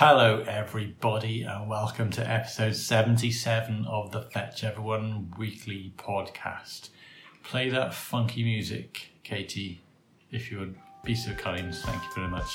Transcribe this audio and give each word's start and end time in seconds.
Hello, 0.00 0.44
everybody, 0.46 1.42
and 1.42 1.68
welcome 1.68 2.08
to 2.10 2.24
episode 2.24 2.76
77 2.76 3.84
of 3.84 4.12
the 4.12 4.22
Fetch 4.22 4.62
Everyone 4.62 5.34
weekly 5.36 5.92
podcast. 5.96 6.90
Play 7.42 7.68
that 7.70 7.92
funky 7.92 8.44
music, 8.44 9.10
Katie, 9.24 9.80
if 10.30 10.52
you 10.52 10.60
would 10.60 10.76
be 11.02 11.16
so 11.16 11.34
kind. 11.34 11.74
Thank 11.74 12.00
you 12.04 12.10
very 12.14 12.28
much. 12.28 12.48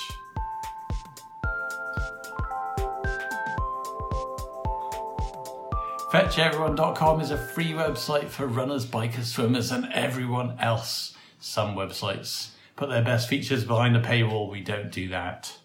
FetchEveryone.com 6.13 7.19
is 7.19 7.31
a 7.31 7.37
free 7.37 7.71
website 7.71 8.29
for 8.29 8.47
runners, 8.47 8.85
bikers, 8.85 9.25
swimmers, 9.25 9.69
and 9.69 9.91
everyone 9.91 10.57
else. 10.61 11.13
Some 11.41 11.75
websites 11.75 12.51
put 12.77 12.87
their 12.87 13.03
best 13.03 13.27
features 13.27 13.65
behind 13.65 13.97
a 13.97 14.01
paywall. 14.01 14.49
We 14.49 14.61
don't 14.61 14.93
do 14.93 15.09
that. 15.09 15.57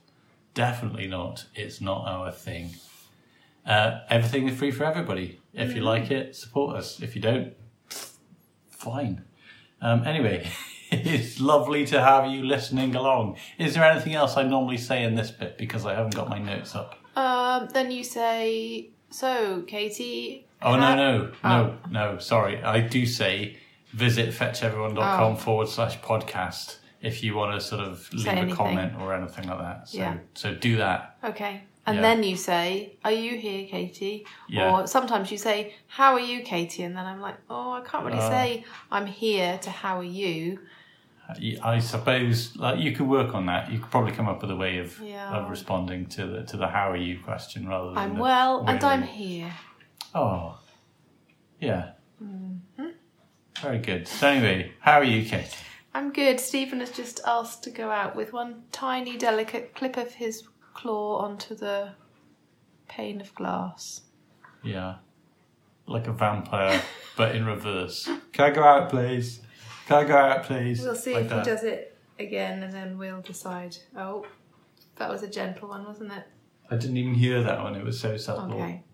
Definitely 0.58 1.06
not. 1.06 1.44
It's 1.54 1.80
not 1.80 2.08
our 2.08 2.32
thing. 2.32 2.70
Uh, 3.64 4.00
everything 4.10 4.48
is 4.48 4.58
free 4.58 4.72
for 4.72 4.82
everybody. 4.82 5.38
If 5.54 5.76
you 5.76 5.82
like 5.82 6.10
it, 6.10 6.34
support 6.34 6.74
us. 6.76 7.00
If 7.00 7.14
you 7.14 7.22
don't, 7.22 7.52
fine. 8.68 9.22
Um, 9.80 10.02
anyway, 10.04 10.50
it's 10.90 11.38
lovely 11.40 11.86
to 11.86 12.00
have 12.00 12.26
you 12.32 12.42
listening 12.44 12.96
along. 12.96 13.36
Is 13.56 13.74
there 13.74 13.84
anything 13.84 14.16
else 14.16 14.36
I 14.36 14.42
normally 14.42 14.78
say 14.78 15.04
in 15.04 15.14
this 15.14 15.30
bit 15.30 15.58
because 15.58 15.86
I 15.86 15.94
haven't 15.94 16.16
got 16.16 16.28
my 16.28 16.40
notes 16.40 16.74
up? 16.74 16.96
Um, 17.16 17.68
then 17.72 17.92
you 17.92 18.02
say, 18.02 18.90
so 19.10 19.62
Katie. 19.62 20.48
Oh, 20.60 20.74
no, 20.74 20.96
no, 20.96 21.30
no, 21.44 21.76
no, 21.88 22.18
sorry. 22.18 22.60
I 22.64 22.80
do 22.80 23.06
say 23.06 23.58
visit 23.92 24.34
fetcheveryone.com 24.34 25.32
Oh. 25.34 25.36
forward 25.36 25.68
slash 25.68 26.00
podcast 26.00 26.78
if 27.00 27.22
you 27.22 27.34
want 27.34 27.54
to 27.54 27.60
sort 27.64 27.80
of 27.80 28.12
leave 28.12 28.26
a 28.52 28.54
comment 28.54 28.92
or 29.00 29.14
anything 29.14 29.48
like 29.48 29.58
that. 29.58 29.88
So, 29.88 29.98
Yeah. 29.98 30.16
so 30.34 30.54
do 30.54 30.76
that. 30.78 31.16
Okay. 31.22 31.62
And 31.86 31.96
Yeah. 31.96 32.02
then 32.02 32.22
you 32.22 32.36
say, 32.36 32.96
are 33.04 33.12
you 33.12 33.38
here, 33.38 33.66
Katie? 33.66 34.26
Yeah. 34.48 34.70
Or 34.80 34.86
sometimes 34.86 35.30
you 35.30 35.38
say, 35.38 35.74
how 35.86 36.12
are 36.12 36.20
you, 36.20 36.42
Katie? 36.42 36.82
And 36.82 36.94
then 36.96 37.06
I'm 37.06 37.20
like, 37.20 37.36
oh, 37.48 37.72
I 37.72 37.80
can't 37.80 38.04
really 38.04 38.18
Oh. 38.18 38.28
say 38.30 38.64
I'm 38.90 39.06
here 39.06 39.58
to 39.58 39.70
how 39.70 39.98
are 39.98 40.04
you. 40.22 40.60
I 41.62 41.78
suppose 41.78 42.56
like 42.56 42.78
you 42.78 42.92
could 42.92 43.06
work 43.06 43.34
on 43.34 43.46
that. 43.46 43.70
You 43.70 43.78
could 43.78 43.90
probably 43.90 44.12
come 44.12 44.28
up 44.28 44.40
with 44.40 44.50
a 44.50 44.56
way 44.56 44.78
of 44.78 44.98
Yeah. 44.98 45.30
of 45.36 45.50
responding 45.50 46.06
to 46.06 46.26
the 46.26 46.42
to 46.44 46.56
the 46.56 46.66
how 46.68 46.90
are 46.90 46.96
you 46.96 47.18
question 47.20 47.68
rather 47.68 47.90
than 47.90 47.98
I'm 47.98 48.18
well 48.18 48.64
and 48.66 48.82
I'm 48.82 49.02
here. 49.02 49.52
Oh, 50.14 50.58
yeah. 51.60 51.90
Mm-hmm. 52.22 52.86
Very 53.60 53.78
good. 53.78 54.08
So 54.08 54.28
anyway, 54.28 54.72
how 54.80 54.94
are 55.00 55.04
you, 55.04 55.28
Kate? 55.28 55.54
I'm 55.98 56.12
good. 56.12 56.38
Stephen 56.38 56.78
has 56.78 56.92
just 56.92 57.20
asked 57.26 57.64
to 57.64 57.70
go 57.70 57.90
out 57.90 58.14
with 58.14 58.32
one 58.32 58.62
tiny, 58.70 59.18
delicate 59.18 59.74
clip 59.74 59.96
of 59.96 60.14
his 60.14 60.44
claw 60.72 61.16
onto 61.16 61.56
the 61.56 61.90
pane 62.86 63.20
of 63.20 63.34
glass. 63.34 64.02
Yeah, 64.62 64.98
like 65.88 66.06
a 66.06 66.12
vampire, 66.12 66.80
but 67.16 67.34
in 67.34 67.44
reverse. 67.44 68.08
Can 68.32 68.44
I 68.44 68.50
go 68.50 68.62
out, 68.62 68.90
please? 68.90 69.40
Can 69.88 69.96
I 69.96 70.04
go 70.04 70.16
out, 70.16 70.44
please? 70.44 70.80
We'll 70.80 70.94
see 70.94 71.14
Like 71.14 71.24
if 71.24 71.30
that. 71.30 71.44
he 71.44 71.50
does 71.50 71.64
it 71.64 71.98
again 72.20 72.62
and 72.62 72.72
then 72.72 72.96
we'll 72.96 73.22
decide. 73.22 73.76
Oh, 73.96 74.24
that 74.98 75.10
was 75.10 75.24
a 75.24 75.28
gentle 75.28 75.68
one, 75.70 75.84
wasn't 75.84 76.12
it? 76.12 76.22
I 76.70 76.76
didn't 76.76 76.96
even 76.96 77.14
hear 77.14 77.42
that 77.42 77.60
one. 77.60 77.74
It 77.74 77.84
was 77.84 77.98
so 77.98 78.16
subtle. 78.16 78.54
Okay. 78.54 78.84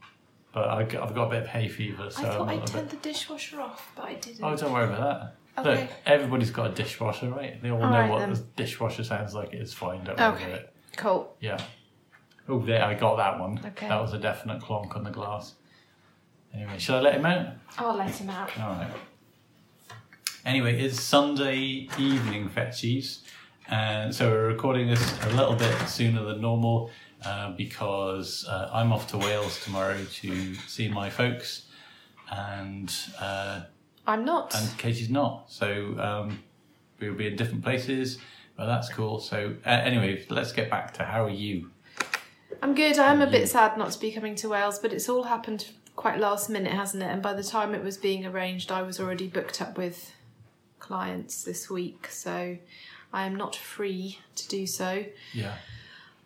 But 0.54 0.70
I, 0.70 0.78
have 0.84 1.14
got 1.14 1.26
a 1.26 1.28
bit 1.28 1.42
of 1.42 1.48
hay 1.48 1.68
fever, 1.68 2.08
so 2.08 2.22
I 2.22 2.24
thought 2.30 2.48
I'm 2.48 2.60
I 2.60 2.62
a 2.62 2.66
turned 2.66 2.88
bit... 2.88 3.02
the 3.02 3.08
dishwasher 3.10 3.60
off, 3.60 3.92
but 3.94 4.06
I 4.06 4.14
didn't. 4.14 4.42
Oh, 4.42 4.56
don't 4.56 4.72
worry 4.72 4.86
about 4.86 5.20
that. 5.20 5.36
Okay. 5.56 5.82
Look, 5.82 5.90
everybody's 6.06 6.50
got 6.50 6.70
a 6.70 6.74
dishwasher, 6.74 7.30
right? 7.30 7.60
They 7.62 7.70
all 7.70 7.82
All 7.82 7.90
know 7.90 8.00
right, 8.00 8.10
what 8.10 8.18
then. 8.20 8.32
the 8.34 8.40
dishwasher 8.56 9.04
sounds 9.04 9.34
like. 9.34 9.52
It's 9.52 9.72
fine. 9.72 10.02
Don't 10.04 10.18
worry 10.18 10.28
Okay. 10.34 10.44
about 10.46 10.58
it. 10.60 10.74
Cool. 10.96 11.36
Yeah. 11.40 11.58
Oh, 12.48 12.58
there, 12.60 12.84
I 12.84 12.94
got 12.94 13.16
that 13.16 13.38
one. 13.38 13.60
Okay. 13.64 13.88
That 13.88 14.00
was 14.00 14.12
a 14.12 14.18
definite 14.18 14.60
clonk 14.60 14.96
on 14.96 15.04
the 15.04 15.10
glass. 15.10 15.54
Anyway, 16.52 16.78
shall 16.78 16.96
I 16.96 17.00
let 17.00 17.14
him 17.14 17.26
out? 17.26 17.54
I'll 17.78 17.96
let 17.96 18.10
him 18.14 18.30
out. 18.30 18.50
All 18.60 18.70
right. 18.70 18.90
Anyway, 20.44 20.78
it's 20.80 21.00
Sunday 21.00 21.88
evening, 21.98 22.48
Fetchies. 22.48 23.20
And 23.68 24.14
so 24.14 24.30
we're 24.30 24.46
recording 24.48 24.88
this 24.88 25.24
a 25.24 25.30
little 25.30 25.54
bit 25.54 25.74
sooner 25.88 26.22
than 26.24 26.40
normal 26.42 26.90
uh, 27.24 27.52
because 27.52 28.44
uh, 28.46 28.68
I'm 28.72 28.92
off 28.92 29.08
to 29.12 29.18
Wales 29.18 29.62
tomorrow 29.64 30.04
to 30.04 30.54
see 30.66 30.88
my 30.88 31.08
folks. 31.08 31.66
And 32.30 32.94
uh, 33.18 33.62
I'm 34.06 34.24
not. 34.24 34.54
and 34.54 34.78
Katie's 34.78 35.10
not. 35.10 35.50
So 35.50 35.96
um, 35.98 36.42
we'll 37.00 37.14
be 37.14 37.26
in 37.26 37.36
different 37.36 37.62
places, 37.64 38.18
but 38.56 38.66
that's 38.66 38.88
cool. 38.88 39.20
So 39.20 39.54
uh, 39.64 39.68
anyway, 39.68 40.24
let's 40.28 40.52
get 40.52 40.70
back 40.70 40.94
to 40.94 41.04
how 41.04 41.24
are 41.24 41.30
you? 41.30 41.70
I'm 42.62 42.74
good. 42.74 42.98
I'm 42.98 43.20
a 43.20 43.26
bit 43.26 43.48
sad 43.48 43.76
not 43.76 43.90
to 43.92 43.98
be 43.98 44.12
coming 44.12 44.34
to 44.36 44.48
Wales, 44.48 44.78
but 44.78 44.92
it's 44.92 45.08
all 45.08 45.24
happened 45.24 45.70
quite 45.96 46.18
last 46.18 46.48
minute, 46.50 46.72
hasn't 46.72 47.02
it? 47.02 47.06
And 47.06 47.22
by 47.22 47.32
the 47.34 47.42
time 47.42 47.74
it 47.74 47.82
was 47.82 47.96
being 47.96 48.24
arranged, 48.26 48.70
I 48.70 48.82
was 48.82 49.00
already 49.00 49.26
booked 49.28 49.60
up 49.60 49.76
with 49.76 50.12
clients 50.78 51.42
this 51.44 51.70
week, 51.70 52.08
so 52.10 52.58
I 53.12 53.26
am 53.26 53.36
not 53.36 53.56
free 53.56 54.18
to 54.36 54.48
do 54.48 54.66
so. 54.66 55.04
Yeah. 55.32 55.54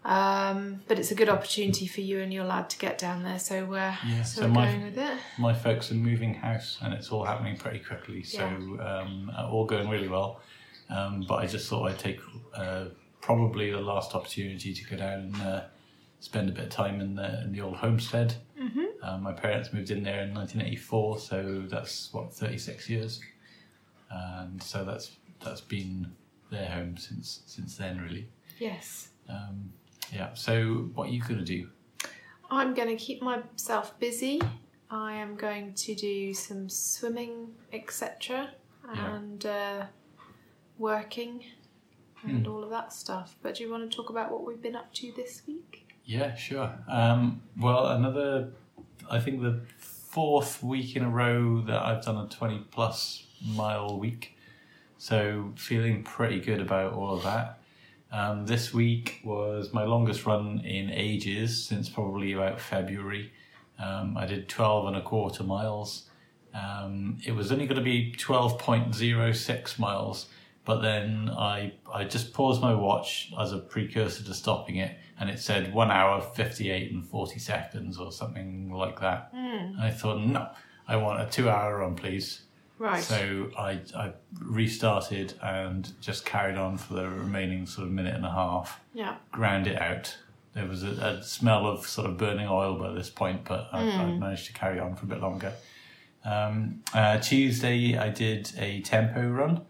Um, 0.08 0.80
but 0.88 0.98
it's 0.98 1.10
a 1.10 1.14
good 1.14 1.28
opportunity 1.28 1.86
for 1.86 2.00
you 2.00 2.20
and 2.20 2.32
your 2.32 2.44
lad 2.44 2.70
to 2.70 2.78
get 2.78 2.96
down 2.96 3.22
there, 3.24 3.38
so, 3.38 3.74
uh, 3.74 3.94
Yeah, 4.06 4.22
so, 4.22 4.40
so 4.40 4.46
we're 4.46 4.54
my- 4.54 4.66
going 4.72 4.84
with 4.84 4.96
it. 4.98 5.18
My 5.38 5.52
folks 5.52 5.90
are 5.90 5.96
moving 5.96 6.32
house, 6.32 6.78
and 6.80 6.94
it's 6.94 7.10
all 7.12 7.24
happening 7.24 7.58
pretty 7.58 7.80
quickly. 7.80 8.22
So 8.22 8.46
um, 8.46 9.30
uh, 9.36 9.50
all 9.50 9.66
going 9.66 9.88
really 9.90 10.08
well. 10.08 10.40
Um, 10.88 11.26
but 11.28 11.36
I 11.36 11.46
just 11.46 11.68
thought 11.68 11.90
I'd 11.90 11.98
take 11.98 12.20
uh, 12.54 12.86
probably 13.20 13.70
the 13.70 13.82
last 13.82 14.14
opportunity 14.14 14.72
to 14.72 14.84
go 14.86 14.96
down 14.96 15.18
and 15.20 15.36
uh, 15.42 15.64
spend 16.20 16.48
a 16.48 16.52
bit 16.52 16.64
of 16.64 16.70
time 16.70 17.02
in 17.02 17.14
the 17.14 17.42
in 17.42 17.52
the 17.52 17.60
old 17.60 17.76
homestead. 17.76 18.34
Mm-hmm. 18.58 18.84
Um, 19.02 19.22
my 19.22 19.32
parents 19.32 19.74
moved 19.74 19.90
in 19.90 20.02
there 20.02 20.22
in 20.22 20.32
1984, 20.32 21.18
so 21.18 21.64
that's 21.68 22.10
what 22.14 22.32
36 22.32 22.88
years, 22.88 23.20
and 24.10 24.62
so 24.62 24.86
that's 24.86 25.10
that's 25.44 25.60
been 25.60 26.12
their 26.50 26.70
home 26.70 26.96
since 26.96 27.42
since 27.44 27.76
then, 27.76 28.00
really. 28.00 28.26
Yes. 28.58 29.08
Um, 29.28 29.70
yeah. 30.12 30.34
So 30.34 30.90
what 30.94 31.08
are 31.08 31.12
you 31.12 31.20
gonna 31.22 31.42
do? 31.44 31.68
I'm 32.50 32.72
going 32.72 32.88
to 32.88 32.96
keep 32.96 33.20
myself 33.20 33.98
busy. 34.00 34.40
I 34.90 35.12
am 35.16 35.36
going 35.36 35.74
to 35.74 35.94
do 35.94 36.32
some 36.32 36.70
swimming, 36.70 37.48
etc., 37.74 38.48
Yeah. 38.94 39.14
and 39.16 39.44
uh, 39.44 39.84
working 40.78 41.44
and 42.24 42.46
all 42.46 42.64
of 42.64 42.70
that 42.70 42.92
stuff. 42.92 43.36
But 43.42 43.56
do 43.56 43.64
you 43.64 43.70
want 43.70 43.90
to 43.90 43.94
talk 43.94 44.08
about 44.10 44.32
what 44.32 44.44
we've 44.46 44.60
been 44.62 44.76
up 44.76 44.92
to 44.94 45.12
this 45.14 45.42
week? 45.46 45.88
Yeah, 46.04 46.34
sure. 46.34 46.72
Um, 46.88 47.42
well, 47.60 47.86
another, 47.88 48.50
I 49.10 49.20
think 49.20 49.42
the 49.42 49.60
fourth 49.78 50.62
week 50.62 50.96
in 50.96 51.04
a 51.04 51.10
row 51.10 51.60
that 51.62 51.82
I've 51.82 52.02
done 52.04 52.16
a 52.16 52.28
20 52.28 52.64
plus 52.70 53.24
mile 53.46 53.98
week. 53.98 54.36
So 54.96 55.52
feeling 55.56 56.02
pretty 56.02 56.40
good 56.40 56.60
about 56.60 56.94
all 56.94 57.14
of 57.14 57.22
that. 57.24 57.57
Um, 58.10 58.46
this 58.46 58.72
week 58.72 59.20
was 59.24 59.72
my 59.72 59.84
longest 59.84 60.24
run 60.24 60.60
in 60.64 60.90
ages 60.90 61.62
since 61.64 61.88
probably 61.88 62.32
about 62.32 62.60
February. 62.60 63.32
Um, 63.78 64.16
I 64.16 64.26
did 64.26 64.48
12 64.48 64.86
and 64.88 64.96
a 64.96 65.02
quarter 65.02 65.44
miles. 65.44 66.08
Um, 66.54 67.18
it 67.24 67.32
was 67.32 67.52
only 67.52 67.66
going 67.66 67.78
to 67.78 67.84
be 67.84 68.14
12.06 68.16 69.78
miles, 69.78 70.26
but 70.64 70.80
then 70.80 71.30
I, 71.30 71.74
I 71.92 72.04
just 72.04 72.32
paused 72.32 72.62
my 72.62 72.74
watch 72.74 73.32
as 73.38 73.52
a 73.52 73.58
precursor 73.58 74.24
to 74.24 74.34
stopping 74.34 74.76
it, 74.76 74.96
and 75.20 75.28
it 75.28 75.38
said 75.38 75.72
one 75.72 75.90
hour, 75.90 76.20
58 76.20 76.92
and 76.92 77.06
40 77.06 77.38
seconds, 77.38 77.98
or 77.98 78.10
something 78.10 78.72
like 78.72 79.00
that. 79.00 79.30
And 79.76 79.80
I 79.82 79.90
thought, 79.90 80.20
no, 80.20 80.48
I 80.86 80.96
want 80.96 81.20
a 81.20 81.26
two 81.26 81.50
hour 81.50 81.78
run, 81.78 81.94
please. 81.94 82.40
Right. 82.78 83.02
So 83.02 83.50
I, 83.58 83.80
I 83.96 84.12
restarted 84.40 85.34
and 85.42 85.90
just 86.00 86.24
carried 86.24 86.56
on 86.56 86.78
for 86.78 86.94
the 86.94 87.08
remaining 87.08 87.66
sort 87.66 87.86
of 87.86 87.92
minute 87.92 88.14
and 88.14 88.24
a 88.24 88.30
half 88.30 88.80
yeah. 88.94 89.16
ground 89.32 89.66
it 89.66 89.80
out. 89.80 90.16
There 90.54 90.66
was 90.66 90.82
a, 90.82 90.88
a 90.88 91.22
smell 91.22 91.66
of 91.66 91.86
sort 91.86 92.08
of 92.08 92.16
burning 92.16 92.46
oil 92.48 92.78
by 92.78 92.92
this 92.92 93.10
point, 93.10 93.44
but 93.44 93.68
I, 93.72 93.82
I 93.82 94.06
managed 94.12 94.46
to 94.46 94.52
carry 94.52 94.80
on 94.80 94.94
for 94.94 95.04
a 95.04 95.08
bit 95.08 95.20
longer. 95.20 95.52
Um, 96.24 96.82
uh, 96.94 97.18
Tuesday, 97.18 97.96
I 97.96 98.08
did 98.08 98.50
a 98.58 98.80
tempo 98.82 99.28
run. 99.28 99.62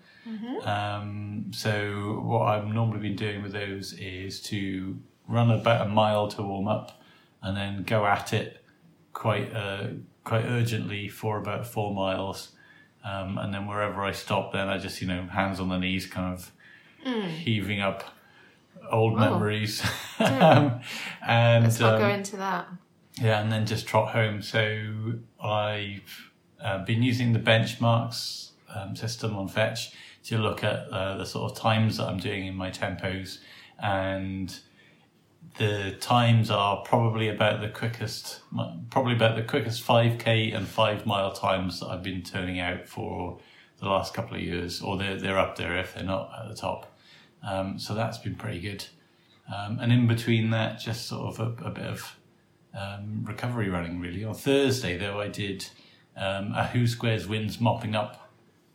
Um, 0.65 1.51
so 1.53 2.21
what 2.25 2.43
I've 2.43 2.67
normally 2.67 3.01
been 3.01 3.17
doing 3.17 3.43
with 3.43 3.53
those 3.53 3.95
is 3.95 4.41
to 4.43 4.99
run 5.27 5.51
about 5.51 5.87
a 5.87 5.89
mile 5.89 6.29
to 6.29 6.43
warm 6.43 6.69
up, 6.69 7.01
and 7.43 7.57
then 7.57 7.83
go 7.85 8.05
at 8.07 8.33
it 8.33 8.65
quite 9.13 9.55
uh, 9.55 9.89
quite 10.25 10.45
urgently 10.45 11.09
for 11.09 11.39
about 11.39 11.67
four 11.67 11.95
miles. 11.95 12.53
Um, 13.09 13.39
and 13.39 13.55
then 13.55 13.67
wherever 13.67 14.03
I 14.03 14.13
stop, 14.13 14.53
then 14.53 14.69
I 14.69 14.79
just 14.79 15.01
you 15.01 15.07
know 15.07 15.23
hands 15.23 15.61
on 15.61 15.69
the 15.69 15.79
knees, 15.79 16.07
kind 16.07 16.35
of 16.35 16.53
heaving 17.05 17.81
up 17.81 18.05
old 18.91 19.17
memories. 19.19 19.83
um, 20.19 20.81
and 21.27 21.65
Let's 21.65 21.81
not 21.81 21.95
um, 21.95 22.01
go 22.01 22.09
into 22.09 22.37
that. 22.37 22.69
yeah, 23.21 23.41
and 23.41 23.51
then 23.51 23.67
just 23.67 23.87
trot 23.87 24.13
home. 24.13 24.43
So 24.43 25.15
I've 25.43 26.31
uh, 26.63 26.85
been 26.85 27.03
using 27.03 27.33
the 27.33 27.39
benchmarks 27.39 28.51
um, 28.75 28.97
system 28.97 29.37
on 29.37 29.49
Fetch 29.49 29.93
to 30.25 30.39
look 30.39 30.63
at 30.65 30.89
uh, 30.89 31.17
the 31.17 31.25
sort 31.25 31.51
of 31.51 31.59
times 31.59 31.97
that 31.97 32.05
I'm 32.05 32.19
doing 32.19 32.47
in 32.47 32.55
my 32.55 32.71
tempos, 32.71 33.39
and 33.79 34.55
the 35.59 35.97
times 36.01 36.51
are 36.51 36.83
probably 36.83 37.29
about 37.29 37.61
the 37.61 37.69
quickest, 37.69 38.41
probably 38.91 39.15
about 39.15 39.37
the 39.37 39.43
quickest 39.43 39.85
5k 39.85 40.57
and 40.57 40.67
5 40.67 41.05
mile 41.05 41.33
times 41.33 41.81
that 41.81 41.87
I've 41.87 42.03
been 42.03 42.23
turning 42.23 42.61
out 42.61 42.87
for 42.89 43.39
the 43.81 43.89
last 43.89 44.15
couple 44.15 44.37
of 44.37 44.43
years, 44.43 44.81
or 44.81 44.97
they're, 44.97 45.17
they're 45.17 45.39
up 45.39 45.57
there 45.57 45.77
if 45.77 45.95
they're 45.95 46.05
not 46.05 46.31
at 46.41 46.49
the 46.49 46.55
top. 46.55 46.97
Um, 47.47 47.79
so 47.79 47.95
that's 47.95 48.19
been 48.19 48.37
pretty 48.37 48.61
good. 48.61 48.87
Um, 49.55 49.79
and 49.81 49.93
in 49.93 50.07
between 50.07 50.51
that, 50.51 50.79
just 50.79 51.07
sort 51.07 51.39
of 51.39 51.41
a, 51.41 51.65
a 51.67 51.71
bit 51.71 51.87
of 51.87 52.17
um, 52.79 53.25
recovery 53.25 53.69
running 53.69 54.01
really. 54.01 54.25
On 54.25 54.35
Thursday, 54.35 54.97
though, 54.97 55.21
I 55.21 55.29
did 55.29 55.67
um, 56.17 56.53
a 56.55 56.67
Who 56.69 56.87
Squares 56.87 57.27
Wins 57.27 57.61
mopping 57.61 57.97
up 57.97 58.31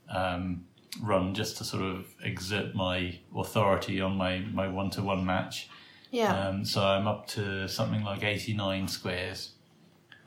um, 0.09 0.65
run 1.01 1.33
just 1.33 1.57
to 1.57 1.63
sort 1.63 1.83
of 1.83 2.07
exert 2.21 2.75
my 2.75 3.19
authority 3.35 4.01
on 4.01 4.17
my, 4.17 4.39
my 4.39 4.67
one 4.67 4.89
to 4.91 5.01
one 5.01 5.25
match. 5.25 5.69
Yeah. 6.13 6.47
Um, 6.47 6.63
so 6.63 6.83
I'm 6.83 7.07
up 7.07 7.25
to 7.29 7.67
something 7.67 8.03
like 8.03 8.23
89 8.23 8.87
squares. 8.87 9.53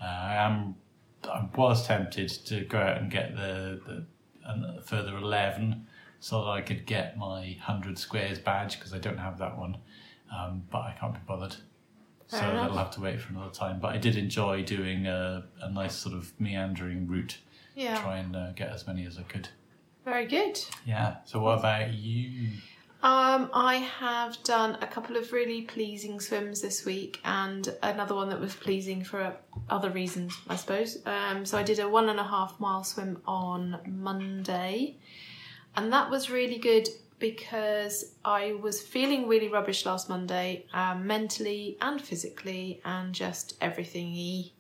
Uh, 0.03 0.05
I 0.05 0.35
am. 0.35 0.75
I 1.23 1.49
was 1.55 1.87
tempted 1.87 2.29
to 2.29 2.65
go 2.65 2.79
out 2.79 2.99
and 2.99 3.09
get 3.09 3.37
the, 3.37 3.81
the 3.87 4.83
further 4.85 5.17
11 5.17 5.87
so 6.19 6.45
that 6.45 6.51
I 6.51 6.61
could 6.61 6.87
get 6.87 7.17
my 7.17 7.57
100 7.65 7.99
squares 7.99 8.41
badge 8.41 8.79
because 8.79 8.93
I 8.93 8.99
don't 8.99 9.19
have 9.19 9.39
that 9.39 9.57
one. 9.57 9.79
Um, 10.37 10.65
but 10.73 10.79
I 10.79 10.97
can't 10.99 11.15
be 11.15 11.21
bothered. 11.25 11.55
Fair 12.29 12.41
so 12.41 12.51
enough. 12.51 12.63
that'll 12.63 12.79
have 12.79 12.91
to 12.93 13.01
wait 13.01 13.21
for 13.21 13.33
another 13.33 13.53
time. 13.53 13.79
But 13.79 13.95
I 13.95 13.99
did 13.99 14.17
enjoy 14.17 14.65
doing 14.65 15.07
a, 15.07 15.45
a 15.63 15.71
nice 15.71 15.95
sort 15.95 16.17
of 16.17 16.33
meandering 16.41 17.07
route. 17.07 17.39
Yeah. 17.77 18.01
Try 18.01 18.19
and 18.19 18.35
uh, 18.35 18.53
get 18.53 18.71
as 18.71 18.89
many 18.89 19.07
as 19.07 19.19
I 19.19 19.23
could. 19.23 19.49
Very 20.05 20.27
good. 20.27 20.59
Yeah. 20.85 21.19
So 21.27 21.39
what 21.39 21.61
about 21.61 21.93
you? 21.95 22.51
Um, 23.07 23.51
I 23.55 23.77
have 24.01 24.43
done 24.43 24.79
a 24.83 24.87
couple 24.89 25.17
of 25.17 25.33
really 25.33 25.63
pleasing 25.63 26.19
swims 26.19 26.61
this 26.61 26.85
week, 26.85 27.21
and 27.25 27.73
another 27.81 28.17
one 28.17 28.29
that 28.31 28.41
was 28.41 28.57
pleasing 28.57 29.05
for 29.05 29.33
other 29.71 29.91
reasons, 29.91 30.37
I 30.49 30.57
suppose. 30.57 30.99
Um, 31.07 31.47
so 31.47 31.57
I 31.57 31.63
did 31.63 31.79
a 31.79 31.89
one 31.89 32.09
and 32.09 32.19
a 32.19 32.25
half 32.25 32.59
mile 32.59 32.83
swim 32.83 33.23
on 33.25 33.79
Monday, 33.87 34.97
and 35.77 35.93
that 35.93 36.11
was 36.11 36.31
really 36.31 36.59
good 36.59 36.89
because 37.21 38.17
I 38.25 38.55
was 38.55 38.83
feeling 38.83 39.29
really 39.29 39.51
rubbish 39.51 39.87
last 39.87 40.09
Monday, 40.09 40.67
um, 40.75 41.07
mentally 41.07 41.79
and 41.81 42.03
physically, 42.03 42.81
and 42.85 43.15
just 43.15 43.57
everything 43.61 44.15
y, 44.15 44.51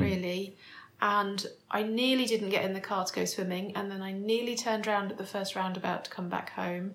really. 0.00 0.56
And 1.00 1.46
I 1.70 1.84
nearly 1.84 2.24
didn't 2.24 2.50
get 2.50 2.64
in 2.64 2.72
the 2.72 2.80
car 2.80 3.04
to 3.04 3.14
go 3.14 3.24
swimming, 3.26 3.76
and 3.76 3.88
then 3.88 4.02
I 4.02 4.10
nearly 4.10 4.56
turned 4.56 4.88
round 4.88 5.12
at 5.12 5.18
the 5.18 5.24
first 5.24 5.54
roundabout 5.54 6.06
to 6.06 6.10
come 6.10 6.28
back 6.28 6.50
home. 6.50 6.94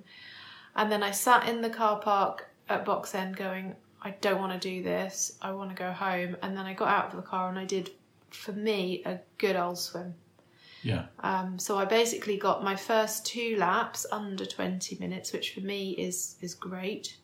And 0.77 0.91
then 0.91 1.03
I 1.03 1.11
sat 1.11 1.47
in 1.49 1.61
the 1.61 1.69
car 1.69 1.99
park 1.99 2.47
at 2.69 2.85
Box 2.85 3.13
End 3.15 3.35
going, 3.35 3.75
I 4.01 4.11
don't 4.21 4.39
want 4.39 4.53
to 4.53 4.59
do 4.69 4.83
this. 4.83 5.37
I 5.41 5.51
want 5.51 5.69
to 5.71 5.75
go 5.75 5.91
home. 5.91 6.37
And 6.41 6.55
then 6.55 6.65
I 6.65 6.73
got 6.73 6.87
out 6.89 7.09
of 7.09 7.15
the 7.15 7.21
car 7.23 7.49
and 7.49 7.57
I 7.57 7.65
did, 7.65 7.89
for 8.29 8.53
me, 8.53 9.01
a 9.05 9.19
good 9.37 9.55
old 9.55 9.79
swim. 9.79 10.13
Yeah. 10.83 11.05
Um, 11.21 11.57
so 11.57 11.77
I 11.77 11.85
basically 11.85 12.37
got 12.37 12.63
my 12.63 12.75
first 12.75 13.25
two 13.25 13.57
laps 13.57 14.05
under 14.11 14.45
20 14.45 14.97
minutes, 14.99 15.33
which 15.33 15.53
for 15.53 15.61
me 15.61 15.91
is 15.91 16.35
is 16.41 16.53
great. 16.53 17.17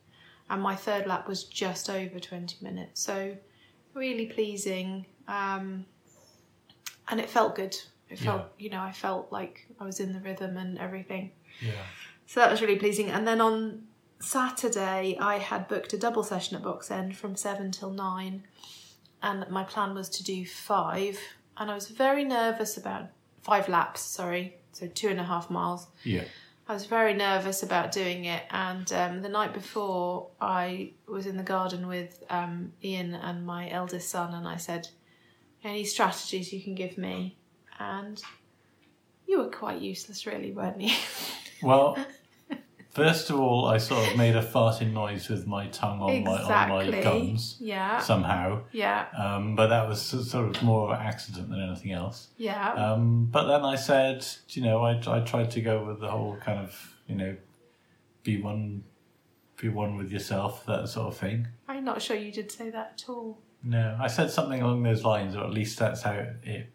And 0.49 0.61
my 0.61 0.75
third 0.75 1.05
lap 1.07 1.27
was 1.27 1.43
just 1.45 1.89
over 1.89 2.19
20 2.19 2.57
minutes. 2.61 3.01
So 3.01 3.37
really 3.93 4.25
pleasing. 4.25 5.05
Um, 5.27 5.85
and 7.07 7.19
it 7.19 7.29
felt 7.29 7.55
good. 7.55 7.75
It 8.09 8.19
felt, 8.19 8.41
Yeah. 8.57 8.63
you 8.65 8.69
know, 8.71 8.81
I 8.81 8.91
felt 8.91 9.31
like 9.31 9.67
I 9.79 9.85
was 9.85 9.99
in 9.99 10.11
the 10.11 10.19
rhythm 10.19 10.57
and 10.57 10.77
everything. 10.79 11.31
Yeah. 11.61 11.71
So 12.33 12.39
that 12.39 12.49
was 12.49 12.61
really 12.63 12.77
pleasing. 12.77 13.11
And 13.11 13.27
then 13.27 13.39
on 13.39 13.83
Saturday, 14.19 15.15
I 15.19 15.37
had 15.37 15.67
booked 15.67 15.93
a 15.93 15.99
double 15.99 16.23
session 16.23 16.57
at 16.57 16.63
Box 16.63 16.89
End 16.89 17.15
from 17.15 17.35
seven 17.35 17.69
till 17.69 17.91
nine, 17.91 18.45
and 19.21 19.47
my 19.51 19.63
plan 19.63 19.93
was 19.93 20.09
to 20.09 20.23
do 20.23 20.43
five. 20.43 21.19
And 21.57 21.69
I 21.69 21.75
was 21.75 21.89
very 21.89 22.23
nervous 22.23 22.75
about 22.75 23.09
five 23.43 23.69
laps, 23.69 24.01
sorry, 24.01 24.55
so 24.71 24.87
two 24.87 25.09
and 25.09 25.19
a 25.19 25.23
half 25.23 25.51
miles. 25.51 25.85
Yeah. 26.03 26.23
I 26.67 26.73
was 26.73 26.87
very 26.87 27.13
nervous 27.13 27.61
about 27.61 27.91
doing 27.91 28.25
it, 28.25 28.41
and 28.49 28.91
um, 28.93 29.21
the 29.21 29.29
night 29.29 29.53
before, 29.53 30.29
I 30.41 30.93
was 31.07 31.27
in 31.27 31.37
the 31.37 31.43
garden 31.43 31.85
with 31.85 32.23
um, 32.31 32.73
Ian 32.83 33.13
and 33.13 33.45
my 33.45 33.69
eldest 33.69 34.09
son, 34.09 34.33
and 34.33 34.47
I 34.47 34.57
said, 34.57 34.87
"Any 35.63 35.83
strategies 35.83 36.51
you 36.51 36.63
can 36.63 36.73
give 36.73 36.97
me?" 36.97 37.37
And 37.77 38.19
you 39.27 39.37
were 39.37 39.51
quite 39.51 39.83
useless, 39.83 40.25
really, 40.25 40.51
weren't 40.51 40.81
you? 40.81 40.95
Well, 41.61 41.97
first 42.93 43.29
of 43.29 43.39
all, 43.39 43.65
I 43.65 43.77
sort 43.79 44.07
of 44.11 44.17
made 44.17 44.35
a 44.35 44.43
farting 44.43 44.93
noise 44.93 45.27
with 45.29 45.45
my 45.47 45.67
tongue 45.67 45.99
on 46.01 46.23
my 46.23 46.41
on 46.41 46.69
my 46.69 47.01
gums 47.01 47.57
Yeah. 47.59 47.99
somehow, 47.99 48.61
Yeah. 48.71 49.07
um, 49.17 49.55
but 49.55 49.67
that 49.67 49.87
was 49.87 50.01
sort 50.01 50.55
of 50.55 50.63
more 50.63 50.89
of 50.93 50.99
an 50.99 51.05
accident 51.05 51.49
than 51.49 51.59
anything 51.61 51.91
else. 51.91 52.29
Yeah. 52.37 52.73
Um, 52.73 53.25
but 53.31 53.47
then 53.47 53.65
I 53.65 53.75
said, 53.75 54.25
you 54.49 54.61
know, 54.63 54.83
I 54.83 54.91
I 55.07 55.19
tried 55.21 55.51
to 55.51 55.61
go 55.61 55.83
with 55.85 55.99
the 55.99 56.09
whole 56.09 56.37
kind 56.37 56.59
of 56.59 56.89
you 57.07 57.15
know, 57.15 57.35
be 58.23 58.41
one, 58.41 58.83
be 59.57 59.67
one 59.67 59.97
with 59.97 60.09
yourself, 60.11 60.65
that 60.67 60.87
sort 60.87 61.07
of 61.07 61.17
thing. 61.17 61.47
I'm 61.67 61.83
not 61.83 62.01
sure 62.01 62.15
you 62.15 62.31
did 62.31 62.49
say 62.51 62.69
that 62.69 62.93
at 62.95 63.09
all. 63.09 63.39
No, 63.61 63.97
I 63.99 64.07
said 64.07 64.31
something 64.31 64.61
along 64.61 64.83
those 64.83 65.03
lines, 65.03 65.35
or 65.35 65.43
at 65.43 65.49
least 65.51 65.77
that's 65.79 66.01
how 66.01 66.13
it. 66.13 66.35
it 66.43 66.69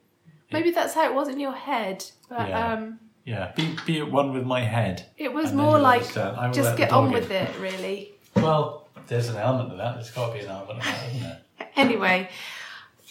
Maybe 0.53 0.71
that's 0.71 0.95
how 0.95 1.05
it 1.05 1.15
was 1.15 1.29
in 1.29 1.39
your 1.41 1.53
head, 1.53 2.05
but 2.29 2.49
Yeah. 2.49 2.73
um, 2.73 3.01
yeah, 3.29 3.53
be 3.55 3.77
be 3.87 3.99
at 4.01 4.11
one 4.11 4.33
with 4.33 4.45
my 4.45 4.63
head. 4.63 5.07
it 5.19 5.33
was 5.33 5.51
And 5.51 5.59
then 5.59 5.67
more 5.67 5.75
you'll 5.77 5.83
like 5.83 6.01
understand. 6.01 6.37
I 6.37 6.41
will 6.41 6.47
let 6.49 6.55
just 6.55 6.71
the 6.73 6.77
get 6.79 6.91
dog 6.91 7.05
on 7.05 7.07
in. 7.09 7.13
with 7.13 7.31
it, 7.31 7.51
really. 7.61 8.13
Well, 8.37 8.89
there's 9.09 9.29
an 9.29 9.37
element 9.37 9.73
of 9.73 9.79
that. 9.79 9.95
There's 9.97 10.11
got 10.13 10.29
to 10.29 10.33
be 10.35 10.41
an 10.45 10.51
element 10.51 10.79
of 10.79 10.85
that, 10.85 11.07
isn't 11.09 11.21
there? 11.21 11.41
Anyway, 11.77 12.29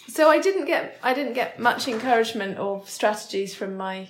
so 0.08 0.30
I 0.30 0.40
didn't 0.40 0.66
get 0.66 0.98
I 1.04 1.14
didn't 1.14 1.34
get 1.34 1.60
much 1.60 1.88
encouragement 1.88 2.58
or 2.60 2.84
strategies 2.86 3.54
from 3.54 3.78
my 3.78 4.08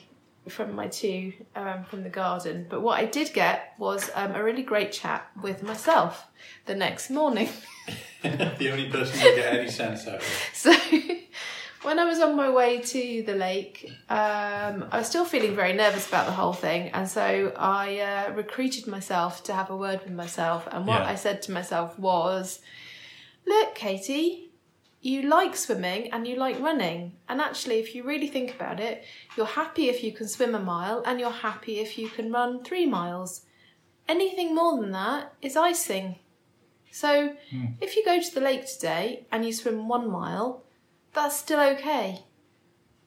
from 0.48 0.74
my 0.75 0.88
two 0.88 1.33
um, 1.56 1.83
from 1.89 2.04
the 2.04 2.09
garden, 2.09 2.68
but 2.69 2.81
what 2.81 2.98
I 3.00 3.06
did 3.06 3.33
get 3.33 3.74
was 3.77 4.09
um, 4.15 4.31
a 4.33 4.42
really 4.44 4.63
great 4.63 4.92
chat 4.94 5.27
with 5.42 5.62
myself 5.63 6.27
the 6.65 6.75
next 6.75 7.09
morning. 7.09 7.50
the 8.24 8.69
only 8.71 8.89
person 8.89 9.19
who 9.19 9.36
get 9.36 9.54
any 9.54 9.69
sense 9.69 10.07
out 10.07 10.15
of 10.15 10.21
it. 10.21 10.56
So 10.56 10.71
when 11.83 12.00
I 12.00 12.06
was 12.06 12.19
on 12.19 12.35
my 12.35 12.50
way 12.50 12.79
to 12.79 13.24
the 13.24 13.35
lake, 13.35 13.89
um, 14.09 14.85
I 14.91 14.97
was 15.00 15.07
still 15.07 15.25
feeling 15.25 15.56
very 15.56 15.74
nervous 15.74 16.07
about 16.07 16.25
the 16.25 16.31
whole 16.33 16.53
thing, 16.53 16.89
and 16.89 17.07
so 17.07 17.53
I 17.57 18.00
uh, 18.00 18.33
recruited 18.33 18.88
myself 18.88 19.44
to 19.44 19.53
have 19.53 19.69
a 19.69 19.77
word 19.77 20.01
with 20.03 20.13
myself. 20.13 20.68
And 20.71 20.88
what 20.88 21.01
Yeah. 21.01 21.09
I 21.09 21.15
said 21.15 21.41
to 21.44 21.51
myself 21.51 21.97
was, 22.00 22.59
"Look, 23.45 23.75
Katie, 23.75 24.51
you 25.01 25.21
like 25.21 25.56
swimming 25.56 26.12
and 26.12 26.27
you 26.27 26.35
like 26.35 26.59
running, 26.59 27.13
and 27.30 27.40
actually, 27.40 27.80
if 27.80 27.94
you 27.94 28.04
really 28.04 28.28
think 28.28 28.54
about 28.56 28.80
it, 28.80 29.04
you're 29.35 29.45
happy 29.45 29.90
if 29.90 30.04
you 30.04 30.11
can 30.11 30.28
swim 30.28 30.56
a 30.56 30.59
mile, 30.59 31.04
and 31.06 31.19
you're 31.19 31.30
happy 31.30 31.80
if 31.80 31.97
you 31.97 32.09
can 32.09 32.31
run 32.31 32.63
three 32.63 32.85
miles. 32.85 33.45
Anything 34.09 34.56
more 34.56 34.81
than 34.81 34.92
that 34.92 35.33
is 35.42 35.56
icing." 35.56 36.16
So, 36.92 37.35
if 37.80 37.95
you 37.95 38.04
go 38.04 38.19
to 38.19 38.33
the 38.33 38.42
lake 38.42 38.66
today 38.66 39.28
and 39.31 39.45
you 39.45 39.54
swim 39.54 39.87
one 39.87 40.09
mile, 40.09 40.63
that's 41.18 41.38
still 41.38 41.59
okay. 41.59 42.24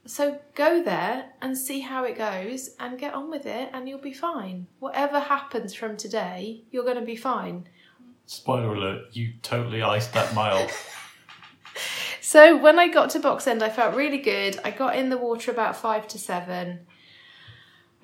So, 0.07 0.41
go 0.55 0.83
there 0.83 1.27
and 1.41 1.57
see 1.57 1.81
how 1.81 2.05
it 2.05 2.17
goes 2.17 2.71
and 2.81 2.99
get 2.99 3.15
on 3.15 3.31
with 3.31 3.47
it, 3.47 3.71
and 3.73 3.89
you'll 3.89 3.99
be 3.99 4.13
fine. 4.13 4.67
Whatever 4.79 5.21
happens 5.21 5.75
from 5.75 5.97
today, 5.97 6.65
you're 6.71 6.85
going 6.85 6.97
to 6.97 7.03
be 7.05 7.17
fine. 7.17 7.69
Spoiler 8.27 8.75
alert, 8.75 9.03
you 9.13 9.35
totally 9.43 9.83
iced 9.83 10.13
that 10.15 10.35
mile. 10.35 10.69
So, 12.23 12.57
when 12.57 12.79
I 12.79 12.87
got 12.87 13.11
to 13.11 13.19
Box 13.19 13.49
End, 13.49 13.61
I 13.61 13.71
felt 13.71 13.97
really 13.97 14.19
good. 14.19 14.57
I 14.65 14.71
got 14.71 14.95
in 14.95 15.09
the 15.09 15.17
water 15.17 15.51
about 15.51 15.75
five 15.75 16.07
to 16.09 16.19
seven. 16.19 16.87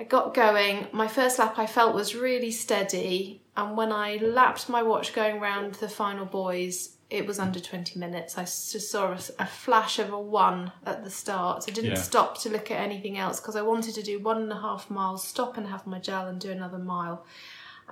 I 0.00 0.02
got 0.04 0.34
going. 0.34 0.88
My 0.90 1.06
first 1.06 1.38
lap 1.38 1.60
I 1.60 1.66
felt 1.66 1.94
was 1.94 2.16
really 2.16 2.50
steady, 2.50 3.42
and 3.56 3.76
when 3.76 3.92
I 3.92 4.16
lapped 4.16 4.68
my 4.68 4.82
watch 4.82 5.14
going 5.14 5.38
round 5.38 5.74
the 5.74 5.88
final 5.88 6.26
buoys, 6.26 6.95
it 7.08 7.26
was 7.26 7.38
under 7.38 7.60
20 7.60 7.98
minutes. 7.98 8.36
I 8.36 8.42
just 8.42 8.90
saw 8.90 9.12
a, 9.12 9.18
a 9.38 9.46
flash 9.46 9.98
of 9.98 10.12
a 10.12 10.18
one 10.18 10.72
at 10.84 11.04
the 11.04 11.10
start. 11.10 11.62
So 11.62 11.70
I 11.70 11.74
didn't 11.74 11.92
Yeah. 11.92 11.96
stop 11.96 12.38
to 12.42 12.48
look 12.50 12.70
at 12.70 12.80
anything 12.80 13.16
else 13.16 13.38
because 13.40 13.54
I 13.56 13.62
wanted 13.62 13.94
to 13.94 14.02
do 14.02 14.18
one 14.18 14.42
and 14.42 14.52
a 14.52 14.60
half 14.60 14.90
miles, 14.90 15.26
stop 15.26 15.56
and 15.56 15.68
have 15.68 15.86
my 15.86 15.98
gel, 16.00 16.26
and 16.26 16.40
do 16.40 16.50
another 16.50 16.78
mile. 16.78 17.24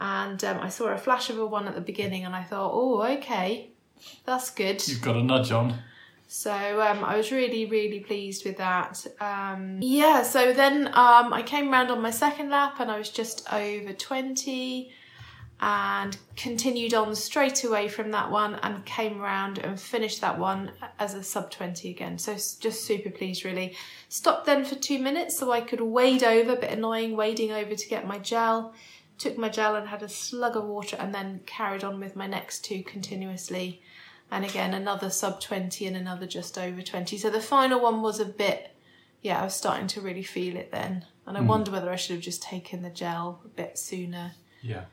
And 0.00 0.42
um, 0.44 0.58
I 0.60 0.68
saw 0.68 0.86
a 0.88 0.98
flash 0.98 1.30
of 1.30 1.38
a 1.38 1.46
one 1.46 1.68
at 1.68 1.76
the 1.76 1.80
beginning, 1.80 2.24
and 2.24 2.34
I 2.34 2.42
thought, 2.42 2.72
oh, 2.74 3.02
okay, 3.18 3.70
that's 4.24 4.50
good. 4.50 4.86
You've 4.88 5.00
got 5.02 5.14
a 5.16 5.22
nudge 5.22 5.52
on. 5.52 5.78
So 6.26 6.52
um, 6.82 7.04
I 7.04 7.16
was 7.16 7.30
really, 7.30 7.66
really 7.66 8.00
pleased 8.00 8.44
with 8.44 8.56
that. 8.56 9.06
Um, 9.20 9.78
yeah, 9.80 10.24
so 10.24 10.52
then 10.52 10.88
um, 10.88 11.32
I 11.32 11.42
came 11.46 11.70
round 11.70 11.92
on 11.92 12.00
my 12.02 12.10
second 12.10 12.50
lap 12.50 12.80
and 12.80 12.90
I 12.90 12.98
was 12.98 13.10
just 13.10 13.46
over 13.52 13.92
20 13.92 14.90
and 15.60 16.16
continued 16.36 16.94
on 16.94 17.14
straight 17.14 17.64
away 17.64 17.88
from 17.88 18.10
that 18.10 18.30
one 18.30 18.56
and 18.56 18.84
came 18.84 19.20
round 19.20 19.58
and 19.58 19.80
finished 19.80 20.20
that 20.20 20.38
one 20.38 20.72
as 20.98 21.14
a 21.14 21.22
sub 21.22 21.50
20 21.50 21.90
again. 21.90 22.18
So 22.18 22.34
just 22.34 22.84
super 22.84 23.10
pleased, 23.10 23.44
really. 23.44 23.76
Stopped 24.08 24.46
then 24.46 24.64
for 24.64 24.74
two 24.74 24.98
minutes 24.98 25.38
so 25.38 25.52
I 25.52 25.60
could 25.60 25.80
wade 25.80 26.24
over, 26.24 26.56
bit 26.56 26.72
annoying, 26.72 27.16
wading 27.16 27.52
over 27.52 27.74
to 27.74 27.88
get 27.88 28.06
my 28.06 28.18
gel. 28.18 28.74
Took 29.16 29.38
my 29.38 29.48
gel 29.48 29.76
and 29.76 29.88
had 29.88 30.02
a 30.02 30.08
slug 30.08 30.56
of 30.56 30.64
water 30.64 30.96
and 30.98 31.14
then 31.14 31.40
carried 31.46 31.84
on 31.84 32.00
with 32.00 32.16
my 32.16 32.26
next 32.26 32.64
two 32.64 32.82
continuously 32.82 33.80
and 34.30 34.44
again 34.44 34.74
another 34.74 35.10
sub 35.10 35.40
20 35.40 35.86
and 35.86 35.96
another 35.96 36.26
just 36.26 36.58
over 36.58 36.82
20. 36.82 37.16
So 37.18 37.30
the 37.30 37.40
final 37.40 37.80
one 37.80 38.02
was 38.02 38.18
a 38.18 38.24
bit, 38.24 38.74
yeah, 39.22 39.40
I 39.40 39.44
was 39.44 39.54
starting 39.54 39.86
to 39.88 40.00
really 40.00 40.24
feel 40.24 40.56
it 40.56 40.72
then. 40.72 41.06
And 41.26 41.38
I 41.38 41.40
hmm. 41.40 41.46
wonder 41.46 41.70
whether 41.70 41.90
I 41.90 41.96
should 41.96 42.16
have 42.16 42.24
just 42.24 42.42
taken 42.42 42.82
the 42.82 42.90
gel 42.90 43.40
a 43.44 43.48
bit 43.48 43.78
sooner. 43.78 44.32
Yeah. 44.60 44.84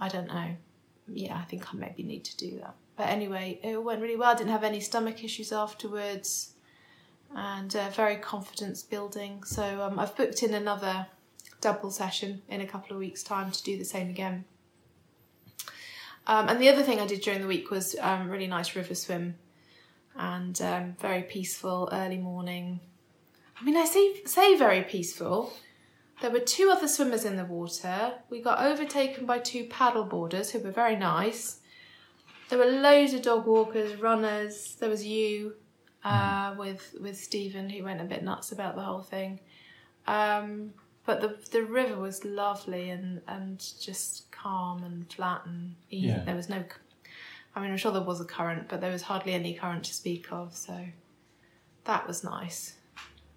I 0.00 0.08
don't 0.08 0.28
know. 0.28 0.56
Yeah, 1.08 1.36
I 1.36 1.44
think 1.44 1.72
I 1.72 1.76
maybe 1.76 2.02
need 2.02 2.24
to 2.24 2.36
do 2.36 2.58
that. 2.60 2.74
But 2.96 3.08
anyway, 3.08 3.60
it 3.62 3.82
went 3.82 4.00
really 4.00 4.16
well. 4.16 4.32
I 4.32 4.36
didn't 4.36 4.50
have 4.50 4.64
any 4.64 4.80
stomach 4.80 5.22
issues 5.22 5.52
afterwards 5.52 6.54
and 7.34 7.74
uh, 7.76 7.90
very 7.90 8.16
confidence 8.16 8.82
building. 8.82 9.42
So 9.44 9.82
um, 9.82 9.98
I've 9.98 10.16
booked 10.16 10.42
in 10.42 10.54
another 10.54 11.06
double 11.60 11.90
session 11.90 12.42
in 12.48 12.60
a 12.60 12.66
couple 12.66 12.92
of 12.92 12.98
weeks' 12.98 13.22
time 13.22 13.50
to 13.50 13.62
do 13.62 13.76
the 13.78 13.84
same 13.84 14.08
again. 14.08 14.44
Um, 16.26 16.48
and 16.48 16.60
the 16.60 16.68
other 16.68 16.82
thing 16.82 17.00
I 17.00 17.06
did 17.06 17.22
during 17.22 17.40
the 17.40 17.46
week 17.46 17.70
was 17.70 17.96
um, 18.00 18.28
really 18.30 18.46
nice 18.46 18.76
river 18.76 18.94
swim 18.94 19.36
and 20.16 20.60
um, 20.62 20.96
very 21.00 21.22
peaceful 21.22 21.88
early 21.92 22.18
morning. 22.18 22.80
I 23.60 23.64
mean, 23.64 23.76
I 23.76 23.84
say 23.84 24.22
say 24.24 24.56
very 24.56 24.82
peaceful. 24.82 25.52
There 26.20 26.30
were 26.30 26.40
two 26.40 26.70
other 26.70 26.86
swimmers 26.86 27.24
in 27.24 27.36
the 27.36 27.44
water. 27.44 28.12
We 28.28 28.42
got 28.42 28.60
overtaken 28.62 29.24
by 29.24 29.38
two 29.38 29.64
paddle 29.64 30.04
boarders 30.04 30.50
who 30.50 30.58
were 30.58 30.70
very 30.70 30.96
nice. 30.96 31.60
There 32.48 32.58
were 32.58 32.66
loads 32.66 33.14
of 33.14 33.22
dog 33.22 33.46
walkers, 33.46 33.96
runners. 34.00 34.76
There 34.78 34.90
was 34.90 35.06
you 35.06 35.54
uh, 36.04 36.54
with 36.58 36.94
with 37.00 37.16
Stephen 37.18 37.70
who 37.70 37.84
went 37.84 38.00
a 38.00 38.04
bit 38.04 38.22
nuts 38.22 38.52
about 38.52 38.74
the 38.74 38.82
whole 38.82 39.02
thing. 39.02 39.40
Um, 40.06 40.74
but 41.06 41.20
the 41.20 41.36
the 41.52 41.62
river 41.62 41.96
was 41.96 42.24
lovely 42.24 42.90
and 42.90 43.22
and 43.26 43.58
just 43.80 44.30
calm 44.30 44.82
and 44.82 45.10
flat 45.12 45.42
and 45.46 45.74
easy. 45.90 46.08
Yeah. 46.08 46.24
There 46.24 46.36
was 46.36 46.48
no, 46.48 46.64
I 47.54 47.60
mean, 47.60 47.70
I'm 47.70 47.76
sure 47.76 47.92
there 47.92 48.02
was 48.02 48.20
a 48.20 48.24
current, 48.24 48.68
but 48.68 48.80
there 48.80 48.92
was 48.92 49.02
hardly 49.02 49.32
any 49.32 49.54
current 49.54 49.84
to 49.84 49.94
speak 49.94 50.32
of. 50.32 50.54
So 50.54 50.86
that 51.84 52.06
was 52.06 52.24
nice. 52.24 52.74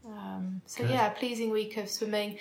Um, 0.05 0.62
so 0.65 0.83
Good. 0.83 0.91
yeah, 0.91 1.10
pleasing 1.10 1.50
week 1.51 1.77
of 1.77 1.89
swimming. 1.89 2.38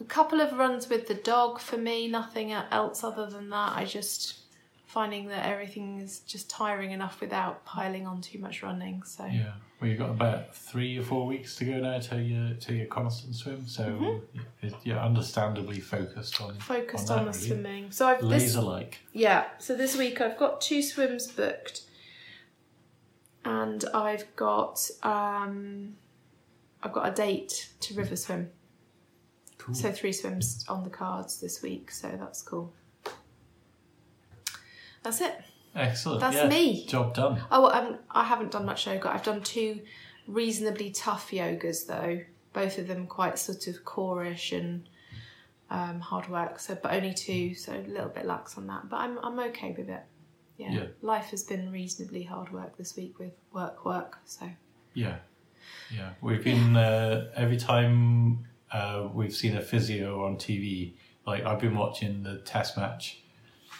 A 0.00 0.04
couple 0.04 0.40
of 0.40 0.52
runs 0.52 0.88
with 0.88 1.08
the 1.08 1.14
dog 1.14 1.58
for 1.60 1.76
me. 1.78 2.08
Nothing 2.08 2.52
else 2.52 3.02
other 3.02 3.26
than 3.26 3.48
that. 3.50 3.72
I 3.76 3.84
just 3.84 4.40
finding 4.86 5.28
that 5.28 5.46
everything 5.46 6.00
is 6.00 6.20
just 6.20 6.48
tiring 6.50 6.90
enough 6.92 7.20
without 7.20 7.64
piling 7.64 8.06
on 8.06 8.20
too 8.20 8.38
much 8.38 8.62
running. 8.62 9.02
So 9.04 9.24
Yeah. 9.26 9.52
Well, 9.80 9.90
you've 9.90 9.98
got 9.98 10.08
about 10.10 10.54
three 10.56 10.96
or 10.98 11.02
four 11.02 11.26
weeks 11.26 11.56
to 11.56 11.66
go 11.66 11.72
now 11.78 11.98
to 11.98 12.18
your 12.22 12.54
till 12.54 12.76
your 12.76 12.86
constant 12.86 13.34
swim, 13.34 13.66
so 13.66 13.84
Mm-hmm. 13.84 14.68
you're 14.84 14.98
understandably 14.98 15.80
focused 15.80 16.40
on 16.40 16.54
focused 16.58 17.10
on 17.10 17.18
on, 17.20 17.24
that, 17.26 17.32
the 17.34 17.38
really. 17.40 17.48
swimming. 17.48 17.90
So 17.90 18.06
I've 18.08 18.20
this 18.20 18.28
laser 18.30 18.62
like. 18.62 19.00
Yeah, 19.12 19.44
so 19.58 19.74
this 19.76 19.94
week 19.96 20.20
I've 20.22 20.38
got 20.38 20.62
two 20.62 20.80
swims 20.82 21.26
booked, 21.26 21.82
and 23.44 23.84
I've 23.94 24.34
got 24.34 24.88
um, 25.02 25.96
I've 26.86 26.92
got 26.92 27.08
a 27.08 27.12
date 27.12 27.70
to 27.80 27.94
river 27.94 28.14
swim. 28.14 28.48
Cool. 29.58 29.74
So 29.74 29.90
three 29.90 30.12
swims 30.12 30.64
on 30.68 30.84
the 30.84 30.90
cards 30.90 31.40
this 31.40 31.60
week. 31.60 31.90
So 31.90 32.08
that's 32.16 32.42
cool. 32.42 32.72
That's 35.02 35.20
it. 35.20 35.40
Excellent. 35.74 36.20
That's 36.20 36.36
yeah. 36.36 36.48
me. 36.48 36.86
Job 36.86 37.12
done. 37.12 37.42
Oh, 37.50 37.68
um, 37.70 37.98
I 38.10 38.22
haven't 38.22 38.52
done 38.52 38.64
much 38.64 38.86
yoga. 38.86 39.10
I've 39.10 39.24
done 39.24 39.42
two 39.42 39.80
reasonably 40.28 40.92
tough 40.92 41.32
yogas 41.32 41.86
though. 41.86 42.20
Both 42.52 42.78
of 42.78 42.86
them 42.86 43.08
quite 43.08 43.36
sort 43.38 43.66
of 43.66 43.84
core-ish 43.84 44.52
and 44.52 44.88
um, 45.68 45.98
hard 45.98 46.28
work. 46.28 46.60
So, 46.60 46.78
but 46.80 46.94
only 46.94 47.14
two, 47.14 47.54
so 47.56 47.74
a 47.74 47.82
little 47.88 48.10
bit 48.10 48.26
lax 48.26 48.56
on 48.56 48.68
that. 48.68 48.88
But 48.88 48.98
I'm 48.98 49.18
I'm 49.18 49.38
okay 49.50 49.74
with 49.76 49.88
it. 49.88 50.02
Yeah. 50.56 50.70
Yeah. 50.70 50.86
Life 51.02 51.30
has 51.30 51.42
been 51.42 51.72
reasonably 51.72 52.22
hard 52.22 52.52
work 52.52 52.76
this 52.78 52.96
week 52.96 53.18
with 53.18 53.32
work, 53.52 53.84
work. 53.84 54.18
So 54.24 54.48
Yeah. 54.94 55.16
Yeah. 55.94 56.10
We've 56.20 56.42
been 56.42 56.76
uh, 56.76 57.30
every 57.36 57.56
time 57.56 58.46
uh, 58.72 59.08
we've 59.12 59.34
seen 59.34 59.56
a 59.56 59.62
physio 59.62 60.24
on 60.24 60.36
TV. 60.36 60.94
Like 61.26 61.44
I've 61.44 61.60
been 61.60 61.76
watching 61.76 62.22
the 62.22 62.38
test 62.38 62.76
match 62.76 63.20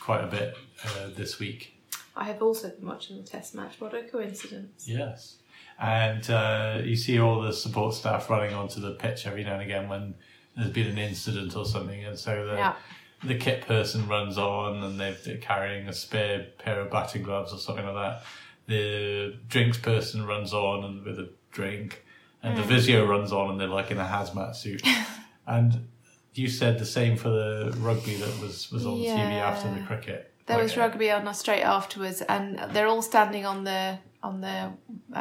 quite 0.00 0.22
a 0.24 0.26
bit 0.26 0.54
uh, 0.84 1.08
this 1.16 1.38
week. 1.38 1.72
I 2.16 2.24
have 2.24 2.42
also 2.42 2.70
been 2.70 2.88
watching 2.88 3.16
the 3.16 3.22
test 3.22 3.54
match. 3.54 3.80
What 3.80 3.94
a 3.94 4.02
coincidence! 4.04 4.88
Yes. 4.88 5.36
And 5.78 6.28
uh, 6.30 6.80
you 6.82 6.96
see 6.96 7.20
all 7.20 7.42
the 7.42 7.52
support 7.52 7.92
staff 7.94 8.30
running 8.30 8.54
onto 8.54 8.80
the 8.80 8.92
pitch 8.92 9.26
every 9.26 9.44
now 9.44 9.54
and 9.54 9.62
again 9.62 9.88
when 9.88 10.14
there's 10.56 10.70
been 10.70 10.86
an 10.86 10.96
incident 10.98 11.54
or 11.54 11.66
something, 11.66 12.02
and 12.04 12.18
so 12.18 12.46
the 12.46 12.54
Yeah. 12.54 12.74
the 13.22 13.34
kit 13.36 13.66
person 13.66 14.08
runs 14.08 14.38
on 14.38 14.82
and 14.82 14.98
they're, 14.98 15.16
they're 15.24 15.36
carrying 15.36 15.86
a 15.88 15.92
spare 15.92 16.46
pair 16.58 16.80
of 16.80 16.90
batting 16.90 17.22
gloves 17.22 17.52
or 17.52 17.58
something 17.58 17.84
like 17.84 17.94
that. 17.94 18.22
The 18.66 19.36
drinks 19.48 19.76
person 19.78 20.26
runs 20.26 20.52
on 20.54 20.82
and 20.84 21.04
with 21.04 21.18
a 21.18 21.28
drink, 21.60 22.04
and 22.42 22.56
the 22.56 22.62
Mm. 22.62 22.68
physio 22.68 22.98
runs 23.06 23.32
on 23.32 23.50
and 23.50 23.58
they're 23.60 23.76
like 23.80 23.90
in 23.90 23.98
a 23.98 24.04
hazmat 24.14 24.54
suit. 24.54 24.82
and 25.46 25.88
you 26.34 26.48
said 26.48 26.78
the 26.78 26.84
same 26.98 27.16
for 27.16 27.30
the 27.30 27.74
rugby 27.88 28.14
that 28.16 28.34
was 28.42 28.70
was 28.70 28.84
on 28.86 29.00
the 29.00 29.06
TV 29.06 29.32
after 29.50 29.68
the 29.76 29.80
cricket. 29.90 30.20
There 30.46 30.56
Like, 30.58 30.64
was 30.64 30.76
rugby 30.76 31.10
on 31.10 31.26
us 31.26 31.38
straight 31.40 31.62
afterwards, 31.78 32.22
and 32.34 32.44
they're 32.72 32.86
all 32.94 33.02
standing 33.02 33.44
on 33.52 33.64
the 33.64 33.98
on 34.22 34.40
the 34.40 34.58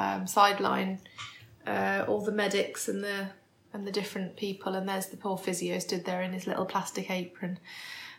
um, 0.01 0.27
sideline, 0.27 0.99
uh, 1.73 2.03
all 2.09 2.21
the 2.29 2.31
medics 2.43 2.87
and 2.91 3.03
the 3.03 3.19
and 3.73 3.85
the 3.87 3.91
different 3.91 4.35
people, 4.45 4.71
and 4.77 4.87
there's 4.89 5.07
the 5.07 5.17
poor 5.17 5.37
physio 5.37 5.79
stood 5.79 6.03
there 6.05 6.21
in 6.21 6.31
his 6.33 6.45
little 6.47 6.65
plastic 6.65 7.09
apron, 7.09 7.59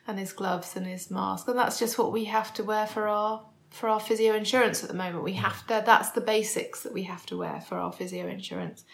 and 0.07 0.19
his 0.19 0.33
gloves 0.33 0.77
and 0.77 0.87
his 0.87 1.11
mask, 1.11 1.49
and 1.49 1.59
that's 1.59 1.79
just 1.79 1.99
what 1.99 2.11
we 2.13 2.25
have 2.25 2.51
to 2.55 2.63
wear 2.65 2.87
for 2.87 3.09
our 3.09 3.35
for 3.77 3.89
our 3.89 4.01
physio 4.01 4.35
insurance 4.35 4.83
at 4.83 4.89
the 4.89 4.97
moment. 4.97 5.23
We 5.25 5.35
have 5.35 5.67
to. 5.69 5.83
That's 5.85 6.11
the 6.11 6.21
basics 6.21 6.83
that 6.83 6.93
we 6.93 7.03
have 7.05 7.25
to 7.27 7.37
wear 7.37 7.61
for 7.61 7.77
our 7.79 7.93
physio 7.93 8.27
insurance. 8.27 8.85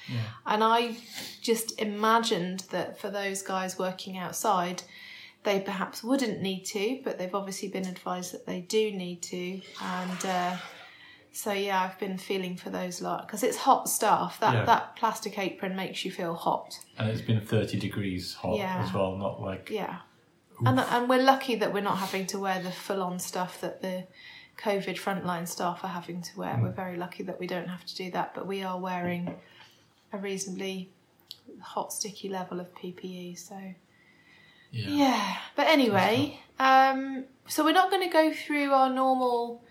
And 0.47 0.63
I 0.65 0.97
just 1.41 1.81
imagined 1.81 2.61
that 2.71 2.99
for 2.99 3.09
those 3.11 3.43
guys 3.43 3.79
working 3.79 4.19
outside, 4.19 4.83
they 5.45 5.61
perhaps 5.61 6.03
wouldn't 6.05 6.41
need 6.41 6.65
to, 6.67 7.01
but 7.05 7.19
they've 7.19 7.35
obviously 7.35 7.69
been 7.69 7.87
advised 7.87 8.33
that 8.33 8.47
they 8.47 8.61
do 8.61 8.93
need 8.93 9.23
to. 9.23 9.61
And 9.83 10.25
uh, 10.27 10.57
so, 11.33 11.53
yeah, 11.53 11.83
I've 11.83 11.99
been 11.99 12.19
feeling 12.19 12.57
for 12.57 12.71
those 12.71 13.01
a 13.01 13.05
lot 13.05 13.27
because 13.27 13.43
it's 13.43 13.57
hot 13.57 13.89
stuff. 13.89 14.39
That 14.41 14.55
Yeah. 14.55 14.65
that 14.67 14.97
plastic 14.97 15.39
apron 15.39 15.75
makes 15.77 16.05
you 16.05 16.11
feel 16.11 16.35
hot. 16.35 16.79
and 16.99 17.09
it's 17.09 17.23
been 17.23 17.41
thirty 17.41 17.79
degrees 17.79 18.35
hot 18.35 18.57
Yeah. 18.59 18.83
as 18.85 18.93
well, 18.93 19.17
not 19.17 19.41
like 19.41 19.71
Yeah. 19.71 19.99
And, 20.65 20.79
and 20.79 21.09
we're 21.09 21.23
lucky 21.23 21.57
that 21.57 21.73
we're 21.75 21.83
not 21.83 21.99
having 21.99 22.25
to 22.27 22.39
wear 22.39 22.63
the 22.63 22.71
full 22.71 23.03
on 23.03 23.19
stuff 23.19 23.61
that 23.63 23.83
the 23.83 24.07
COVID 24.63 24.97
frontline 25.01 25.49
staff 25.49 25.81
are 25.83 25.89
having 25.89 26.23
to 26.23 26.39
wear. 26.39 26.59
We're 26.63 26.71
very 26.71 26.97
lucky 26.97 27.25
that 27.25 27.41
we 27.41 27.47
don't 27.47 27.69
have 27.69 27.85
to 27.85 27.97
do 27.97 28.11
that, 28.13 28.35
but 28.35 28.47
we 28.47 28.63
are 28.63 28.79
wearing 28.79 29.35
a 30.13 30.19
reasonably 30.19 30.91
hot, 31.61 31.93
sticky 31.93 32.29
level 32.29 32.61
of 32.61 32.73
PPE. 32.75 33.39
So, 33.39 33.57
yeah. 34.71 34.89
yeah. 34.89 35.37
But 35.57 35.67
anyway, 35.67 36.41
um, 36.61 37.25
so 37.49 37.65
we're 37.65 37.73
not 37.73 37.91
going 37.91 38.09
to 38.09 38.13
go 38.13 38.33
through 38.33 38.73
our 38.73 38.89
normal 38.89 39.63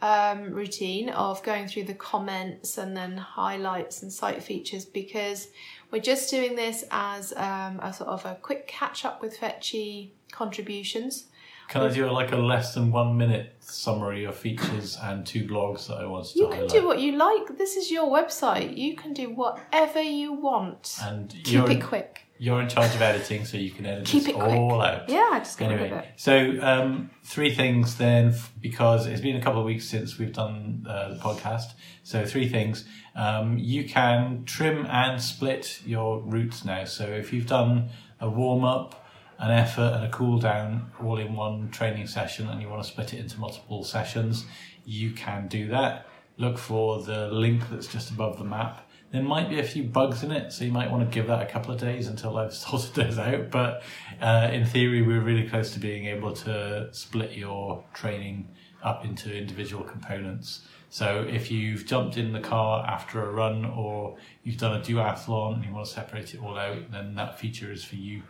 um, 0.00 0.52
routine 0.52 1.08
of 1.08 1.42
going 1.42 1.66
through 1.66 1.84
the 1.84 1.94
comments 1.94 2.78
and 2.78 2.96
then 2.96 3.16
highlights 3.16 4.02
and 4.02 4.12
site 4.12 4.42
features 4.42 4.84
because 4.84 5.48
we're 5.90 6.02
just 6.02 6.30
doing 6.30 6.54
this 6.54 6.84
as 6.90 7.32
um, 7.32 7.80
a 7.82 7.92
sort 7.92 8.10
of 8.10 8.24
a 8.24 8.36
quick 8.42 8.68
catch 8.68 9.04
up 9.04 9.22
with 9.22 9.38
Fetchy 9.38 10.12
contributions. 10.30 11.24
Can 11.68 11.82
I 11.82 11.88
do 11.92 12.08
like 12.10 12.32
a 12.32 12.36
less 12.36 12.74
than 12.74 12.92
one 12.92 13.16
minute 13.16 13.56
summary 13.60 14.24
of 14.24 14.36
features 14.36 14.96
and 15.02 15.26
two 15.26 15.44
blogs 15.48 15.88
that 15.88 15.96
I 15.96 16.06
wanted 16.06 16.32
to 16.34 16.38
You 16.38 16.46
can 16.46 16.54
highlight? 16.58 16.70
do 16.70 16.86
what 16.86 17.00
you 17.00 17.12
like. 17.16 17.58
This 17.58 17.76
is 17.76 17.90
your 17.90 18.06
website. 18.08 18.76
You 18.76 18.94
can 18.96 19.12
do 19.12 19.30
whatever 19.34 20.00
you 20.00 20.32
want. 20.32 20.96
and 21.02 21.30
Keep 21.30 21.48
you're, 21.48 21.70
it 21.70 21.82
quick. 21.82 22.22
you're 22.38 22.60
in 22.62 22.68
charge 22.68 22.94
of 22.94 23.02
editing, 23.02 23.44
so 23.44 23.56
you 23.56 23.72
can 23.72 23.84
edit 23.84 24.06
Keep 24.06 24.22
this 24.24 24.28
it 24.34 24.36
quick. 24.38 24.52
all 24.56 24.80
out. 24.80 25.08
Yeah, 25.08 25.28
I 25.32 25.38
just 25.40 25.58
rid 25.60 25.72
of 25.72 25.80
Anyway, 25.80 25.98
it. 25.98 26.12
so 26.16 26.58
um, 26.62 27.10
three 27.24 27.52
things 27.52 27.96
then, 27.96 28.28
f- 28.28 28.52
because 28.60 29.06
it's 29.06 29.20
been 29.20 29.36
a 29.36 29.42
couple 29.42 29.58
of 29.60 29.66
weeks 29.66 29.86
since 29.88 30.18
we've 30.18 30.32
done 30.32 30.86
uh, 30.88 31.14
the 31.14 31.18
podcast. 31.18 31.72
So 32.04 32.24
three 32.24 32.48
things. 32.48 32.84
Um, 33.16 33.58
you 33.58 33.88
can 33.88 34.44
trim 34.44 34.86
and 34.86 35.20
split 35.20 35.80
your 35.84 36.20
routes 36.20 36.64
now. 36.64 36.84
So 36.84 37.04
if 37.06 37.32
you've 37.32 37.46
done 37.46 37.88
a 38.20 38.30
warm 38.30 38.64
up, 38.64 39.02
an 39.38 39.50
effort, 39.50 39.92
and 39.94 40.04
a 40.04 40.10
cool 40.10 40.38
down 40.38 40.90
all 41.02 41.18
in 41.18 41.34
one 41.34 41.70
training 41.70 42.06
session, 42.06 42.48
and 42.48 42.60
you 42.60 42.68
want 42.68 42.82
to 42.82 42.88
split 42.88 43.12
it 43.14 43.18
into 43.18 43.38
multiple 43.38 43.84
sessions, 43.84 44.46
you 44.84 45.10
can 45.10 45.48
do 45.48 45.68
that. 45.68 46.06
Look 46.38 46.58
for 46.58 47.02
the 47.02 47.28
link 47.28 47.62
that's 47.70 47.86
just 47.86 48.10
above 48.10 48.38
the 48.38 48.44
map. 48.44 48.88
There 49.12 49.22
might 49.22 49.48
be 49.48 49.60
a 49.60 49.64
few 49.64 49.84
bugs 49.84 50.22
in 50.22 50.32
it, 50.32 50.52
so 50.52 50.64
you 50.64 50.72
might 50.72 50.90
want 50.90 51.08
to 51.08 51.14
give 51.14 51.28
that 51.28 51.42
a 51.42 51.46
couple 51.46 51.72
of 51.72 51.80
days 51.80 52.08
until 52.08 52.36
I've 52.36 52.52
sorted 52.52 52.94
those 52.94 53.18
out. 53.18 53.50
But 53.50 53.82
uh, 54.20 54.50
in 54.52 54.66
theory, 54.66 55.02
we're 55.02 55.20
really 55.20 55.48
close 55.48 55.72
to 55.74 55.80
being 55.80 56.06
able 56.06 56.32
to 56.32 56.88
split 56.92 57.32
your 57.32 57.84
training 57.94 58.48
up 58.82 59.04
into 59.04 59.34
individual 59.34 59.84
components. 59.84 60.62
So 60.90 61.26
if 61.28 61.50
you've 61.50 61.86
jumped 61.86 62.16
in 62.16 62.32
the 62.32 62.40
car 62.40 62.84
after 62.86 63.22
a 63.22 63.30
run 63.30 63.64
or 63.64 64.16
you've 64.42 64.58
done 64.58 64.80
a 64.80 64.82
duathlon 64.82 65.56
and 65.56 65.64
you 65.64 65.72
want 65.72 65.86
to 65.86 65.92
separate 65.92 66.34
it 66.34 66.42
all 66.42 66.58
out, 66.58 66.90
then 66.90 67.14
that 67.16 67.38
feature 67.38 67.72
is 67.72 67.84
for 67.84 67.96
you. 67.96 68.22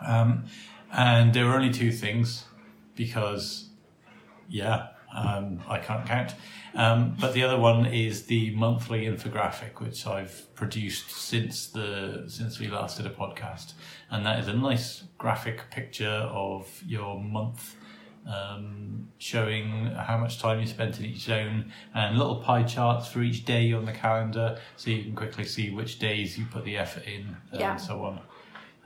Um, 0.00 0.44
and 0.92 1.32
there 1.34 1.46
were 1.46 1.54
only 1.54 1.72
two 1.72 1.92
things 1.92 2.44
because, 2.94 3.68
yeah, 4.48 4.88
Um, 5.14 5.60
I 5.66 5.78
can't 5.78 6.04
count. 6.04 6.34
Um, 6.74 7.16
but 7.18 7.32
the 7.32 7.42
other 7.42 7.58
one 7.58 7.86
is 7.86 8.24
the 8.26 8.50
monthly 8.54 9.06
infographic, 9.06 9.80
which 9.80 10.06
I've 10.06 10.54
produced 10.54 11.10
since 11.10 11.68
the 11.68 12.24
since 12.28 12.58
we 12.60 12.66
last 12.68 12.98
did 12.98 13.06
a 13.06 13.10
podcast, 13.10 13.72
and 14.10 14.26
that 14.26 14.38
is 14.40 14.48
a 14.48 14.52
nice 14.52 15.04
graphic 15.16 15.70
picture 15.70 16.28
of 16.30 16.82
your 16.86 17.18
month. 17.18 17.76
Um, 18.26 19.08
showing 19.18 19.86
how 19.86 20.18
much 20.18 20.40
time 20.40 20.58
you 20.60 20.66
spent 20.66 20.98
in 20.98 21.06
each 21.06 21.20
zone 21.20 21.72
and 21.94 22.18
little 22.18 22.36
pie 22.42 22.64
charts 22.64 23.06
for 23.06 23.22
each 23.22 23.44
day 23.44 23.72
on 23.72 23.84
the 23.86 23.92
calendar 23.92 24.58
so 24.76 24.90
you 24.90 25.02
can 25.04 25.14
quickly 25.14 25.44
see 25.44 25.70
which 25.70 26.00
days 26.00 26.36
you 26.36 26.44
put 26.46 26.64
the 26.64 26.76
effort 26.76 27.04
in 27.06 27.36
Yeah. 27.52 27.70
and 27.72 27.80
so 27.80 28.04
on. 28.04 28.20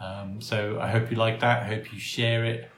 Um, 0.01 0.41
so 0.41 0.79
I 0.81 0.89
hope 0.89 1.11
you 1.11 1.17
like 1.17 1.41
that. 1.41 1.63
I 1.63 1.67
hope 1.67 1.93
you 1.93 1.99
share 1.99 2.45
it 2.45 2.71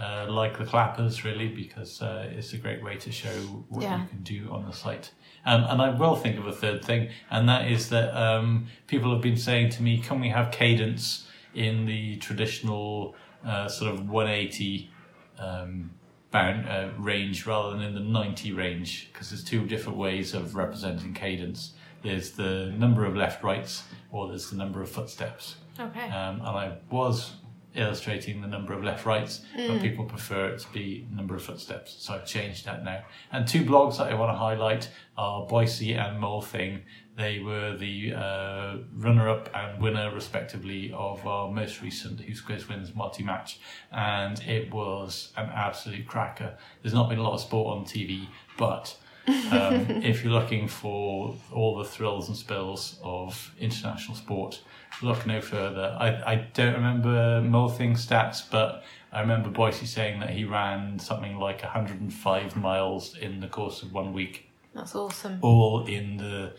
uh, 0.00 0.26
like 0.28 0.58
the 0.58 0.64
clappers, 0.64 1.24
really, 1.24 1.48
because 1.48 2.02
uh, 2.02 2.28
it's 2.36 2.52
a 2.52 2.58
great 2.58 2.82
way 2.82 2.96
to 2.96 3.12
show 3.12 3.30
what 3.68 3.82
Yeah. 3.82 4.02
you 4.02 4.08
can 4.08 4.22
do 4.22 4.48
on 4.50 4.66
the 4.66 4.72
site. 4.72 5.12
Um, 5.46 5.64
and 5.68 5.80
I 5.80 5.90
will 5.90 6.16
think 6.16 6.38
of 6.38 6.46
a 6.46 6.52
third 6.52 6.84
thing, 6.84 7.10
and 7.30 7.48
that 7.48 7.70
is 7.70 7.90
that 7.90 8.16
um, 8.16 8.66
people 8.88 9.12
have 9.12 9.22
been 9.22 9.36
saying 9.36 9.70
to 9.70 9.82
me, 9.82 9.98
can 9.98 10.18
we 10.20 10.30
have 10.30 10.50
cadence 10.50 11.28
in 11.54 11.86
the 11.86 12.16
traditional 12.16 13.14
uh, 13.46 13.68
sort 13.68 13.92
of 13.92 14.08
180 14.08 14.90
um, 15.38 15.90
bound, 16.30 16.68
uh, 16.68 16.88
range 16.98 17.46
rather 17.46 17.70
than 17.70 17.82
in 17.82 17.94
the 17.94 18.00
90 18.00 18.52
range? 18.52 19.10
Because 19.12 19.30
there's 19.30 19.44
two 19.44 19.64
different 19.66 19.98
ways 19.98 20.34
of 20.34 20.56
representing 20.56 21.14
cadence. 21.14 21.74
There's 22.02 22.32
the 22.32 22.72
number 22.76 23.04
of 23.04 23.14
left 23.14 23.44
rights, 23.44 23.84
or 24.10 24.26
there's 24.28 24.50
the 24.50 24.56
number 24.56 24.82
of 24.82 24.90
footsteps. 24.90 25.56
Okay. 25.78 26.08
Um, 26.10 26.36
and 26.40 26.48
I 26.48 26.76
was 26.90 27.32
illustrating 27.74 28.40
the 28.40 28.46
number 28.46 28.72
of 28.72 28.84
left 28.84 29.04
rights, 29.04 29.44
Mm. 29.56 29.66
but 29.68 29.80
people 29.82 30.04
prefer 30.04 30.46
it 30.50 30.60
to 30.60 30.72
be 30.72 31.08
number 31.10 31.34
of 31.34 31.42
footsteps. 31.42 31.96
So 31.98 32.14
I've 32.14 32.24
changed 32.26 32.64
that 32.66 32.84
now. 32.84 33.02
And 33.32 33.48
two 33.48 33.64
blogs 33.64 33.98
that 33.98 34.06
I 34.12 34.14
want 34.14 34.30
to 34.32 34.36
highlight 34.38 34.88
are 35.18 35.44
Boycie 35.46 35.96
and 35.98 36.22
Molthing. 36.22 36.82
They 37.16 37.40
were 37.40 37.76
the 37.76 38.14
uh, 38.14 38.76
runner-up 38.96 39.48
and 39.54 39.82
winner, 39.82 40.12
respectively, 40.14 40.92
of 40.96 41.26
our 41.26 41.50
most 41.50 41.82
recent 41.82 42.20
Who 42.20 42.34
Squares 42.34 42.68
Wins 42.68 42.94
multi-match, 42.94 43.58
and 43.90 44.40
it 44.42 44.72
was 44.72 45.32
an 45.36 45.48
absolute 45.52 46.06
cracker. 46.06 46.56
There's 46.82 46.94
not 46.94 47.08
been 47.08 47.18
a 47.18 47.22
lot 47.22 47.34
of 47.34 47.40
sport 47.40 47.76
on 47.76 47.84
TV, 47.84 48.28
but 48.56 48.96
um, 49.28 49.86
if 50.02 50.22
you're 50.22 50.32
looking 50.32 50.68
for 50.68 51.34
all 51.52 51.76
the 51.78 51.84
thrills 51.84 52.28
and 52.28 52.36
spills 52.36 52.98
of 53.02 53.54
international 53.58 54.16
sport, 54.16 54.60
look 55.02 55.26
no 55.26 55.40
further. 55.40 55.96
I, 55.98 56.32
I 56.32 56.34
don't 56.54 56.74
remember 56.74 57.40
Molthing 57.42 57.92
stats, 57.92 58.42
but 58.50 58.84
I 59.12 59.20
remember 59.20 59.48
Boycie 59.50 59.86
saying 59.86 60.20
that 60.20 60.30
he 60.30 60.44
ran 60.44 60.98
something 60.98 61.36
like 61.38 61.62
105 61.62 62.56
miles 62.56 63.16
in 63.16 63.40
the 63.40 63.48
course 63.48 63.82
of 63.82 63.92
one 63.92 64.12
week, 64.12 64.50
That's 64.74 64.94
awesome. 64.94 65.38
all 65.40 65.86
in 65.86 66.16
the 66.16 66.52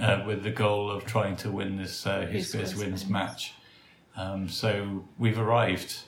uh, 0.00 0.22
with 0.26 0.42
the 0.44 0.50
goal 0.50 0.90
of 0.90 1.04
trying 1.04 1.34
to 1.36 1.50
win 1.50 1.76
this 1.76 2.06
uh, 2.06 2.20
Who 2.20 2.26
Who 2.38 2.42
Squares 2.42 2.70
Squares 2.70 2.76
Wins 2.76 3.00
Wins. 3.02 3.10
match. 3.10 3.52
Um, 4.16 4.48
so 4.48 5.04
we've 5.18 5.38
arrived. 5.38 6.00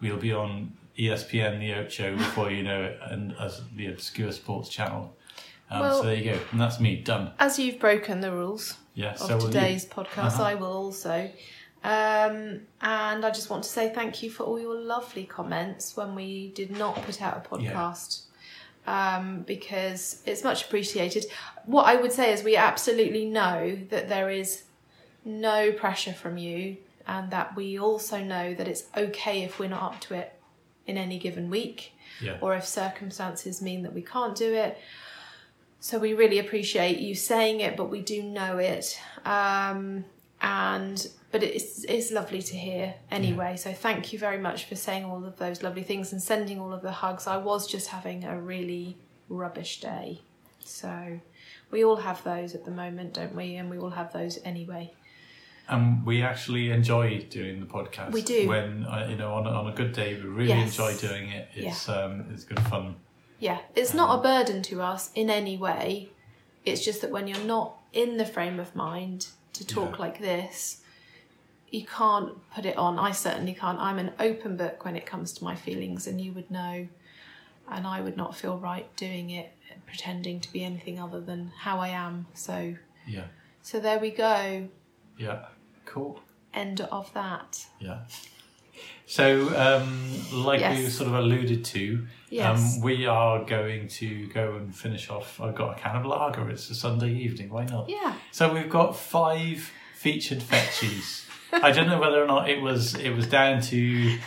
We'll 0.00 0.16
be 0.16 0.32
on 0.32 0.72
ESPN 0.98 1.58
The 1.60 1.74
Ocho 1.74 2.16
before 2.16 2.50
you 2.50 2.62
know 2.62 2.84
it, 2.84 2.98
and 3.02 3.34
as 3.38 3.62
the 3.76 3.86
obscure 3.88 4.32
sports 4.32 4.68
channel. 4.68 5.14
Um, 5.70 5.80
Well- 5.80 5.98
so 6.00 6.06
there 6.06 6.14
you 6.14 6.32
go, 6.32 6.38
and 6.52 6.60
that's 6.60 6.78
me 6.80 6.96
done. 6.96 7.32
As 7.38 7.58
you've 7.58 7.78
broken 7.78 8.20
the 8.20 8.30
rules 8.30 8.74
Yeah. 8.94 9.12
of 9.12 9.18
so 9.18 9.36
will 9.36 9.46
today's 9.46 9.84
podcast, 9.86 10.34
Uh-huh. 10.34 10.42
I 10.44 10.54
will 10.54 10.72
also. 10.72 11.30
Um, 11.82 12.62
and 12.80 13.24
I 13.26 13.30
just 13.30 13.50
want 13.50 13.62
to 13.64 13.68
say 13.68 13.92
thank 13.92 14.22
you 14.22 14.30
for 14.30 14.44
all 14.44 14.58
your 14.58 14.74
lovely 14.74 15.24
comments 15.24 15.96
when 15.96 16.14
we 16.14 16.48
did 16.54 16.70
not 16.70 16.94
put 17.04 17.20
out 17.20 17.46
a 17.50 17.60
Yeah. 17.62 17.72
podcast. 17.72 18.20
Um, 18.86 19.42
because 19.46 20.20
it's 20.26 20.44
much 20.44 20.64
appreciated. 20.64 21.24
What 21.64 21.84
I 21.86 21.96
would 21.96 22.12
say 22.12 22.32
is, 22.34 22.42
we 22.42 22.54
absolutely 22.56 23.24
know 23.24 23.78
that 23.88 24.08
there 24.10 24.28
is 24.28 24.64
no 25.24 25.72
pressure 25.72 26.12
from 26.12 26.36
you, 26.36 26.76
and 27.06 27.30
that 27.30 27.56
we 27.56 27.78
also 27.78 28.18
know 28.22 28.52
that 28.54 28.68
it's 28.68 28.84
okay 28.96 29.42
if 29.42 29.58
we're 29.58 29.70
not 29.70 29.82
up 29.94 30.00
to 30.02 30.14
it 30.14 30.34
in 30.86 30.98
any 30.98 31.18
given 31.18 31.48
week, 31.48 31.92
Yeah. 32.20 32.36
or 32.42 32.54
if 32.54 32.66
circumstances 32.66 33.62
mean 33.62 33.82
that 33.84 33.94
we 33.94 34.02
can't 34.02 34.36
do 34.36 34.52
it. 34.54 34.78
So 35.84 35.98
we 35.98 36.14
really 36.14 36.38
appreciate 36.38 36.98
you 37.00 37.14
saying 37.14 37.60
it, 37.60 37.76
but 37.76 37.90
we 37.90 38.00
do 38.00 38.22
know 38.22 38.56
it. 38.56 38.98
Um, 39.26 40.06
and 40.40 41.06
but 41.30 41.42
it's 41.42 41.84
it's 41.84 42.10
lovely 42.10 42.40
to 42.40 42.56
hear 42.56 42.94
anyway. 43.10 43.58
So 43.58 43.70
thank 43.74 44.10
you 44.10 44.18
very 44.18 44.38
much 44.38 44.64
for 44.64 44.76
saying 44.76 45.04
all 45.04 45.26
of 45.26 45.36
those 45.36 45.62
lovely 45.62 45.82
things 45.82 46.10
and 46.10 46.22
sending 46.22 46.58
all 46.58 46.72
of 46.72 46.80
the 46.80 46.90
hugs. 46.90 47.26
I 47.26 47.36
was 47.36 47.66
just 47.66 47.88
having 47.88 48.24
a 48.24 48.40
really 48.40 48.96
rubbish 49.28 49.82
day, 49.82 50.22
so 50.58 51.20
we 51.70 51.84
all 51.84 51.96
have 51.96 52.24
those 52.24 52.54
at 52.54 52.64
the 52.64 52.70
moment, 52.70 53.12
don't 53.12 53.34
we? 53.34 53.56
And 53.56 53.68
we 53.68 53.76
all 53.76 53.90
have 53.90 54.10
those 54.10 54.38
anyway. 54.42 54.90
And 55.68 56.06
we 56.06 56.22
actually 56.22 56.70
enjoy 56.70 57.26
doing 57.28 57.60
the 57.60 57.66
podcast. 57.66 58.12
We 58.12 58.22
do. 58.22 58.48
When 58.48 58.86
uh, 58.86 59.06
you 59.10 59.16
know, 59.16 59.34
on 59.34 59.46
a, 59.46 59.50
on 59.50 59.66
a 59.66 59.74
good 59.74 59.92
day, 59.92 60.14
we 60.14 60.30
really 60.30 60.48
Yes. 60.48 60.78
enjoy 60.78 60.96
doing 60.96 61.28
it. 61.28 61.50
It's 61.54 61.90
um, 61.90 62.24
it's 62.32 62.44
good 62.44 62.60
fun. 62.60 62.96
Yeah, 63.38 63.58
it's 63.74 63.92
not 63.94 64.18
a 64.18 64.22
burden 64.22 64.62
to 64.62 64.80
us 64.82 65.10
in 65.14 65.28
any 65.30 65.56
way. 65.56 66.10
It's 66.64 66.84
just 66.84 67.00
that 67.02 67.10
when 67.10 67.26
you're 67.28 67.38
not 67.44 67.76
in 67.92 68.16
the 68.16 68.24
frame 68.24 68.58
of 68.58 68.74
mind 68.74 69.28
to 69.54 69.66
talk 69.66 69.92
Yeah. 69.92 69.98
like 69.98 70.18
this, 70.20 70.80
you 71.70 71.84
can't 71.84 72.30
put 72.54 72.64
it 72.64 72.76
on. 72.76 72.98
I 72.98 73.10
certainly 73.10 73.54
can't. 73.54 73.78
I'm 73.78 73.98
an 73.98 74.12
open 74.20 74.56
book 74.56 74.84
when 74.84 74.96
it 74.96 75.04
comes 75.06 75.32
to 75.34 75.44
my 75.44 75.54
feelings, 75.56 76.06
and 76.06 76.20
you 76.20 76.32
would 76.32 76.50
know. 76.50 76.88
And 77.68 77.86
I 77.86 78.00
would 78.00 78.16
not 78.16 78.36
feel 78.36 78.58
right 78.58 78.94
doing 78.96 79.30
it, 79.30 79.52
pretending 79.86 80.40
to 80.40 80.52
be 80.52 80.62
anything 80.64 81.00
other 81.00 81.20
than 81.20 81.50
how 81.58 81.80
I 81.80 81.88
am. 81.88 82.26
So, 82.34 82.76
Yeah. 83.06 83.24
so 83.62 83.80
there 83.80 83.98
we 83.98 84.10
go. 84.10 84.68
Yeah. 85.18 85.46
Cool. 85.86 86.20
End 86.52 86.80
of 86.82 87.12
that. 87.14 87.66
Yeah. 87.80 88.00
So, 89.06 89.48
um, 89.58 90.12
like 90.32 90.60
we 90.60 90.82
Yes. 90.84 90.94
sort 90.94 91.08
of 91.08 91.14
alluded 91.14 91.64
to, 91.66 92.06
Yes. 92.34 92.78
um, 92.78 92.82
we 92.82 93.06
are 93.06 93.44
going 93.44 93.86
to 93.86 94.26
go 94.26 94.56
and 94.56 94.74
finish 94.74 95.08
off. 95.08 95.40
I've 95.40 95.54
got 95.54 95.78
a 95.78 95.80
can 95.80 95.94
of 95.94 96.04
lager. 96.04 96.50
It's 96.50 96.68
a 96.68 96.74
Sunday 96.74 97.12
evening. 97.12 97.48
Why 97.48 97.64
not? 97.64 97.88
Yeah. 97.88 98.12
So 98.32 98.52
we've 98.52 98.68
got 98.68 98.96
five 98.96 99.70
featured 99.94 100.42
fetches. 100.42 101.26
I 101.52 101.70
don't 101.70 101.86
know 101.86 102.00
whether 102.00 102.20
or 102.20 102.26
not 102.26 102.50
it 102.50 102.60
was 102.60 102.96
it 102.96 103.10
was 103.10 103.28
down 103.28 103.60
to 103.62 104.18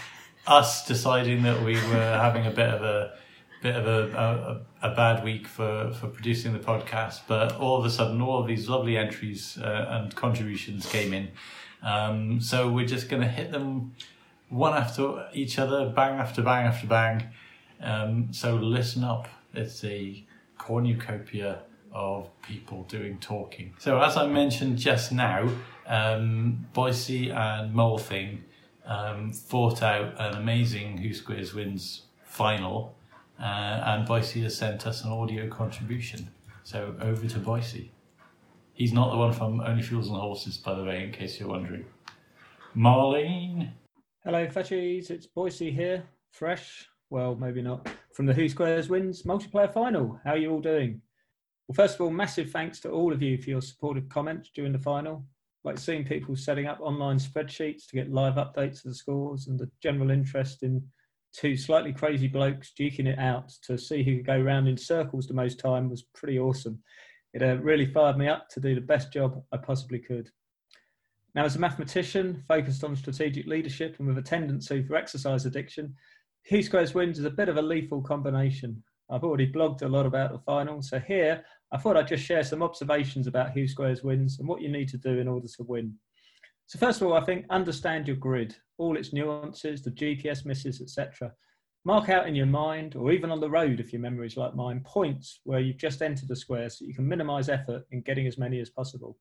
us 0.47 0.87
deciding 0.87 1.43
that 1.43 1.61
we 1.63 1.73
were 1.73 2.17
having 2.21 2.45
a 2.45 2.49
bit 2.51 2.69
of 2.69 2.81
a 2.81 3.17
bit 3.61 3.75
of 3.75 3.85
a, 3.85 4.63
a, 4.81 4.91
a 4.91 4.95
bad 4.95 5.21
week 5.25 5.45
for, 5.45 5.91
for 5.99 6.07
producing 6.07 6.53
the 6.53 6.59
podcast, 6.59 7.19
but 7.27 7.57
all 7.57 7.77
of 7.77 7.83
a 7.83 7.89
sudden, 7.89 8.21
all 8.21 8.39
of 8.39 8.47
these 8.47 8.69
lovely 8.69 8.95
entries 8.95 9.57
uh, 9.57 9.85
and 9.89 10.15
contributions 10.15 10.85
came 10.85 11.11
in. 11.11 11.27
Um, 11.83 12.39
so 12.39 12.69
we're 12.69 12.87
just 12.87 13.09
going 13.09 13.21
to 13.21 13.27
hit 13.27 13.51
them 13.51 13.95
one 14.47 14.73
after 14.73 15.27
each 15.33 15.59
other, 15.59 15.89
bang 15.89 16.17
after 16.19 16.41
bang 16.41 16.67
after 16.67 16.87
bang. 16.87 17.27
Um, 17.81 18.29
so 18.31 18.55
listen 18.55 19.03
up. 19.03 19.27
It's 19.53 19.83
a 19.83 20.25
cornucopia 20.57 21.61
of 21.91 22.29
people 22.41 22.83
doing 22.83 23.17
talking. 23.19 23.73
So 23.79 23.99
as 23.99 24.17
I 24.17 24.27
mentioned 24.27 24.77
just 24.77 25.11
now, 25.11 25.49
um, 25.85 26.67
Boycie 26.73 27.33
and 27.33 27.73
Molthing 27.73 28.39
um, 28.85 29.31
fought 29.31 29.81
out 29.83 30.13
an 30.19 30.35
amazing 30.35 30.97
Who 30.97 31.13
Squares 31.13 31.53
Wins 31.53 32.03
final, 32.23 32.95
uh, 33.39 33.43
and 33.43 34.07
Boycie 34.07 34.43
has 34.43 34.57
sent 34.57 34.85
us 34.85 35.03
an 35.03 35.11
audio 35.11 35.49
contribution. 35.49 36.29
So 36.63 36.95
over 37.01 37.27
to 37.27 37.39
Boycie. 37.39 37.89
He's 38.73 38.93
not 38.93 39.11
the 39.11 39.17
one 39.17 39.33
from 39.33 39.59
Only 39.61 39.81
Fools 39.81 40.07
and 40.07 40.17
Horses, 40.17 40.57
by 40.57 40.75
the 40.75 40.83
way, 40.83 41.03
in 41.03 41.11
case 41.11 41.39
you're 41.39 41.49
wondering. 41.49 41.85
Marlene. 42.75 43.71
Hello, 44.23 44.45
Fetchies. 44.45 45.09
It's 45.09 45.25
Boycie 45.25 45.73
here, 45.73 46.03
fresh. 46.31 46.87
Well, 47.09 47.35
maybe 47.35 47.61
not. 47.61 47.87
From 48.13 48.25
the 48.25 48.33
Who 48.33 48.49
Squares 48.49 48.89
Wins 48.89 49.23
multiplayer 49.23 49.71
final. 49.71 50.19
How 50.25 50.31
are 50.31 50.37
you 50.37 50.51
all 50.51 50.61
doing? 50.61 51.01
Well, 51.67 51.75
first 51.75 51.95
of 51.95 52.01
all, 52.01 52.09
massive 52.09 52.51
thanks 52.51 52.79
to 52.81 52.89
all 52.89 53.13
of 53.13 53.21
you 53.21 53.37
for 53.41 53.49
your 53.49 53.61
supportive 53.61 54.09
comments 54.09 54.51
during 54.53 54.73
the 54.73 54.79
final. 54.79 55.25
Like 55.63 55.77
seeing 55.77 56.03
people 56.03 56.35
setting 56.35 56.65
up 56.65 56.79
online 56.81 57.17
spreadsheets 57.17 57.87
to 57.87 57.95
get 57.95 58.11
live 58.11 58.35
updates 58.35 58.83
of 58.83 58.91
the 58.91 58.95
scores 58.95 59.47
and 59.47 59.57
the 59.57 59.69
general 59.81 60.11
interest 60.11 60.63
in 60.63 60.85
two 61.33 61.55
slightly 61.55 61.93
crazy 61.93 62.27
blokes 62.27 62.73
duking 62.77 63.07
it 63.07 63.19
out 63.19 63.51
to 63.63 63.77
see 63.77 64.03
who 64.03 64.17
could 64.17 64.25
go 64.25 64.39
round 64.39 64.67
in 64.67 64.77
circles 64.77 65.27
the 65.27 65.33
most 65.33 65.59
time 65.59 65.89
was 65.89 66.03
pretty 66.13 66.39
awesome. 66.39 66.79
It 67.33 67.41
uh, 67.41 67.57
really 67.57 67.85
fired 67.85 68.17
me 68.17 68.27
up 68.27 68.49
to 68.49 68.59
do 68.59 68.75
the 68.75 68.81
best 68.81 69.13
job 69.13 69.43
I 69.51 69.57
possibly 69.57 69.99
could. 69.99 70.29
Now, 71.35 71.45
as 71.45 71.55
a 71.55 71.59
mathematician 71.59 72.43
focused 72.47 72.83
on 72.83 72.95
strategic 72.95 73.45
leadership 73.45 73.97
and 73.99 74.07
with 74.07 74.17
a 74.17 74.21
tendency 74.21 74.81
for 74.83 74.95
exercise 74.95 75.45
addiction, 75.45 75.95
Who 76.49 76.63
Squares 76.63 76.93
Wins 76.93 77.19
is 77.19 77.25
a 77.25 77.29
bit 77.29 77.49
of 77.49 77.57
a 77.57 77.61
lethal 77.61 78.01
combination. 78.01 78.81
I've 79.09 79.25
already 79.25 79.51
blogged 79.51 79.81
a 79.81 79.87
lot 79.87 80.05
about 80.05 80.31
the 80.31 80.39
final, 80.39 80.81
so 80.81 80.97
here 80.97 81.43
I 81.73 81.77
thought 81.77 81.97
I'd 81.97 82.07
just 82.07 82.23
share 82.23 82.43
some 82.43 82.63
observations 82.63 83.27
about 83.27 83.51
Who 83.51 83.67
Squares 83.67 84.01
Wins 84.01 84.39
and 84.39 84.47
what 84.47 84.61
you 84.61 84.69
need 84.69 84.87
to 84.89 84.97
do 84.97 85.19
in 85.19 85.27
order 85.27 85.47
to 85.47 85.63
win. 85.63 85.95
So, 86.67 86.79
first 86.79 87.01
of 87.01 87.07
all, 87.07 87.15
I 87.15 87.25
think 87.25 87.45
understand 87.49 88.07
your 88.07 88.15
grid, 88.15 88.55
all 88.77 88.95
its 88.95 89.11
nuances, 89.11 89.81
the 89.81 89.91
GPS 89.91 90.45
misses, 90.45 90.79
etc. 90.79 91.33
Mark 91.83 92.07
out 92.07 92.29
in 92.29 92.35
your 92.35 92.45
mind, 92.45 92.95
or 92.95 93.11
even 93.11 93.29
on 93.29 93.41
the 93.41 93.49
road 93.49 93.81
if 93.81 93.91
your 93.91 94.01
memory 94.01 94.27
is 94.27 94.37
like 94.37 94.55
mine, 94.55 94.81
points 94.85 95.41
where 95.43 95.59
you've 95.59 95.77
just 95.77 96.01
entered 96.01 96.31
a 96.31 96.35
square 96.35 96.69
so 96.69 96.85
you 96.85 96.93
can 96.93 97.07
minimise 97.07 97.49
effort 97.49 97.83
in 97.91 98.01
getting 98.01 98.25
as 98.25 98.37
many 98.37 98.61
as 98.61 98.69
possible. 98.69 99.17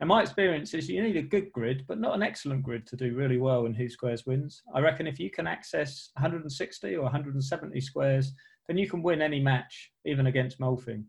And 0.00 0.08
my 0.08 0.22
experience 0.22 0.74
is 0.74 0.88
you 0.88 1.02
need 1.02 1.16
a 1.16 1.22
good 1.22 1.52
grid, 1.52 1.84
but 1.86 2.00
not 2.00 2.14
an 2.14 2.22
excellent 2.22 2.62
grid 2.62 2.86
to 2.88 2.96
do 2.96 3.14
really 3.14 3.38
well 3.38 3.66
in 3.66 3.74
Who 3.74 3.88
Squares 3.88 4.26
Wins. 4.26 4.62
I 4.74 4.80
reckon 4.80 5.06
if 5.06 5.20
you 5.20 5.30
can 5.30 5.46
access 5.46 6.10
160 6.14 6.96
or 6.96 7.02
170 7.02 7.80
squares, 7.80 8.32
then 8.66 8.76
you 8.76 8.88
can 8.88 9.02
win 9.02 9.22
any 9.22 9.40
match, 9.40 9.92
even 10.04 10.26
against 10.26 10.58
Molfing. 10.58 11.04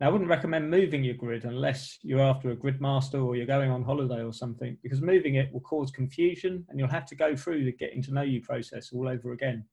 Now, 0.00 0.08
I 0.08 0.10
wouldn't 0.10 0.30
recommend 0.30 0.70
moving 0.70 1.04
your 1.04 1.14
grid 1.14 1.44
unless 1.44 1.98
you're 2.02 2.20
after 2.20 2.50
a 2.50 2.56
grid 2.56 2.80
master 2.80 3.20
or 3.20 3.36
you're 3.36 3.46
going 3.46 3.70
on 3.70 3.84
holiday 3.84 4.22
or 4.22 4.32
something, 4.32 4.76
because 4.82 5.00
moving 5.00 5.36
it 5.36 5.52
will 5.52 5.60
cause 5.60 5.90
confusion 5.90 6.64
and 6.68 6.78
you'll 6.78 6.88
have 6.88 7.06
to 7.06 7.14
go 7.14 7.36
through 7.36 7.64
the 7.64 7.72
getting 7.72 8.02
to 8.02 8.12
know 8.12 8.22
you 8.22 8.40
process 8.40 8.90
all 8.92 9.08
over 9.08 9.32
again. 9.32 9.64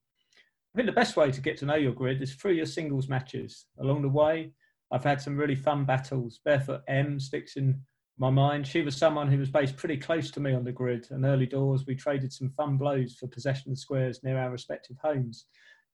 I 0.74 0.78
think 0.78 0.86
the 0.86 0.94
best 0.94 1.18
way 1.18 1.32
to 1.32 1.42
get 1.42 1.58
to 1.58 1.66
know 1.66 1.76
your 1.76 1.94
grid 1.94 2.22
is 2.22 2.36
through 2.36 2.54
your 2.54 2.66
singles 2.66 3.10
matches. 3.10 3.66
Along 3.80 4.02
the 4.02 4.10
way, 4.10 4.52
I've 4.92 5.04
had 5.04 5.22
some 5.22 5.38
really 5.38 5.56
fun 5.56 5.86
battles. 5.86 6.40
Barefoot 6.46 6.82
M 6.88 7.20
sticks 7.20 7.56
in 7.56 7.82
my 8.18 8.30
mind. 8.30 8.68
She 8.68 8.82
was 8.82 8.96
someone 8.96 9.32
who 9.32 9.38
was 9.38 9.50
based 9.50 9.78
pretty 9.78 9.98
close 9.98 10.32
to 10.32 10.40
me 10.40 10.54
on 10.54 10.64
the 10.64 10.72
grid, 10.72 11.08
and 11.12 11.26
early 11.26 11.46
doors 11.46 11.86
we 11.86 11.96
traded 11.96 12.32
some 12.32 12.50
fun 12.50 12.78
blows 12.78 13.16
for 13.16 13.28
possession 13.28 13.72
of 13.72 13.80
squares 13.80 14.24
near 14.24 14.38
our 14.38 14.52
respective 14.52 14.98
homes. 15.04 15.46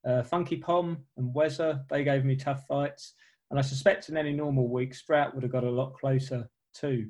Uh, 0.05 0.23
Funky 0.23 0.57
Pom 0.57 0.97
and 1.17 1.33
Wezza, 1.33 1.87
they 1.89 2.03
gave 2.03 2.25
me 2.25 2.35
tough 2.35 2.63
fights. 2.67 3.13
And 3.49 3.59
I 3.59 3.61
suspect 3.61 4.09
in 4.09 4.17
any 4.17 4.33
normal 4.33 4.67
week, 4.67 4.93
Sprout 4.93 5.33
would 5.33 5.43
have 5.43 5.51
got 5.51 5.63
a 5.63 5.69
lot 5.69 5.93
closer 5.93 6.49
too. 6.73 7.07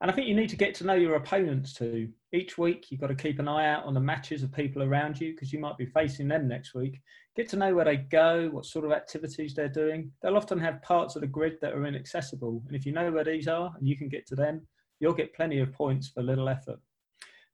And 0.00 0.10
I 0.10 0.14
think 0.14 0.28
you 0.28 0.34
need 0.34 0.50
to 0.50 0.56
get 0.56 0.74
to 0.76 0.84
know 0.84 0.94
your 0.94 1.14
opponents 1.14 1.72
too. 1.72 2.10
Each 2.36 2.58
week, 2.58 2.90
you've 2.90 3.00
got 3.00 3.06
to 3.06 3.14
keep 3.14 3.38
an 3.38 3.48
eye 3.48 3.66
out 3.66 3.86
on 3.86 3.94
the 3.94 4.00
matches 4.00 4.42
of 4.42 4.52
people 4.52 4.82
around 4.82 5.18
you 5.18 5.32
because 5.32 5.54
you 5.54 5.58
might 5.58 5.78
be 5.78 5.86
facing 5.86 6.28
them 6.28 6.46
next 6.46 6.74
week. 6.74 7.00
Get 7.34 7.48
to 7.48 7.56
know 7.56 7.74
where 7.74 7.86
they 7.86 7.96
go, 7.96 8.50
what 8.50 8.66
sort 8.66 8.84
of 8.84 8.92
activities 8.92 9.54
they're 9.54 9.70
doing. 9.70 10.12
They'll 10.20 10.36
often 10.36 10.58
have 10.58 10.82
parts 10.82 11.16
of 11.16 11.22
the 11.22 11.28
grid 11.28 11.56
that 11.62 11.72
are 11.72 11.86
inaccessible. 11.86 12.62
And 12.66 12.76
if 12.76 12.84
you 12.84 12.92
know 12.92 13.10
where 13.10 13.24
these 13.24 13.48
are 13.48 13.72
and 13.78 13.88
you 13.88 13.96
can 13.96 14.10
get 14.10 14.26
to 14.26 14.34
them, 14.34 14.66
you'll 15.00 15.14
get 15.14 15.34
plenty 15.34 15.60
of 15.60 15.72
points 15.72 16.08
for 16.08 16.22
little 16.22 16.50
effort. 16.50 16.78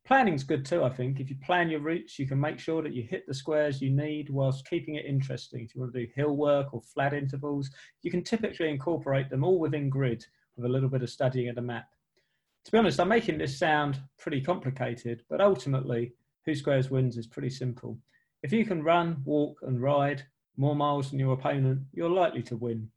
Planning's 0.05 0.43
good 0.43 0.65
too, 0.65 0.83
I 0.83 0.91
think. 0.91 1.21
If 1.21 1.31
you 1.31 1.37
plan 1.45 1.71
your 1.71 1.79
routes, 1.79 2.19
you 2.19 2.27
can 2.27 2.41
make 2.41 2.59
sure 2.59 2.83
that 2.83 2.93
you 2.93 3.05
hit 3.05 3.25
the 3.29 3.35
squares 3.35 3.81
you 3.81 3.91
need 3.91 4.31
whilst 4.31 4.69
keeping 4.69 4.97
it 4.97 5.07
interesting. 5.07 5.61
If 5.63 5.77
you 5.77 5.81
want 5.81 5.95
to 5.95 6.07
do 6.07 6.13
hill 6.17 6.37
work 6.37 6.75
or 6.75 6.83
flat 6.83 7.15
intervals, 7.15 7.71
you 8.03 8.11
can 8.11 8.25
typically 8.25 8.69
incorporate 8.69 9.31
them 9.31 9.45
all 9.45 9.61
within 9.61 9.89
grid 9.89 10.27
with 10.57 10.67
a 10.67 10.69
little 10.69 10.89
bit 10.89 11.05
of 11.05 11.11
studying 11.11 11.49
of 11.49 11.55
the 11.55 11.63
map. 11.63 11.87
To 12.65 12.73
be 12.73 12.79
honest, 12.79 13.01
I'm 13.01 13.09
making 13.09 13.39
this 13.39 13.59
sound 13.59 14.01
pretty 14.19 14.41
complicated, 14.41 15.23
but 15.29 15.41
ultimately, 15.41 16.13
Who 16.47 16.55
Squares 16.55 16.91
Wins 16.91 17.17
is 17.17 17.27
pretty 17.27 17.51
simple. 17.51 17.99
If 18.43 18.53
you 18.53 18.65
can 18.65 18.83
run, 18.83 19.23
walk, 19.25 19.59
and 19.63 19.81
ride 19.81 20.23
more 20.57 20.77
miles 20.77 21.11
than 21.11 21.19
your 21.19 21.35
opponent, 21.35 21.81
you're 21.93 22.11
likely 22.11 22.43
to 22.45 22.57
win. 22.57 22.89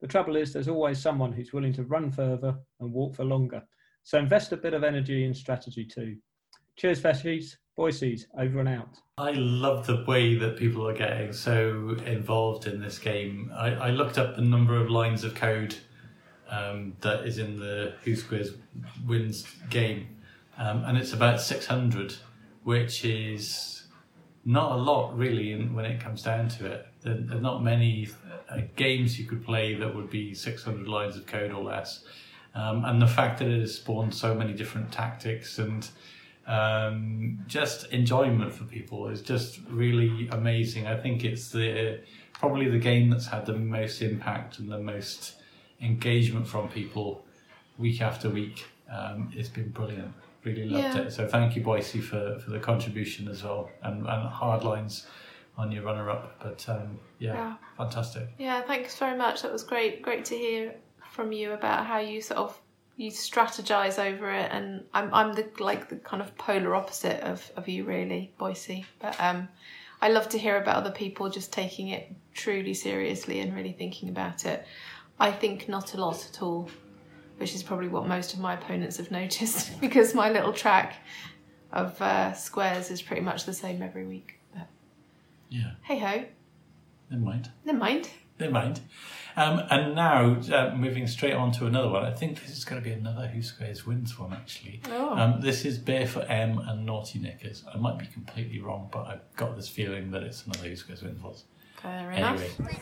The 0.00 0.08
trouble 0.08 0.36
is, 0.36 0.52
there's 0.52 0.68
always 0.68 1.00
someone 1.00 1.32
who's 1.32 1.52
willing 1.52 1.72
to 1.74 1.84
run 1.84 2.10
further 2.10 2.54
and 2.80 2.92
walk 2.92 3.14
for 3.14 3.24
longer. 3.24 3.62
So 4.04 4.18
invest 4.18 4.52
a 4.52 4.56
bit 4.56 4.74
of 4.74 4.84
energy 4.84 5.24
in 5.24 5.34
strategy 5.34 5.84
too. 5.84 6.16
Cheers, 6.76 7.00
Fetchies. 7.00 7.56
Boycie's, 7.78 8.26
over 8.38 8.60
and 8.60 8.68
out. 8.68 8.98
I 9.16 9.32
love 9.32 9.86
the 9.86 10.04
way 10.06 10.34
that 10.36 10.58
people 10.58 10.86
are 10.86 10.94
getting 10.94 11.32
so 11.32 11.96
involved 12.04 12.66
in 12.66 12.80
this 12.80 12.98
game. 12.98 13.50
I, 13.54 13.68
I 13.68 13.90
looked 13.90 14.18
up 14.18 14.36
the 14.36 14.42
number 14.42 14.76
of 14.76 14.90
lines 14.90 15.24
of 15.24 15.34
code 15.34 15.74
um, 16.52 16.94
that 17.00 17.24
is 17.26 17.38
in 17.38 17.58
the 17.58 17.94
Who 18.04 18.14
Squares 18.14 18.52
Wins 19.06 19.46
game, 19.70 20.06
um, 20.58 20.84
and 20.84 20.98
it's 20.98 21.12
about 21.12 21.40
600, 21.40 22.14
which 22.62 23.04
is 23.04 23.84
not 24.44 24.72
a 24.72 24.76
lot 24.76 25.16
really 25.16 25.52
in, 25.52 25.74
when 25.74 25.84
it 25.84 26.00
comes 26.00 26.22
down 26.22 26.48
to 26.48 26.66
it. 26.66 26.86
There, 27.00 27.14
there 27.14 27.38
are 27.38 27.40
not 27.40 27.62
many 27.62 28.08
uh, 28.50 28.60
games 28.76 29.18
you 29.18 29.24
could 29.24 29.44
play 29.44 29.74
that 29.74 29.94
would 29.94 30.10
be 30.10 30.34
600 30.34 30.86
lines 30.86 31.16
of 31.16 31.26
code 31.26 31.52
or 31.52 31.62
less. 31.62 32.04
Um, 32.54 32.84
and 32.84 33.00
the 33.00 33.06
fact 33.06 33.38
that 33.38 33.48
it 33.48 33.60
has 33.60 33.76
spawned 33.76 34.14
so 34.14 34.34
many 34.34 34.52
different 34.52 34.92
tactics 34.92 35.58
and 35.58 35.88
um, 36.46 37.38
just 37.46 37.90
enjoyment 37.92 38.52
for 38.52 38.64
people 38.64 39.08
is 39.08 39.22
just 39.22 39.60
really 39.70 40.28
amazing. 40.28 40.86
I 40.86 40.96
think 40.96 41.24
it's 41.24 41.48
the 41.48 42.00
probably 42.34 42.68
the 42.68 42.78
game 42.78 43.08
that's 43.08 43.26
had 43.26 43.46
the 43.46 43.54
most 43.54 44.02
impact 44.02 44.58
and 44.58 44.70
the 44.70 44.80
most 44.80 45.36
engagement 45.82 46.46
from 46.46 46.68
people 46.68 47.24
week 47.78 48.00
after 48.00 48.28
week. 48.30 48.64
Um, 48.90 49.32
it's 49.34 49.48
been 49.48 49.70
brilliant. 49.70 50.12
Really 50.44 50.68
loved 50.68 50.96
Yeah. 50.96 51.02
it. 51.02 51.12
So 51.12 51.26
thank 51.26 51.56
you, 51.56 51.62
Boycie, 51.62 52.02
for, 52.02 52.38
for 52.40 52.50
the 52.50 52.58
contribution 52.58 53.28
as 53.28 53.42
well 53.44 53.70
and, 53.82 53.98
and 54.06 54.28
hard 54.28 54.64
lines 54.64 55.06
on 55.56 55.70
your 55.70 55.82
runner 55.84 56.10
up. 56.10 56.36
But 56.42 56.66
um, 56.68 56.98
yeah, 57.18 57.34
Yeah. 57.34 57.54
fantastic. 57.76 58.28
Yeah, 58.38 58.62
thanks 58.62 58.98
very 58.98 59.16
much. 59.16 59.42
That 59.42 59.52
was 59.52 59.62
great. 59.62 60.02
Great 60.02 60.24
to 60.26 60.36
hear 60.36 60.74
from 61.10 61.32
you 61.32 61.52
about 61.52 61.86
how 61.86 61.98
you 61.98 62.20
sort 62.22 62.38
of 62.38 62.58
you 62.96 63.10
strategize 63.10 63.98
over 63.98 64.30
it, 64.30 64.50
and 64.52 64.84
I'm 64.92 65.12
I'm 65.14 65.32
the 65.34 65.48
like 65.58 65.88
the 65.88 65.96
kind 65.96 66.22
of 66.22 66.36
polar 66.36 66.74
opposite 66.74 67.20
of 67.22 67.50
of 67.56 67.66
you 67.68 67.84
really, 67.84 68.32
Boycie. 68.38 68.84
But 69.00 69.18
um, 69.18 69.48
I 70.02 70.08
love 70.10 70.28
to 70.30 70.38
hear 70.38 70.60
about 70.60 70.76
other 70.76 70.90
people 70.90 71.30
just 71.30 71.52
taking 71.52 71.88
it 71.88 72.12
truly 72.34 72.74
seriously 72.74 73.40
and 73.40 73.54
really 73.54 73.72
thinking 73.72 74.08
about 74.10 74.44
it. 74.44 74.66
I 75.18 75.30
think 75.30 75.68
not 75.68 75.94
a 75.94 76.00
lot 76.00 76.26
at 76.30 76.42
all, 76.42 76.68
which 77.38 77.54
is 77.54 77.62
probably 77.62 77.88
what 77.88 78.06
most 78.06 78.34
of 78.34 78.40
my 78.40 78.54
opponents 78.54 78.96
have 78.96 79.10
noticed 79.10 79.80
because 79.80 80.14
my 80.14 80.30
little 80.30 80.52
track 80.52 80.96
of 81.72 82.00
uh, 82.02 82.32
squares 82.34 82.90
is 82.90 83.00
pretty 83.00 83.22
much 83.22 83.44
the 83.44 83.54
same 83.54 83.82
every 83.82 84.06
week. 84.06 84.38
But 84.54 84.68
Yeah, 85.48 85.72
hey 85.82 85.98
ho, 85.98 86.24
never 87.10 87.22
mind. 87.24 87.50
never 87.64 87.78
mind. 87.78 88.08
Never 88.40 88.52
mind. 88.52 88.80
Um, 89.36 89.62
and 89.70 89.94
now, 89.94 90.40
uh, 90.52 90.74
moving 90.74 91.06
straight 91.06 91.34
on 91.34 91.52
to 91.52 91.66
another 91.66 91.88
one. 91.90 92.02
I 92.04 92.12
think 92.12 92.40
this 92.40 92.50
is 92.56 92.64
going 92.64 92.82
to 92.82 92.84
be 92.84 92.92
another 92.92 93.28
Who 93.28 93.40
Squares 93.42 93.86
Wins 93.86 94.18
one, 94.18 94.32
actually. 94.32 94.80
Oh. 94.90 95.10
Um, 95.16 95.40
this 95.40 95.64
is 95.64 95.78
Barefoot 95.78 96.26
M 96.28 96.58
and 96.58 96.84
Naughty 96.84 97.18
Knickers. 97.20 97.62
I 97.72 97.76
might 97.78 97.98
be 97.98 98.06
completely 98.06 98.58
wrong, 98.60 98.88
but 98.90 99.06
I've 99.06 99.36
got 99.36 99.54
this 99.54 99.68
feeling 99.68 100.10
that 100.10 100.22
it's 100.22 100.44
another 100.44 100.68
Who 100.68 100.74
Squares 100.76 101.02
Wins 101.02 101.22
one. 101.22 101.34
Fair 101.82 102.10
enough. 102.12 102.40
Anyway, 102.60 102.80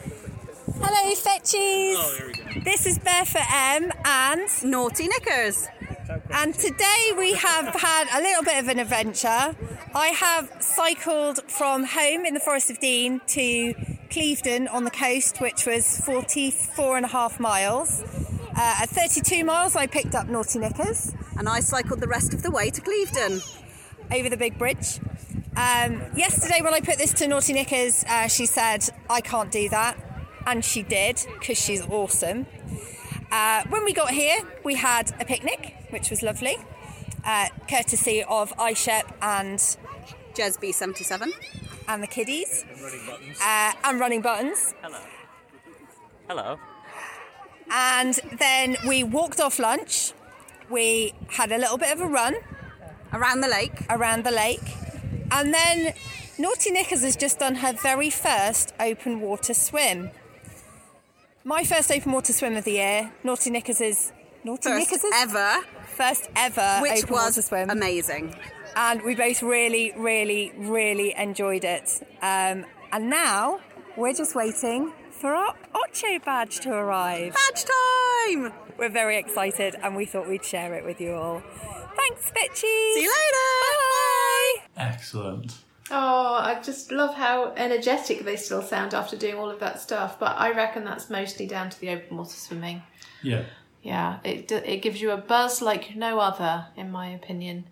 Hello, 0.83 1.15
Fetchies. 1.15 2.65
This 2.65 2.87
is 2.87 2.99
Barefoot 2.99 3.43
M 3.53 3.91
and 4.05 4.49
Naughty 4.65 5.09
knickers. 5.09 5.67
and 6.33 6.55
today 6.55 7.13
we 7.17 7.33
have 7.35 7.67
had 7.75 8.09
a 8.15 8.21
little 8.21 8.43
bit 8.43 8.59
of 8.63 8.69
an 8.69 8.79
adventure. 8.79 9.55
I 9.95 10.09
have 10.09 10.51
cycled 10.61 11.41
from 11.51 11.85
home 11.85 12.25
in 12.27 12.35
the 12.35 12.41
Forest 12.41 12.71
of 12.71 12.79
Dean 12.81 13.21
to 13.29 13.75
Clevedon 14.11 14.69
on 14.69 14.85
the 14.85 14.91
coast, 14.91 15.41
which 15.41 15.67
was 15.67 16.01
44 16.03 16.97
and 16.99 17.07
a 17.07 17.09
half 17.09 17.41
miles. 17.41 18.03
Uh, 18.57 18.83
at 18.83 18.91
32 18.91 19.45
miles, 19.45 19.77
I 19.77 19.87
picked 19.87 20.15
up 20.15 20.29
Naughty 20.29 20.59
Knickers 20.59 21.15
And 21.39 21.49
I 21.49 21.61
cycled 21.61 22.01
the 22.01 22.09
rest 22.09 22.35
of 22.35 22.43
the 22.43 22.51
way 22.51 22.69
to 22.71 22.81
Clevedon. 22.81 23.41
over 24.13 24.29
the 24.29 24.37
big 24.37 24.59
bridge. 24.59 24.99
Um, 25.61 26.07
yesterday, 26.16 26.62
when 26.62 26.73
I 26.73 26.81
put 26.81 26.96
this 26.96 27.12
to 27.14 27.29
Naughty 27.29 27.53
Knickers, 27.53 28.03
uh, 28.09 28.29
she 28.29 28.46
said, 28.46 28.83
I 29.11 29.20
can't 29.20 29.51
do 29.51 29.68
that. 29.68 29.94
And 30.46 30.64
she 30.64 30.83
did, 30.83 31.20
because 31.38 31.59
she's 31.61 31.83
awesome. 31.87 32.46
Uh, 33.31 33.64
when 33.68 33.85
we 33.85 33.92
got 33.92 34.11
here, 34.11 34.38
we 34.64 34.77
had 34.77 35.12
a 35.20 35.25
picnic, 35.27 35.75
which 35.90 36.09
was 36.09 36.23
lovely, 36.23 36.57
uh, 37.27 37.49
courtesy 37.68 38.25
of 38.25 38.57
iShep 38.57 39.03
and, 39.20 39.59
Jesby 40.33 40.73
77. 40.73 41.31
and 41.88 42.03
the 42.03 42.07
kiddies. 42.07 42.64
Uh, 43.42 43.73
and 43.85 44.01
running 44.01 44.23
buttons. 44.23 44.73
Hello. 44.81 44.99
Hello. 46.27 46.59
And 47.70 48.18
then 48.38 48.79
we 48.88 49.03
walked 49.03 49.40
off 49.40 49.59
lunch. 49.59 50.14
We 50.70 51.12
had 51.29 51.53
a 51.53 51.59
little 51.59 51.77
bit 51.77 51.92
of 51.92 52.01
a 52.01 52.07
run. 52.07 52.37
Around 53.12 53.42
the 53.42 53.49
lake. 53.49 53.85
around 53.90 54.25
the 54.25 54.31
lake. 54.31 54.62
And 55.33 55.55
then 55.55 55.95
Naughty 56.38 56.71
Knickers 56.71 57.03
has 57.03 57.16
just 57.16 57.38
done 57.38 57.57
her 57.57 57.73
very 57.73 58.11
first 58.11 58.75
open 58.81 59.21
water 59.21 59.55
swim. 59.55 60.11
My 61.45 61.64
first 61.64 61.90
open 61.90 62.12
water 62.12 62.33
swim 62.33 62.57
of 62.57 62.64
the 62.64 62.73
year. 62.73 63.12
Naughty 63.25 63.51
Knickers 63.51 63.81
is 63.81 64.12
Naughty 64.45 64.69
First 64.71 64.90
Knickers' 64.93 65.11
ever, 65.14 65.61
first 65.87 66.29
ever 66.37 66.79
which 66.81 67.05
open 67.05 67.11
was 67.14 67.23
water 67.23 67.43
swim, 67.43 67.71
amazing. 67.71 68.35
and 68.77 69.03
we 69.03 69.14
both 69.14 69.43
really, 69.43 69.93
really, 69.97 70.53
really 70.57 71.14
enjoyed 71.16 71.64
it. 71.64 72.03
Um, 72.23 72.64
and 72.93 73.09
now 73.11 73.61
we're 73.97 74.14
just 74.14 74.35
waiting 74.35 74.93
for 75.11 75.35
our 75.35 75.55
Ocho 75.75 76.19
badge 76.25 76.61
to 76.61 76.73
arrive. 76.73 77.35
Badge 77.35 77.64
time! 77.64 78.53
We're 78.79 78.88
very 78.88 79.19
excited, 79.19 79.77
and 79.83 79.95
we 79.95 80.07
thought 80.07 80.29
we'd 80.29 80.45
share 80.45 80.75
it 80.75 80.85
with 80.85 81.01
you 81.01 81.12
all. 81.14 81.43
Thanks, 81.96 82.31
bitches. 82.31 82.61
See 82.94 83.03
you 83.03 83.11
later! 83.11 84.66
Bye. 84.76 84.83
excellent. 84.90 85.59
Oh, 85.90 86.35
I 86.35 86.61
just 86.62 86.92
love 86.92 87.14
how 87.14 87.53
energetic 87.57 88.24
they 88.24 88.37
still 88.37 88.62
sound 88.62 88.94
after 88.94 89.16
doing 89.16 89.35
all 89.35 89.50
of 89.50 89.59
that 89.59 89.81
stuff. 89.81 90.20
But 90.20 90.37
I 90.38 90.53
reckon 90.53 90.85
that's 90.85 91.11
mostly 91.11 91.46
down 91.46 91.70
to 91.70 91.81
the 91.81 91.90
open 91.90 92.16
water 92.16 92.37
swimming. 92.37 92.83
Yeah. 93.22 93.44
Yeah, 93.83 94.18
it 94.24 94.53
it 94.53 94.83
gives 94.83 95.00
you 95.00 95.11
a 95.11 95.16
buzz 95.16 95.62
like 95.62 95.96
no 95.96 96.20
other, 96.20 96.66
in 96.76 96.92
my 96.92 97.09
opinion. 97.09 97.64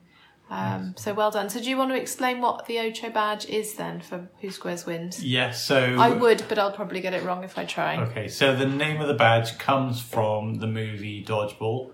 Um, 0.50 0.94
so 0.96 1.12
well 1.12 1.30
done. 1.30 1.50
So 1.50 1.60
do 1.60 1.68
you 1.68 1.76
want 1.76 1.90
to 1.90 2.00
explain 2.00 2.40
what 2.40 2.64
the 2.66 2.78
Ocho 2.78 3.10
badge 3.10 3.44
is 3.46 3.74
then 3.74 4.00
for 4.00 4.28
Who 4.40 4.50
Squares 4.50 4.86
Wins? 4.86 5.22
Yes, 5.22 5.62
so 5.62 5.96
I 5.98 6.08
would, 6.08 6.42
but 6.48 6.58
I'll 6.58 6.72
probably 6.72 7.02
get 7.02 7.12
it 7.12 7.22
wrong 7.22 7.44
if 7.44 7.58
I 7.58 7.66
try. 7.66 8.00
Okay, 8.00 8.28
so 8.28 8.56
the 8.56 8.66
name 8.66 9.00
of 9.00 9.08
the 9.08 9.14
badge 9.14 9.58
comes 9.58 10.00
from 10.00 10.54
the 10.54 10.66
movie 10.66 11.22
Dodgeball. 11.22 11.92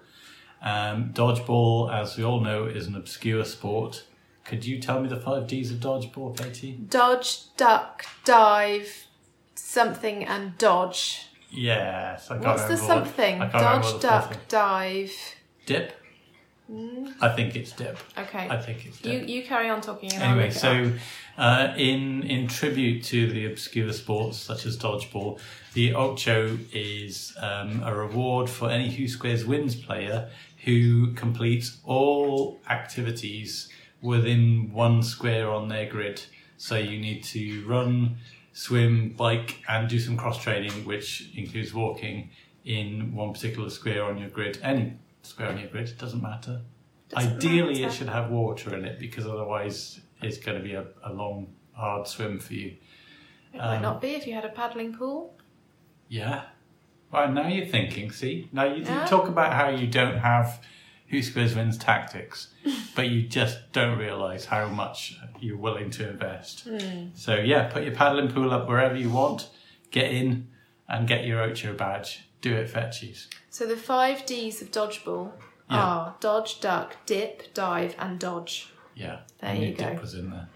Um, 0.64 1.12
dodgeball, 1.12 1.92
as 1.94 2.16
we 2.16 2.24
all 2.24 2.40
know, 2.40 2.64
is 2.64 2.86
an 2.86 2.96
obscure 2.96 3.44
sport. 3.44 4.04
Could 4.44 4.64
you 4.64 4.80
tell 4.80 5.00
me 5.00 5.08
the 5.08 5.16
five 5.20 5.46
D's 5.46 5.70
of 5.70 5.78
dodgeball, 5.78 6.36
Katie? 6.36 6.72
Dodge, 6.88 7.54
duck, 7.56 8.04
dive, 8.24 9.06
something, 9.54 10.24
and 10.24 10.56
dodge. 10.58 11.26
Yes, 11.50 12.30
I 12.30 12.34
can't 12.34 12.46
What's 12.46 12.62
the 12.62 12.68
remember 12.74 12.82
what- 12.94 13.04
something? 13.06 13.34
I 13.36 13.48
can't 13.48 13.54
remember 13.54 13.82
Dodge, 13.82 13.92
what 13.92 14.02
the 14.02 14.08
fourth 14.08 14.30
duck, 14.30 14.48
dive. 14.48 15.12
Dip. 15.66 15.92
I 17.20 17.28
think 17.28 17.56
it's 17.56 17.72
dip. 17.72 17.98
Okay. 18.16 18.48
I 18.48 18.56
think 18.56 18.86
it's 18.86 18.98
dip. 18.98 19.28
You 19.28 19.36
you 19.36 19.42
carry 19.44 19.68
on 19.68 19.82
talking. 19.82 20.10
And 20.14 20.22
I'll 20.22 20.30
Anyway, 20.30 20.46
look 20.46 20.56
it 20.56 20.58
so 20.58 20.92
uh, 21.36 21.74
in 21.76 22.22
in 22.22 22.48
tribute 22.48 23.04
to 23.04 23.30
the 23.30 23.44
obscure 23.46 23.92
sports 23.92 24.38
such 24.38 24.64
as 24.64 24.78
dodgeball, 24.78 25.38
the 25.74 25.94
Ocho 25.94 26.58
is 26.72 27.34
um, 27.38 27.82
a 27.84 27.94
reward 27.94 28.48
for 28.48 28.70
any 28.70 28.90
Who 28.90 29.06
Squares 29.08 29.44
Wins 29.44 29.76
player 29.76 30.30
who 30.64 31.12
completes 31.14 31.78
all 31.84 32.60
activities 32.68 33.68
within 34.00 34.70
one 34.72 35.02
square 35.02 35.50
on 35.50 35.68
their 35.68 35.88
grid. 35.88 36.22
So 36.56 36.76
you 36.76 36.98
need 36.98 37.24
to 37.24 37.66
run, 37.66 38.16
swim, 38.52 39.10
bike, 39.10 39.62
and 39.68 39.88
do 39.88 39.98
some 39.98 40.16
cross 40.16 40.42
training, 40.42 40.84
which 40.84 41.30
includes 41.36 41.74
walking 41.74 42.30
in 42.64 43.14
one 43.14 43.32
particular 43.32 43.68
square 43.70 44.04
on 44.04 44.18
your 44.18 44.30
grid. 44.30 44.58
Any 44.62 44.94
square 45.22 45.48
on 45.48 45.58
your 45.58 45.68
grid, 45.68 45.88
it 45.88 45.98
doesn't 45.98 46.22
matter. 46.22 46.62
Doesn't 47.08 47.36
Ideally, 47.36 47.74
matter. 47.74 47.86
it 47.86 47.92
should 47.92 48.08
have 48.08 48.30
water 48.30 48.74
in 48.74 48.84
it 48.84 48.98
because 48.98 49.26
otherwise, 49.26 50.00
it's 50.22 50.38
going 50.38 50.56
to 50.58 50.64
be 50.64 50.74
a, 50.74 50.86
a 51.04 51.12
long, 51.12 51.48
hard 51.72 52.06
swim 52.06 52.38
for 52.38 52.54
you. 52.54 52.76
it 53.52 53.58
might 53.58 53.76
um, 53.76 53.82
not 53.82 54.00
be 54.00 54.14
if 54.14 54.26
you 54.26 54.34
had 54.34 54.44
a 54.44 54.50
paddling 54.50 54.94
pool. 54.94 55.36
Yeah. 56.08 56.44
Right, 57.14 57.32
now 57.32 57.46
you're 57.46 57.64
thinking, 57.66 58.10
see? 58.10 58.48
Now 58.52 58.64
you, 58.64 58.82
Yeah. 58.82 59.06
talk 59.06 59.28
about 59.28 59.52
how 59.54 59.68
you 59.68 59.86
don't 59.86 60.18
have 60.18 60.60
Who 61.08 61.22
Squares 61.22 61.54
Wins 61.54 61.78
tactics, 61.78 62.48
but 62.96 63.08
you 63.08 63.22
just 63.22 63.70
don't 63.72 63.98
realise 63.98 64.46
how 64.46 64.66
much 64.66 65.16
you're 65.38 65.56
willing 65.56 65.90
to 65.90 66.08
invest. 66.10 66.64
Hmm. 66.68 67.08
So, 67.14 67.36
yeah, 67.36 67.68
put 67.68 67.84
your 67.84 67.94
paddling 67.94 68.28
pool 68.32 68.52
up 68.52 68.66
wherever 68.66 68.96
you 68.96 69.10
want, 69.10 69.48
get 69.92 70.10
in 70.10 70.48
and 70.88 71.06
get 71.06 71.24
your 71.24 71.40
Ocho 71.40 71.72
badge. 71.74 72.24
Do 72.40 72.54
it, 72.56 72.68
fetchies. 72.70 73.28
So 73.48 73.64
the 73.64 73.76
five 73.76 74.26
D's 74.26 74.60
of 74.60 74.70
dodgeball 74.72 75.32
Yeah. 75.70 75.76
are 75.82 76.14
dodge, 76.20 76.60
duck, 76.60 76.96
dip, 77.06 77.54
dive, 77.54 77.94
and 77.98 78.18
dodge. 78.18 78.70
Yeah. 78.96 79.20
There 79.38 79.54
you 79.54 79.72
go. 79.74 79.90
Dip 79.90 80.00
was 80.00 80.14
in 80.14 80.30
there. 80.30 80.48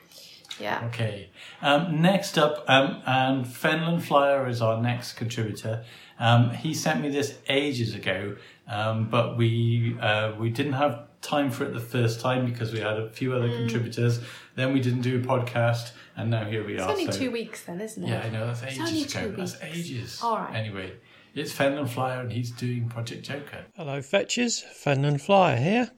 Yeah. 0.61 0.85
Okay. 0.87 1.31
Um, 1.63 2.01
next 2.03 2.37
up, 2.39 2.65
um, 2.69 3.03
and 3.07 3.45
Fenland 3.47 4.03
Flyer 4.03 4.49
is 4.49 4.61
our 4.61 4.81
next 4.81 5.13
contributor. 5.15 5.85
Um, 6.19 6.51
he 6.51 6.75
sent 6.75 7.01
me 7.01 7.11
this 7.11 7.39
ages 7.49 7.95
ago, 7.95 8.37
um, 8.67 9.09
but 9.09 9.37
we 9.37 9.97
uh, 10.01 10.33
we 10.39 10.51
didn't 10.51 10.73
have 10.75 11.05
time 11.21 11.51
for 11.51 11.65
it 11.65 11.73
the 11.75 11.81
first 11.81 12.21
time 12.21 12.45
because 12.45 12.73
we 12.73 12.81
had 12.81 12.97
a 12.99 13.09
few 13.11 13.35
other 13.35 13.49
contributors. 13.49 14.21
Then 14.57 14.73
we 14.73 14.81
didn't 14.81 15.03
do 15.03 15.19
a 15.19 15.23
podcast, 15.23 15.93
and 16.17 16.31
now 16.31 16.45
here 16.45 16.65
we. 16.67 16.75
It's 16.75 16.83
are. 16.83 16.91
only 16.91 17.07
so- 17.07 17.13
two 17.19 17.31
weeks 17.31 17.65
then, 17.65 17.81
isn't 17.81 18.03
it? 18.03 18.09
Yeah, 18.09 18.23
I 18.25 18.31
know 18.31 18.47
that's 18.47 18.63
It's 18.63 18.73
ages 18.75 18.89
only 18.89 19.03
ago. 19.03 19.21
two 19.31 19.37
That's 19.37 19.63
weeks. 19.63 19.77
ages. 19.77 20.21
All 20.23 20.37
right. 20.39 20.55
Anyway, 20.55 20.93
it's 21.35 21.53
Fenland 21.53 21.89
Flyer, 21.91 22.21
and 22.21 22.33
he's 22.33 22.51
doing 22.51 22.89
Project 22.89 23.23
Joker. 23.23 23.65
Hello, 23.77 24.01
Fetchers. 24.03 24.65
Fenland 24.85 25.21
Flyer 25.21 25.57
here. 25.57 25.91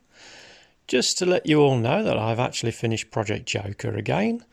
Just 0.90 1.18
to 1.18 1.24
let 1.24 1.46
you 1.46 1.61
all 1.61 1.76
know 1.76 2.03
that 2.03 2.18
I've 2.18 2.40
actually 2.40 2.72
finished 2.72 3.12
Project 3.12 3.46
Joker 3.46 3.94
again. 3.94 4.44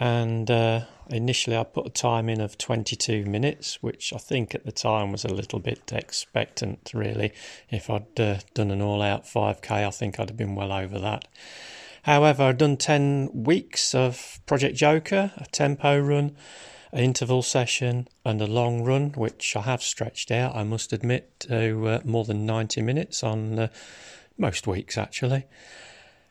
And 0.00 0.50
uh, 0.50 0.86
initially, 1.08 1.56
I 1.56 1.62
put 1.62 1.86
a 1.86 1.90
time 1.90 2.28
in 2.28 2.40
of 2.40 2.58
22 2.58 3.24
minutes, 3.26 3.80
which 3.80 4.12
I 4.12 4.18
think 4.18 4.56
at 4.56 4.66
the 4.66 4.72
time 4.72 5.12
was 5.12 5.24
a 5.24 5.32
little 5.32 5.60
bit 5.60 5.92
expectant, 5.92 6.90
really. 6.92 7.32
If 7.70 7.90
I'd 7.90 8.18
uh, 8.18 8.38
done 8.54 8.72
an 8.72 8.82
all 8.82 9.00
out 9.00 9.22
5k, 9.22 9.70
I 9.70 9.90
think 9.90 10.18
I'd 10.18 10.30
have 10.30 10.36
been 10.36 10.56
well 10.56 10.72
over 10.72 10.98
that. 10.98 11.28
However, 12.02 12.42
I've 12.42 12.58
done 12.58 12.76
10 12.76 13.30
weeks 13.32 13.94
of 13.94 14.40
Project 14.46 14.74
Joker, 14.74 15.30
a 15.36 15.46
tempo 15.46 15.96
run, 16.00 16.34
an 16.90 17.04
interval 17.04 17.42
session, 17.42 18.08
and 18.24 18.42
a 18.42 18.48
long 18.48 18.82
run, 18.82 19.10
which 19.10 19.54
I 19.54 19.60
have 19.60 19.84
stretched 19.84 20.32
out, 20.32 20.56
I 20.56 20.64
must 20.64 20.92
admit, 20.92 21.38
to 21.40 21.86
uh, 21.86 22.00
more 22.04 22.24
than 22.24 22.46
90 22.46 22.82
minutes 22.82 23.22
on 23.22 23.60
uh, 23.60 23.68
most 24.38 24.66
weeks 24.66 24.96
actually. 24.96 25.46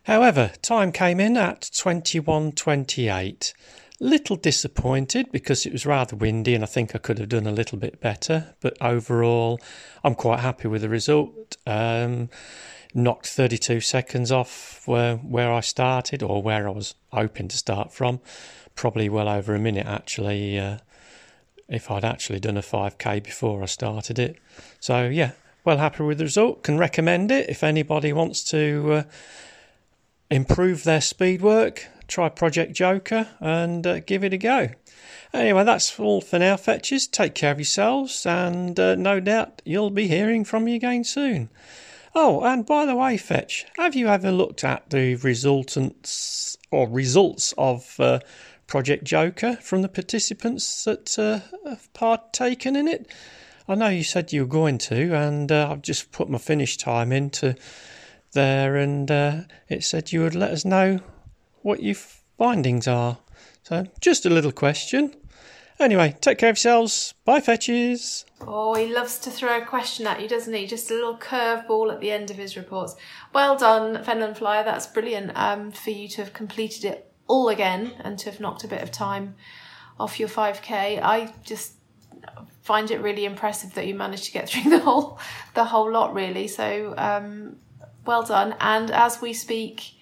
However, 0.04 0.52
time 0.62 0.94
came 0.94 1.20
in 1.20 1.36
at 1.36 1.62
21.28. 1.62 3.54
Little 4.00 4.36
disappointed 4.38 5.32
because 5.32 5.66
it 5.66 5.74
was 5.74 5.86
rather 5.86 6.16
windy 6.16 6.56
and 6.56 6.64
I 6.64 6.68
think 6.68 6.96
I 6.96 7.00
could 7.00 7.20
have 7.20 7.30
done 7.30 7.46
a 7.46 7.52
little 7.52 7.78
bit 7.78 8.00
better, 8.00 8.56
but 8.62 8.78
overall, 8.80 9.60
I'm 10.04 10.16
quite 10.16 10.40
happy 10.40 10.68
with 10.70 10.82
the 10.82 10.90
result. 10.90 11.58
Um, 11.66 12.30
knocked 12.94 13.28
32 13.28 13.82
seconds 13.82 14.32
off 14.32 14.88
where, 14.88 15.18
where 15.18 15.52
I 15.52 15.60
started 15.60 16.24
or 16.24 16.42
where 16.42 16.68
I 16.68 16.72
was 16.72 16.96
hoping 17.12 17.48
to 17.50 17.58
start 17.58 17.92
from. 17.92 18.22
Probably 18.76 19.10
well 19.10 19.28
over 19.28 19.56
a 19.56 19.60
minute 19.60 19.88
actually, 19.88 20.58
uh, 20.58 20.78
if 21.68 21.92
I'd 21.92 22.06
actually 22.06 22.40
done 22.40 22.56
a 22.56 22.62
5k 22.62 23.24
before 23.24 23.62
I 23.62 23.66
started 23.66 24.20
it. 24.20 24.38
So, 24.80 25.08
yeah, 25.08 25.32
well 25.68 25.80
happy 25.80 26.02
with 26.02 26.18
the 26.18 26.24
result. 26.24 26.64
Can 26.64 26.78
recommend 26.78 27.30
it 27.30 27.50
if 27.50 27.62
anybody 27.62 28.14
wants 28.14 28.42
to 28.52 28.94
uh, 28.94 29.04
improve 30.32 30.86
their 30.86 31.02
speed 31.02 31.42
work. 31.42 31.86
Try 32.08 32.30
Project 32.30 32.72
Joker 32.72 33.28
and 33.42 33.86
uh, 33.86 34.00
give 34.00 34.24
it 34.24 34.32
a 34.32 34.38
go. 34.38 34.70
Anyway, 35.34 35.66
that's 35.66 36.00
all 36.00 36.22
for 36.22 36.40
now, 36.40 36.56
fetches. 36.56 37.06
Take 37.06 37.36
care 37.36 37.52
of 37.52 37.60
yourselves, 37.60 38.26
and 38.26 38.80
uh, 38.80 38.96
no 38.96 39.20
doubt 39.20 39.62
you'll 39.66 39.90
be 39.90 40.08
hearing 40.08 40.46
from 40.46 40.64
me 40.64 40.76
again 40.76 41.04
soon. 41.04 41.50
Oh, 42.16 42.46
and 42.46 42.66
by 42.66 42.86
the 42.86 42.96
way, 42.96 43.18
Fetch, 43.18 43.66
have 43.76 43.94
you 43.94 44.08
ever 44.08 44.32
looked 44.32 44.64
at 44.64 44.90
the 44.90 45.16
resultants 45.16 46.58
or 46.72 46.88
results 46.88 47.54
of 47.58 48.00
uh, 48.00 48.22
Project 48.68 49.04
Joker 49.04 49.58
from 49.58 49.82
the 49.82 49.90
participants 49.90 50.86
that 50.86 51.20
uh, 51.20 51.42
have 51.68 51.92
partaken 51.92 52.78
in 52.78 52.88
it? 52.88 53.12
I 53.70 53.76
know 53.76 53.90
you 53.90 54.04
said 54.04 54.32
you 54.32 54.42
were 54.42 54.48
going 54.48 54.78
to, 54.80 55.14
and 55.14 55.52
uh, 55.52 55.70
I've 55.72 55.82
just 55.82 56.12
put 56.12 56.30
my 56.30 56.38
finish 56.38 56.78
time 56.78 57.12
into 57.12 57.56
there, 58.32 58.78
and 58.78 59.10
uh, 59.12 59.42
it 59.68 59.84
said 59.84 60.12
you 60.12 60.22
would 60.22 60.36
let 60.36 60.52
us 60.52 60.64
know 60.64 61.02
what 61.64 61.84
your 61.84 61.96
findings 62.38 62.88
are. 62.88 63.18
So, 63.64 63.86
just 64.00 64.26
a 64.26 64.30
little 64.30 64.54
question. 64.54 65.14
Anyway, 65.80 66.16
take 66.22 66.38
care 66.38 66.50
of 66.50 66.56
yourselves. 66.56 67.14
Bye, 67.26 67.42
fetches. 67.42 68.26
Oh, 68.42 68.74
he 68.74 68.92
loves 68.92 69.20
to 69.20 69.30
throw 69.30 69.58
a 69.58 69.66
question 69.66 70.08
at 70.08 70.22
you, 70.22 70.28
doesn't 70.28 70.54
he? 70.54 70.66
Just 70.66 70.90
a 70.90 70.94
little 70.94 71.18
curveball 71.18 71.94
at 71.94 72.00
the 72.00 72.12
end 72.12 72.32
of 72.32 72.38
his 72.38 72.56
reports. 72.58 72.96
Well 73.34 73.58
done, 73.58 74.04
Fenland 74.04 74.38
Flyer. 74.38 74.64
That's 74.64 74.88
brilliant 74.88 75.34
um, 75.36 75.72
for 75.72 75.92
you 75.92 76.08
to 76.10 76.24
have 76.24 76.34
completed 76.34 76.86
it 76.86 77.12
all 77.28 77.50
again 77.50 77.94
and 78.00 78.18
to 78.20 78.32
have 78.32 78.40
knocked 78.40 78.64
a 78.64 78.68
bit 78.68 78.82
of 78.82 78.92
time 78.92 79.36
off 80.00 80.20
your 80.20 80.30
5k. 80.30 81.02
I 81.04 81.34
just 81.44 81.74
find 82.68 82.92
it 82.92 83.02
really 83.02 83.24
impressive 83.24 83.74
that 83.76 83.88
you 83.88 83.96
managed 83.96 84.26
to 84.26 84.32
get 84.34 84.50
through 84.50 84.70
the 84.70 84.80
whole 84.80 85.20
the 85.54 85.64
whole 85.64 85.90
lot 85.90 86.14
really. 86.14 86.48
So 86.48 86.94
um, 86.98 87.56
well 88.06 88.24
done. 88.24 88.56
And 88.60 88.92
as 88.92 89.22
we 89.22 89.34
speak, 89.34 89.94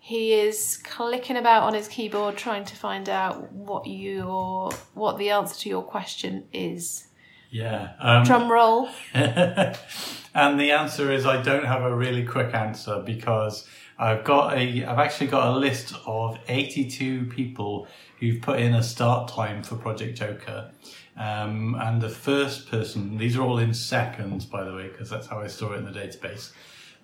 he 0.00 0.32
is 0.32 0.78
clicking 0.78 1.36
about 1.36 1.62
on 1.62 1.74
his 1.74 1.86
keyboard 1.86 2.36
trying 2.36 2.64
to 2.64 2.74
find 2.74 3.08
out 3.08 3.52
what 3.52 3.86
your 3.86 4.72
what 4.94 5.18
the 5.18 5.30
answer 5.30 5.56
to 5.60 5.68
your 5.68 5.82
question 5.82 6.44
is. 6.52 7.06
Yeah. 7.50 7.92
Um, 8.00 8.24
Drum 8.24 8.50
roll. 8.50 8.88
and 9.14 10.60
the 10.60 10.72
answer 10.72 11.12
is 11.12 11.26
I 11.26 11.42
don't 11.42 11.64
have 11.64 11.82
a 11.82 11.94
really 11.94 12.24
quick 12.24 12.54
answer 12.54 13.02
because 13.04 13.68
I've 13.98 14.24
got 14.24 14.56
a 14.56 14.84
I've 14.84 14.98
actually 14.98 15.28
got 15.28 15.46
a 15.48 15.56
list 15.56 15.94
of 16.06 16.38
82 16.48 17.26
people 17.26 17.86
who've 18.18 18.40
put 18.40 18.58
in 18.58 18.74
a 18.74 18.82
start 18.82 19.28
time 19.28 19.62
for 19.62 19.76
Project 19.76 20.18
Joker. 20.18 20.70
Um, 21.16 21.76
and 21.78 22.00
the 22.00 22.08
first 22.08 22.70
person, 22.70 23.18
these 23.18 23.36
are 23.36 23.42
all 23.42 23.58
in 23.58 23.74
seconds, 23.74 24.44
by 24.46 24.64
the 24.64 24.74
way, 24.74 24.88
because 24.88 25.10
that's 25.10 25.26
how 25.26 25.40
I 25.40 25.48
store 25.48 25.74
it 25.74 25.78
in 25.78 25.84
the 25.84 25.90
database. 25.90 26.52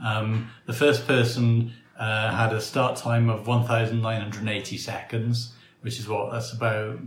Um, 0.03 0.51
the 0.66 0.73
first 0.73 1.07
person 1.07 1.73
uh, 1.99 2.31
had 2.35 2.53
a 2.53 2.61
start 2.61 2.97
time 2.97 3.29
of 3.29 3.47
1,980 3.47 4.79
seconds, 4.79 5.53
which 5.81 5.99
is 5.99 6.09
what? 6.09 6.31
That's 6.33 6.53
about 6.53 6.99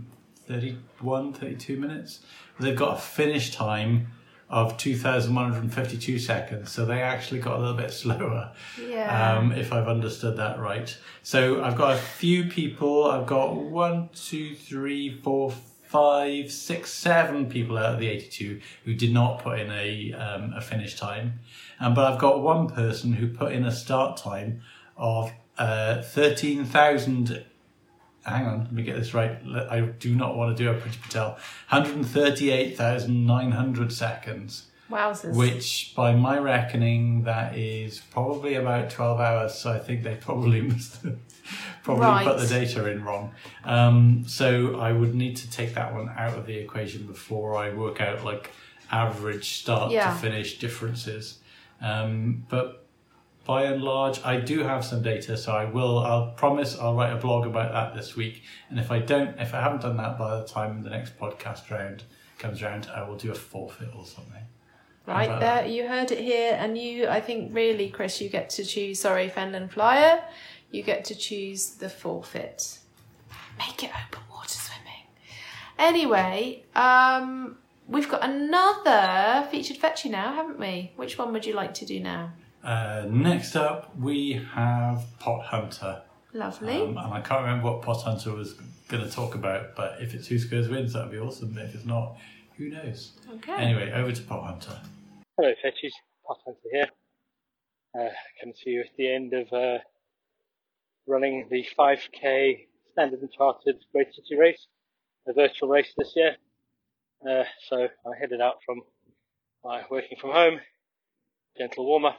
31, 0.46 1.32
32 1.32 1.76
minutes. 1.78 2.20
They've 2.58 2.76
got 2.76 2.96
a 2.98 3.00
finish 3.00 3.54
time 3.54 4.08
of 4.48 4.76
2,152 4.76 6.18
seconds, 6.18 6.72
so 6.72 6.84
they 6.84 7.02
actually 7.02 7.38
got 7.40 7.56
a 7.56 7.60
little 7.60 7.76
bit 7.76 7.92
slower, 7.92 8.52
Yeah. 8.84 9.36
um, 9.38 9.52
if 9.52 9.72
I've 9.72 9.86
understood 9.88 10.36
that 10.38 10.58
right. 10.58 10.96
So 11.22 11.62
I've 11.62 11.76
got 11.76 11.94
a 11.94 11.98
few 11.98 12.44
people. 12.44 13.04
I've 13.10 13.26
got 13.26 13.54
one, 13.54 14.08
two, 14.12 14.54
three, 14.56 15.20
four, 15.22 15.52
five, 15.90 16.50
six, 16.52 16.92
seven 16.92 17.50
people 17.50 17.76
out 17.76 17.94
of 17.94 17.98
the 17.98 18.06
82 18.06 18.60
who 18.84 18.94
did 18.94 19.12
not 19.12 19.40
put 19.40 19.58
in 19.58 19.72
a, 19.72 20.12
um, 20.12 20.52
a 20.56 20.60
finish 20.60 20.94
time. 20.94 21.40
Um, 21.80 21.94
but 21.94 22.12
I've 22.12 22.20
got 22.20 22.42
one 22.42 22.68
person 22.68 23.14
who 23.14 23.26
put 23.26 23.50
in 23.50 23.64
a 23.64 23.72
start 23.72 24.16
time 24.16 24.60
of 24.96 25.32
uh, 25.58 26.00
13,000. 26.02 27.44
Hang 28.24 28.46
on, 28.46 28.60
let 28.60 28.72
me 28.72 28.84
get 28.84 28.94
this 28.96 29.14
right. 29.14 29.36
I 29.68 29.80
do 29.80 30.14
not 30.14 30.36
want 30.36 30.56
to 30.56 30.62
do 30.62 30.70
a 30.70 30.74
Priti 30.74 31.02
Patel. 31.02 31.30
138,900 31.70 33.92
seconds, 33.92 34.68
Wowzers. 34.88 35.34
which 35.34 35.92
by 35.96 36.14
my 36.14 36.38
reckoning, 36.38 37.24
that 37.24 37.58
is 37.58 38.00
probably 38.12 38.54
about 38.54 38.90
12 38.90 39.18
hours. 39.18 39.56
So 39.56 39.72
I 39.72 39.80
think 39.80 40.04
they 40.04 40.14
probably 40.14 40.60
missed 40.68 41.04
probably 41.82 42.04
Right. 42.06 42.24
put 42.26 42.38
the 42.38 42.46
data 42.46 42.86
in 42.90 43.04
wrong. 43.04 43.32
Um, 43.64 44.24
so 44.26 44.78
I 44.78 44.92
would 44.92 45.14
need 45.14 45.36
to 45.38 45.50
take 45.50 45.74
that 45.74 45.92
one 45.94 46.08
out 46.16 46.36
of 46.36 46.46
the 46.46 46.56
equation 46.56 47.06
before 47.06 47.56
I 47.56 47.72
work 47.74 48.00
out 48.00 48.24
like 48.24 48.50
average 48.90 49.58
start 49.60 49.92
Yeah. 49.92 50.12
to 50.12 50.18
finish 50.18 50.58
differences. 50.58 51.38
Um, 51.80 52.44
but 52.48 52.86
by 53.46 53.64
and 53.64 53.82
large, 53.82 54.20
I 54.24 54.38
do 54.38 54.62
have 54.62 54.84
some 54.84 55.02
data, 55.02 55.36
so 55.36 55.52
I 55.52 55.64
will. 55.64 55.98
I'll 55.98 56.28
promise 56.32 56.78
I'll 56.78 56.94
write 56.94 57.12
a 57.12 57.16
blog 57.16 57.46
about 57.46 57.72
that 57.72 57.94
this 57.94 58.14
week. 58.14 58.42
And 58.68 58.78
if 58.78 58.90
I 58.90 58.98
don't, 58.98 59.38
if 59.40 59.54
I 59.54 59.60
haven't 59.60 59.82
done 59.82 59.96
that 59.96 60.18
by 60.18 60.36
the 60.38 60.44
time 60.44 60.82
the 60.82 60.90
next 60.90 61.18
podcast 61.18 61.70
round 61.70 62.04
comes 62.38 62.62
around, 62.62 62.88
I 62.94 63.08
will 63.08 63.16
do 63.16 63.30
a 63.32 63.34
forfeit 63.34 63.88
or 63.96 64.04
something. 64.06 64.42
Right 65.06 65.40
there, 65.40 65.66
you 65.66 65.88
heard 65.88 66.12
it 66.12 66.18
here, 66.20 66.56
and 66.60 66.78
you, 66.78 67.08
I 67.08 67.20
think, 67.20 67.52
really, 67.52 67.88
Chris, 67.88 68.20
you 68.20 68.28
get 68.28 68.50
to 68.50 68.64
choose. 68.64 69.00
Sorry, 69.00 69.28
Fenland 69.28 69.72
Flyer, 69.72 70.22
you 70.70 70.82
get 70.82 71.04
to 71.06 71.14
choose 71.14 71.70
the 71.70 71.88
forfeit. 71.88 72.78
Make 73.58 73.82
it 73.84 73.90
open 73.90 74.22
water 74.30 74.48
swimming. 74.48 75.06
Anyway, 75.78 76.64
um, 76.74 77.56
we've 77.88 78.08
got 78.08 78.22
another 78.22 79.46
featured 79.50 79.76
fetchy 79.76 80.08
now, 80.08 80.34
haven't 80.34 80.58
we? 80.58 80.92
Which 80.96 81.18
one 81.18 81.32
would 81.32 81.44
you 81.46 81.54
like 81.54 81.74
to 81.74 81.84
do 81.84 82.00
now? 82.00 82.32
Uh, 82.62 83.06
next 83.08 83.56
up, 83.56 83.96
we 83.98 84.40
have 84.52 85.04
Pot 85.18 85.46
Hunter. 85.46 86.02
Lovely. 86.32 86.80
Um, 86.82 86.96
and 86.98 87.14
I 87.14 87.20
can't 87.20 87.42
remember 87.42 87.72
what 87.72 87.82
Pot 87.82 88.02
Hunter 88.02 88.32
was 88.32 88.54
going 88.88 89.02
to 89.02 89.10
talk 89.10 89.34
about, 89.34 89.74
but 89.74 89.96
if 90.00 90.14
it's 90.14 90.26
Who 90.28 90.38
Squares 90.38 90.68
Wins, 90.68 90.92
that'd 90.92 91.10
be 91.10 91.18
awesome. 91.18 91.56
If 91.58 91.74
it's 91.74 91.86
not, 91.86 92.16
who 92.56 92.68
knows? 92.68 93.12
okay. 93.36 93.54
Anyway, 93.54 93.90
over 93.92 94.12
to 94.12 94.22
Pot 94.22 94.44
Hunter. 94.46 94.80
Hello, 95.38 95.50
Fetchies. 95.64 95.90
Pot 96.26 96.38
Hunter 96.44 96.60
here. 96.72 96.88
Uh, 97.98 98.10
come 98.40 98.52
to 98.62 98.70
you 98.70 98.80
at 98.80 98.90
the 98.96 99.12
end 99.12 99.32
of 99.32 99.52
uh, 99.52 99.78
running 101.10 101.48
the 101.50 101.66
5k 101.76 102.66
Standard 102.92 103.20
and 103.20 103.32
Chartered 103.32 103.76
Great 103.92 104.14
City 104.14 104.38
Race, 104.38 104.66
a 105.26 105.32
virtual 105.32 105.68
race 105.68 105.92
this 105.98 106.12
year. 106.14 106.36
Uh, 107.28 107.44
so 107.68 107.76
I 107.76 108.10
headed 108.18 108.40
out 108.40 108.58
from 108.64 108.82
my 109.64 109.82
working 109.90 110.16
from 110.20 110.30
home, 110.30 110.60
gentle 111.58 111.86
warm 111.86 112.04
up. 112.04 112.18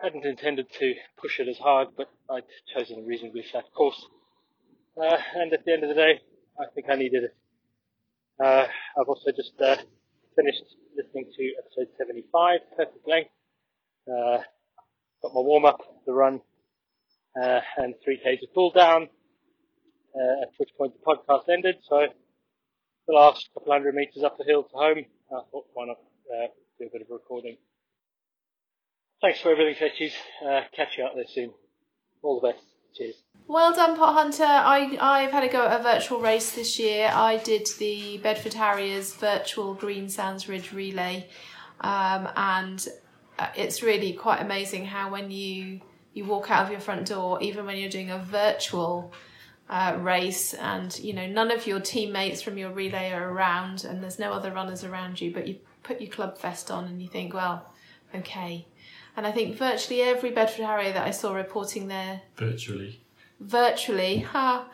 Hadn't 0.00 0.24
intended 0.24 0.66
to 0.78 0.94
push 1.20 1.40
it 1.40 1.48
as 1.48 1.58
hard, 1.58 1.88
but 1.96 2.08
I'd 2.30 2.44
chosen 2.74 3.00
a 3.00 3.02
reasonably 3.02 3.42
flat 3.50 3.64
course. 3.76 4.06
Uh, 4.96 5.16
and 5.34 5.52
at 5.52 5.64
the 5.64 5.72
end 5.72 5.82
of 5.82 5.88
the 5.88 5.94
day, 5.94 6.20
I 6.58 6.64
think 6.74 6.86
I 6.88 6.94
needed 6.94 7.24
it. 7.24 7.34
Uh, 8.42 8.66
I've 8.98 9.08
also 9.08 9.30
just 9.32 9.60
uh, 9.60 9.76
finished 10.36 10.64
listening 10.96 11.26
to 11.36 11.52
episode 11.58 11.92
75, 11.98 12.60
perfect 12.76 13.08
length. 13.08 13.30
Uh, 14.08 14.38
got 15.22 15.34
my 15.34 15.40
warm 15.40 15.64
up, 15.64 15.80
the 16.06 16.12
run, 16.12 16.40
uh, 17.40 17.60
and 17.76 17.94
three 18.04 18.18
Ks 18.18 18.42
of 18.42 18.48
cool 18.54 18.70
down. 18.70 19.08
Uh, 20.16 20.42
at 20.42 20.50
which 20.58 20.70
point 20.78 20.92
the 20.94 21.04
podcast 21.04 21.48
ended. 21.52 21.74
So 21.88 22.06
the 23.08 23.12
last 23.12 23.48
couple 23.52 23.72
hundred 23.72 23.96
meters 23.96 24.22
up 24.22 24.38
the 24.38 24.44
hill 24.44 24.62
to 24.62 24.76
home, 24.76 25.04
I 25.30 25.40
thought 25.50 25.66
why 25.74 25.86
not 25.86 25.96
uh, 26.32 26.46
do 26.78 26.86
a 26.86 26.90
bit 26.92 27.02
of 27.02 27.08
recording. 27.10 27.56
Thanks 29.20 29.40
for 29.40 29.50
everything, 29.50 29.74
Fetchies. 29.74 30.12
Uh, 30.46 30.62
catch 30.72 30.98
you 30.98 31.04
out 31.04 31.16
there 31.16 31.24
soon. 31.26 31.52
All 32.22 32.40
the 32.40 32.52
best. 32.52 32.64
Cheers. 32.94 33.16
Well 33.48 33.74
done, 33.74 33.96
Pot 33.96 34.14
Hunter. 34.14 34.44
I, 34.44 34.96
I've 35.00 35.32
had 35.32 35.42
a 35.42 35.48
go 35.48 35.66
at 35.66 35.80
a 35.80 35.82
virtual 35.82 36.20
race 36.20 36.52
this 36.52 36.78
year. 36.78 37.10
I 37.12 37.38
did 37.38 37.66
the 37.80 38.18
Bedford 38.18 38.54
Harriers 38.54 39.14
virtual 39.14 39.74
Green 39.74 40.08
Sands 40.08 40.48
Ridge 40.48 40.72
Relay, 40.72 41.26
um, 41.80 42.28
and 42.36 42.86
uh, 43.40 43.48
it's 43.56 43.82
really 43.82 44.12
quite 44.12 44.40
amazing 44.40 44.86
how 44.86 45.10
when 45.10 45.32
you 45.32 45.80
you 46.14 46.24
walk 46.24 46.50
out 46.50 46.64
of 46.64 46.70
your 46.70 46.80
front 46.80 47.06
door, 47.08 47.42
even 47.42 47.66
when 47.66 47.76
you're 47.76 47.90
doing 47.90 48.10
a 48.10 48.18
virtual 48.18 49.12
uh, 49.68 49.96
race, 50.00 50.54
and 50.54 50.98
you 51.00 51.12
know 51.12 51.26
none 51.26 51.50
of 51.50 51.66
your 51.66 51.80
teammates 51.80 52.40
from 52.40 52.56
your 52.56 52.70
relay 52.70 53.12
are 53.12 53.30
around, 53.30 53.84
and 53.84 54.02
there's 54.02 54.18
no 54.18 54.32
other 54.32 54.50
runners 54.52 54.84
around 54.84 55.20
you, 55.20 55.32
but 55.32 55.46
you 55.46 55.56
put 55.82 56.00
your 56.00 56.10
club 56.10 56.38
vest 56.38 56.70
on 56.70 56.84
and 56.84 57.02
you 57.02 57.08
think, 57.08 57.34
well, 57.34 57.70
okay. 58.14 58.66
And 59.16 59.26
I 59.26 59.32
think 59.32 59.56
virtually 59.56 60.02
every 60.02 60.30
Bedford 60.30 60.64
Harrier 60.64 60.92
that 60.92 61.06
I 61.06 61.10
saw 61.12 61.34
reporting 61.34 61.86
their 61.88 62.22
Virtually. 62.36 63.00
virtually, 63.38 64.20
ha, 64.20 64.66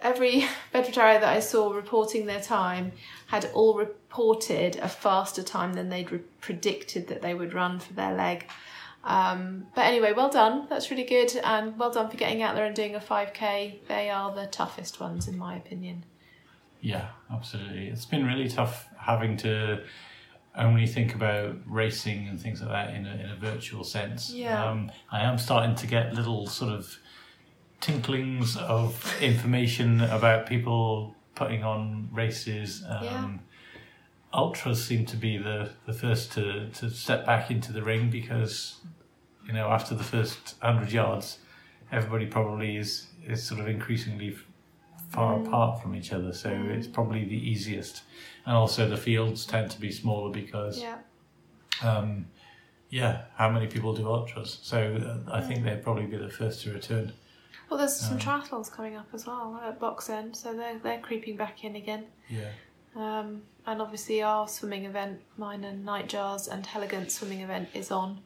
every 0.00 0.46
Bedford 0.72 0.94
Harrier 0.94 1.20
that 1.20 1.36
I 1.36 1.40
saw 1.40 1.72
reporting 1.72 2.26
their 2.26 2.40
time 2.40 2.92
had 3.26 3.50
all 3.54 3.74
reported 3.74 4.76
a 4.76 4.88
faster 4.88 5.42
time 5.42 5.72
than 5.74 5.88
they'd 5.88 6.12
re- 6.12 6.20
predicted 6.40 7.08
that 7.08 7.22
they 7.22 7.34
would 7.34 7.54
run 7.54 7.80
for 7.80 7.92
their 7.94 8.14
leg. 8.14 8.46
Um, 9.08 9.66
but 9.74 9.86
anyway, 9.86 10.12
well 10.12 10.28
done. 10.28 10.66
That's 10.68 10.90
really 10.90 11.04
good, 11.04 11.34
and 11.42 11.78
well 11.78 11.90
done 11.90 12.10
for 12.10 12.16
getting 12.18 12.42
out 12.42 12.54
there 12.54 12.66
and 12.66 12.76
doing 12.76 12.94
a 12.94 13.00
5k. 13.00 13.86
They 13.88 14.10
are 14.10 14.34
the 14.34 14.46
toughest 14.46 15.00
ones, 15.00 15.26
in 15.26 15.38
my 15.38 15.56
opinion. 15.56 16.04
Yeah, 16.80 17.08
absolutely. 17.32 17.88
It's 17.88 18.04
been 18.04 18.26
really 18.26 18.48
tough 18.48 18.86
having 18.98 19.36
to 19.38 19.82
only 20.54 20.86
think 20.86 21.14
about 21.14 21.56
racing 21.66 22.28
and 22.28 22.40
things 22.40 22.60
like 22.60 22.70
that 22.70 22.94
in 22.94 23.06
a, 23.06 23.14
in 23.14 23.30
a 23.30 23.36
virtual 23.36 23.82
sense. 23.82 24.30
Yeah. 24.30 24.62
Um, 24.64 24.92
I 25.10 25.22
am 25.22 25.38
starting 25.38 25.74
to 25.76 25.86
get 25.86 26.14
little 26.14 26.46
sort 26.46 26.72
of 26.72 26.98
tinklings 27.80 28.56
of 28.58 29.14
information 29.22 30.02
about 30.02 30.46
people 30.46 31.14
putting 31.34 31.64
on 31.64 32.10
races. 32.12 32.84
Um, 32.86 33.04
Yeah. 33.04 33.28
Ultras 34.34 34.84
seem 34.84 35.06
to 35.06 35.16
be 35.16 35.38
the, 35.38 35.70
the 35.86 35.94
first 35.94 36.32
to, 36.32 36.68
to 36.74 36.90
step 36.90 37.24
back 37.24 37.50
into 37.50 37.72
the 37.72 37.82
ring 37.82 38.10
because, 38.10 38.76
you 39.48 39.54
know, 39.54 39.68
after 39.68 39.94
the 39.94 40.04
first 40.04 40.54
100 40.60 40.92
yards, 40.92 41.38
everybody 41.90 42.26
probably 42.26 42.76
is, 42.76 43.06
is 43.26 43.42
sort 43.42 43.60
of 43.60 43.66
increasingly 43.66 44.36
far 45.10 45.40
apart 45.40 45.80
from 45.80 45.94
each 45.94 46.12
other, 46.12 46.32
so 46.34 46.50
it's 46.70 46.86
probably 46.86 47.24
the 47.24 47.50
easiest. 47.50 48.02
And 48.44 48.54
also, 48.54 48.86
the 48.88 48.96
fields 48.96 49.46
tend 49.46 49.70
to 49.70 49.80
be 49.80 49.90
smaller 49.90 50.30
because, 50.30 50.80
Yeah. 50.82 50.98
um, 51.82 52.26
yeah, 52.90 53.22
how 53.36 53.50
many 53.50 53.66
people 53.66 53.94
do 53.94 54.06
ultras? 54.06 54.58
So 54.62 54.96
uh, 55.28 55.30
I 55.32 55.40
think 55.40 55.64
they'd 55.64 55.82
probably 55.82 56.06
be 56.06 56.18
the 56.18 56.28
first 56.28 56.62
to 56.64 56.72
return. 56.72 57.12
Well, 57.70 57.78
there's 57.78 57.96
some 57.96 58.18
triathlons 58.18 58.70
coming 58.70 58.96
up 58.96 59.08
as 59.12 59.26
well 59.26 59.60
at 59.62 59.78
Box 59.78 60.08
End, 60.08 60.34
so 60.34 60.54
they're 60.54 60.78
they're 60.78 61.00
creeping 61.00 61.36
back 61.36 61.64
in 61.64 61.76
again. 61.76 62.06
Yeah, 62.28 62.48
Um, 62.96 63.42
and 63.66 63.82
obviously, 63.82 64.22
our 64.22 64.48
swimming 64.48 64.86
event, 64.86 65.20
mine 65.36 65.64
and 65.64 65.84
Nightjar's 65.86 66.48
and 66.48 66.66
Elegant 66.74 67.12
swimming 67.12 67.40
event, 67.40 67.68
is 67.74 67.90
on 67.90 68.20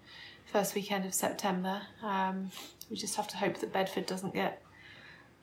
first 0.53 0.75
weekend 0.75 1.07
of 1.07 1.15
September. 1.15 1.81
Um, 2.03 2.51
we 2.91 2.97
just 2.97 3.17
have 3.17 3.27
to 3.29 3.37
hope 3.39 3.59
that 3.59 3.73
Bedford 3.73 4.05
doesn't 4.05 4.35
get 4.35 4.63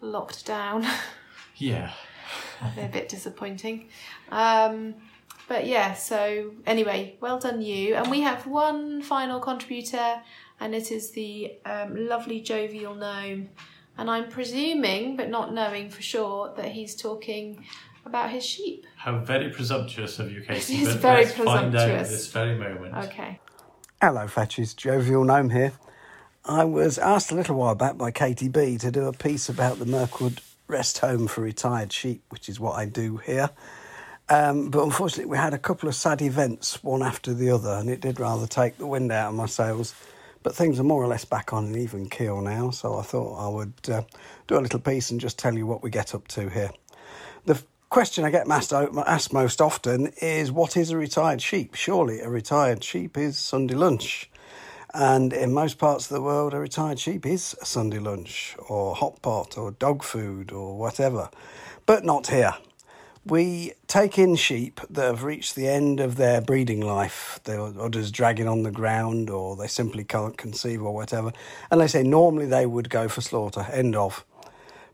locked 0.01 0.45
down. 0.45 0.85
yeah, 1.55 1.91
a 2.77 2.87
bit 2.87 3.09
disappointing. 3.09 3.89
Um, 4.31 4.93
but 5.47 5.65
yeah, 5.65 5.95
so 5.95 6.51
anyway, 6.67 7.17
well 7.21 7.39
done 7.39 7.61
you. 7.61 7.95
And 7.95 8.11
we 8.11 8.21
have 8.21 8.45
one 8.45 9.01
final 9.01 9.39
contributor, 9.39 10.21
and 10.59 10.75
it 10.75 10.91
is 10.91 11.09
the 11.11 11.53
um, 11.65 12.07
lovely 12.07 12.39
jovial 12.39 12.93
gnome. 12.93 13.49
And 13.97 14.09
I'm 14.11 14.29
presuming, 14.29 15.17
but 15.17 15.29
not 15.29 15.53
knowing 15.53 15.89
for 15.89 16.03
sure, 16.03 16.53
that 16.55 16.67
he's 16.67 16.95
talking 16.95 17.65
about 18.05 18.29
his 18.29 18.45
sheep. 18.45 18.85
how 18.95 19.17
very 19.17 19.49
presumptuous 19.49 20.19
of 20.19 20.31
you, 20.31 20.41
Katie. 20.41 20.75
It 20.75 20.81
is 20.87 20.95
very 20.95 21.25
let's 21.25 21.35
find 21.35 21.49
out 21.49 21.71
presumptuous. 21.71 22.09
this 22.09 22.31
very 22.31 22.55
moment. 22.55 22.95
Okay. 23.07 23.39
Hello, 24.01 24.27
Fetchies. 24.27 24.77
Jovial 24.77 25.25
Gnome 25.25 25.49
here. 25.49 25.73
I 26.45 26.63
was 26.63 26.97
asked 26.97 27.33
a 27.33 27.35
little 27.35 27.57
while 27.57 27.75
back 27.75 27.97
by 27.97 28.11
Katie 28.11 28.47
B 28.47 28.77
to 28.77 28.91
do 28.91 29.07
a 29.07 29.11
piece 29.11 29.49
about 29.49 29.77
the 29.77 29.85
Mirkwood 29.85 30.39
Rest 30.69 30.99
Home 30.99 31.27
for 31.27 31.41
Retired 31.41 31.91
Sheep, 31.91 32.23
which 32.29 32.47
is 32.47 32.61
what 32.61 32.77
I 32.77 32.85
do 32.85 33.17
here. 33.17 33.49
Um, 34.29 34.69
but 34.69 34.85
unfortunately, 34.85 35.29
we 35.29 35.35
had 35.35 35.53
a 35.53 35.57
couple 35.57 35.89
of 35.89 35.95
sad 35.95 36.21
events, 36.21 36.81
one 36.81 37.03
after 37.03 37.33
the 37.33 37.49
other, 37.51 37.71
and 37.71 37.89
it 37.89 37.99
did 37.99 38.21
rather 38.21 38.47
take 38.47 38.77
the 38.77 38.87
wind 38.87 39.11
out 39.11 39.31
of 39.31 39.35
my 39.35 39.47
sails. 39.47 39.93
But 40.43 40.55
things 40.55 40.79
are 40.79 40.83
more 40.83 41.03
or 41.03 41.07
less 41.07 41.25
back 41.25 41.51
on 41.51 41.65
an 41.65 41.75
even 41.75 42.09
keel 42.09 42.39
now, 42.39 42.69
so 42.69 42.97
I 42.97 43.01
thought 43.01 43.35
I 43.35 43.49
would 43.49 43.73
uh, 43.89 44.03
do 44.47 44.57
a 44.57 44.61
little 44.61 44.79
piece 44.79 45.11
and 45.11 45.19
just 45.19 45.37
tell 45.37 45.55
you 45.55 45.65
what 45.65 45.83
we 45.83 45.89
get 45.89 46.15
up 46.15 46.25
to 46.29 46.47
here. 46.47 46.71
Question 47.89 48.23
I 48.23 48.29
get 48.29 48.47
asked, 48.47 49.33
most 49.33 49.59
often 49.59 50.13
is 50.21 50.51
what 50.51 50.77
is 50.77 50.91
a 50.91 50.97
retired 50.97 51.41
sheep? 51.41 51.73
Surely 51.73 52.19
a 52.19 52.29
retired 52.29 52.83
sheep 52.83 53.17
is 53.17 53.35
Sunday 53.35 53.73
lunch. 53.73 54.29
And 54.93 55.33
in 55.33 55.53
most 55.53 55.79
parts 55.79 56.05
of 56.05 56.15
the 56.15 56.21
world, 56.21 56.53
a 56.53 56.59
retired 56.59 56.99
sheep 56.99 57.25
is 57.25 57.55
a 57.59 57.65
Sunday 57.65 57.97
lunch 57.97 58.55
or 58.67 58.93
hot 58.93 59.23
pot 59.23 59.57
or 59.57 59.71
dog 59.71 60.03
food 60.03 60.51
or 60.51 60.77
whatever. 60.77 61.31
But 61.87 62.05
not 62.05 62.27
here. 62.27 62.53
we 63.25 63.73
take 63.87 64.17
in 64.17 64.35
sheep 64.35 64.81
that 64.89 65.05
have 65.05 65.23
reached 65.23 65.55
the 65.55 65.67
end 65.67 65.99
of 65.99 66.15
their 66.15 66.41
breeding 66.41 66.81
life. 66.81 67.39
They're 67.43 67.59
others 67.59 68.11
dragging 68.11 68.47
on 68.47 68.63
the 68.63 68.71
ground 68.71 69.29
or 69.29 69.55
they 69.55 69.67
simply 69.67 70.03
can't 70.03 70.37
conceive 70.37 70.83
or 70.83 70.93
whatever. 70.93 71.31
And 71.71 71.81
they 71.81 71.87
say 71.87 72.03
normally 72.03 72.45
they 72.45 72.65
would 72.65 72.89
go 72.89 73.07
for 73.07 73.21
slaughter, 73.21 73.67
end 73.71 73.95
of. 73.95 74.25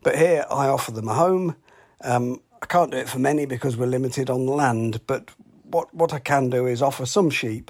But 0.02 0.18
here 0.18 0.46
I 0.50 0.68
offer 0.68 0.92
them 0.92 1.08
a 1.10 1.14
home. 1.14 1.56
Um, 2.02 2.42
I 2.66 2.68
can't 2.68 2.90
do 2.90 2.98
it 2.98 3.08
for 3.08 3.20
many 3.20 3.46
because 3.46 3.78
we're 3.78 3.86
limited 3.86 4.28
on 4.28 4.48
land, 4.48 5.02
but 5.06 5.30
what, 5.66 5.94
what 5.94 6.12
I 6.14 6.18
can 6.18 6.50
do 6.50 6.66
is 6.66 6.82
offer 6.82 7.06
some 7.06 7.30
sheep 7.30 7.70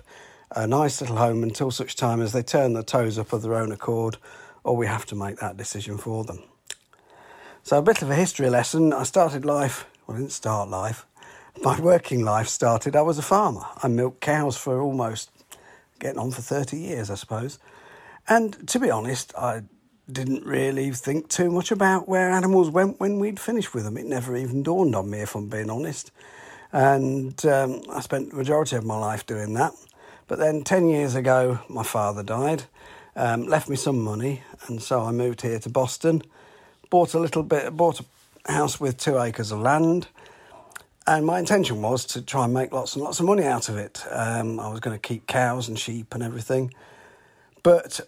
a 0.52 0.66
nice 0.66 1.02
little 1.02 1.18
home 1.18 1.44
until 1.44 1.70
such 1.70 1.98
time 1.98 2.22
as 2.22 2.32
they 2.32 2.42
turn 2.42 2.72
their 2.72 2.82
toes 2.82 3.20
up 3.20 3.34
of 3.34 3.42
their 3.42 3.56
own 3.56 3.74
accord, 3.74 4.16
or 4.64 4.78
we 4.78 4.88
have 4.88 5.06
to 5.08 5.16
make 5.16 5.36
that 5.40 5.58
decision 5.58 5.98
for 5.98 6.24
them. 6.24 6.42
So, 7.64 7.78
a 7.78 7.82
bit 7.82 8.04
of 8.04 8.10
a 8.10 8.16
history 8.16 8.50
lesson. 8.50 8.94
I 8.94 9.04
started 9.04 9.44
life, 9.44 9.86
well, 10.08 10.16
I 10.16 10.22
didn't 10.22 10.32
start 10.32 10.70
life. 10.70 11.06
My 11.62 11.78
working 11.78 12.24
life 12.24 12.48
started, 12.48 12.96
I 12.96 13.02
was 13.02 13.18
a 13.18 13.22
farmer. 13.22 13.66
I 13.84 13.90
milked 13.90 14.22
cows 14.22 14.56
for 14.56 14.80
almost 14.80 15.30
getting 16.00 16.20
on 16.20 16.32
for 16.32 16.42
30 16.42 16.78
years, 16.78 17.10
I 17.10 17.16
suppose. 17.16 17.60
And 18.30 18.66
to 18.70 18.80
be 18.80 18.90
honest, 18.90 19.34
I 19.38 19.64
didn't 20.12 20.46
really 20.46 20.92
think 20.92 21.30
too 21.30 21.50
much 21.50 21.72
about 21.72 22.08
where 22.08 22.30
animals 22.30 22.70
went 22.70 23.00
when 23.00 23.20
we'd 23.20 23.40
finished 23.40 23.74
with 23.74 23.84
them. 23.84 23.98
It 23.98 24.06
never 24.06 24.36
even 24.36 24.64
dawned 24.64 24.96
on 24.96 25.10
me, 25.10 25.22
if 25.22 25.36
I'm 25.36 25.48
being 25.48 25.70
honest. 25.70 26.12
And 26.72 27.44
um, 27.46 27.82
I 27.90 28.02
spent 28.02 28.32
the 28.32 28.36
majority 28.36 28.76
of 28.76 28.86
my 28.86 28.98
life 28.98 29.26
doing 29.26 29.54
that. 29.56 29.74
But 30.28 30.40
then 30.40 30.64
10 30.64 30.90
years 30.90 31.16
ago, 31.16 31.60
my 31.70 31.84
father 31.84 32.24
died, 32.24 32.64
um, 33.16 33.48
left 33.48 33.70
me 33.70 33.76
some 33.76 34.00
money, 34.00 34.42
and 34.68 34.82
so 34.82 35.02
I 35.02 35.12
moved 35.12 35.42
here 35.42 35.60
to 35.60 35.70
Boston, 35.70 36.24
bought 36.90 37.14
a 37.14 37.20
little 37.20 37.44
bit, 37.44 37.76
bought 37.78 38.02
a 38.46 38.52
house 38.52 38.80
with 38.80 38.98
two 38.98 39.20
acres 39.20 39.52
of 39.52 39.60
land. 39.60 40.08
And 41.08 41.26
my 41.26 41.38
intention 41.38 41.84
was 41.84 42.06
to 42.08 42.22
try 42.22 42.46
and 42.46 42.54
make 42.54 42.74
lots 42.74 42.96
and 42.96 43.04
lots 43.04 43.20
of 43.20 43.28
money 43.28 43.44
out 43.44 43.70
of 43.70 43.78
it. 43.78 44.04
Um, 44.10 44.60
I 44.60 44.70
was 44.70 44.80
going 44.80 44.98
to 44.98 45.08
keep 45.08 45.28
cows 45.28 45.68
and 45.68 45.78
sheep 45.78 46.16
and 46.16 46.24
everything. 46.24 46.74
But 47.62 48.02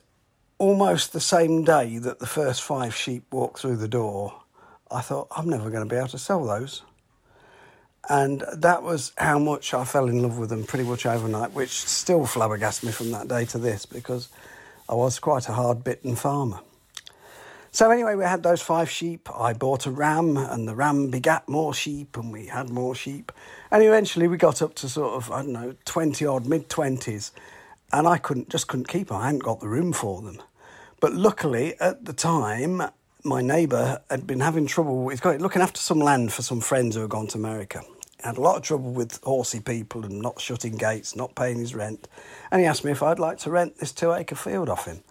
almost 0.57 1.13
the 1.13 1.19
same 1.19 1.63
day 1.63 1.97
that 1.99 2.19
the 2.19 2.25
first 2.25 2.61
five 2.61 2.95
sheep 2.95 3.25
walked 3.31 3.59
through 3.59 3.77
the 3.77 3.87
door, 3.87 4.41
I 4.89 5.01
thought, 5.01 5.27
I'm 5.31 5.49
never 5.49 5.69
going 5.69 5.87
to 5.87 5.89
be 5.89 5.97
able 5.97 6.07
to 6.09 6.17
sell 6.17 6.45
those. 6.45 6.83
And 8.09 8.43
that 8.53 8.83
was 8.83 9.11
how 9.17 9.37
much 9.37 9.73
I 9.73 9.83
fell 9.83 10.07
in 10.07 10.21
love 10.21 10.37
with 10.37 10.49
them 10.49 10.63
pretty 10.63 10.85
much 10.85 11.05
overnight, 11.05 11.51
which 11.51 11.71
still 11.71 12.25
flabbergasted 12.25 12.87
me 12.87 12.93
from 12.93 13.11
that 13.11 13.27
day 13.27 13.43
to 13.45 13.57
this 13.57 13.85
because 13.85 14.29
I 14.87 14.93
was 14.95 15.19
quite 15.19 15.49
a 15.49 15.53
hard 15.53 15.83
bitten 15.83 16.15
farmer. 16.15 16.61
So, 17.71 17.91
anyway, 17.91 18.15
we 18.15 18.23
had 18.23 18.43
those 18.43 18.61
five 18.61 18.89
sheep. 18.89 19.29
I 19.37 19.53
bought 19.53 19.85
a 19.85 19.91
ram, 19.91 20.37
and 20.37 20.67
the 20.67 20.73
ram 20.73 21.11
begat 21.11 21.47
more 21.49 21.73
sheep, 21.73 22.15
and 22.15 22.31
we 22.31 22.47
had 22.47 22.69
more 22.69 22.95
sheep. 22.95 23.31
And 23.69 23.83
eventually 23.83 24.27
we 24.27 24.37
got 24.37 24.61
up 24.61 24.73
to 24.75 24.89
sort 24.89 25.13
of, 25.13 25.29
I 25.31 25.41
don't 25.41 25.51
know, 25.51 25.75
20 25.83 26.25
odd, 26.25 26.47
mid 26.47 26.69
20s. 26.69 27.31
And 27.91 28.07
I 28.07 28.17
couldn't, 28.17 28.49
just 28.49 28.67
couldn't 28.67 28.87
keep 28.87 29.09
them. 29.09 29.17
I 29.17 29.25
hadn't 29.25 29.43
got 29.43 29.59
the 29.59 29.67
room 29.67 29.93
for 29.93 30.21
them. 30.21 30.41
But 30.99 31.13
luckily, 31.13 31.75
at 31.79 32.05
the 32.05 32.13
time, 32.13 32.81
my 33.23 33.41
neighbour 33.41 34.01
had 34.09 34.25
been 34.25 34.39
having 34.39 34.65
trouble. 34.65 35.09
Got 35.17 35.41
looking 35.41 35.61
after 35.61 35.79
some 35.79 35.99
land 35.99 36.33
for 36.33 36.41
some 36.41 36.61
friends 36.61 36.95
who 36.95 37.01
had 37.01 37.09
gone 37.09 37.27
to 37.27 37.37
America 37.37 37.83
had 38.23 38.37
a 38.37 38.41
lot 38.41 38.57
of 38.57 38.63
trouble 38.63 38.91
with 38.91 39.19
horsey 39.23 39.59
people 39.59 40.03
and 40.03 40.21
not 40.21 40.41
shutting 40.41 40.75
gates, 40.75 41.15
not 41.15 41.35
paying 41.35 41.59
his 41.59 41.75
rent. 41.75 42.07
And 42.51 42.61
he 42.61 42.67
asked 42.67 42.83
me 42.83 42.91
if 42.91 43.03
I'd 43.03 43.19
like 43.19 43.37
to 43.39 43.51
rent 43.51 43.77
this 43.77 43.91
two 43.91 44.11
acre 44.11 44.35
field 44.35 44.69
off 44.69 44.85
him. 44.85 45.03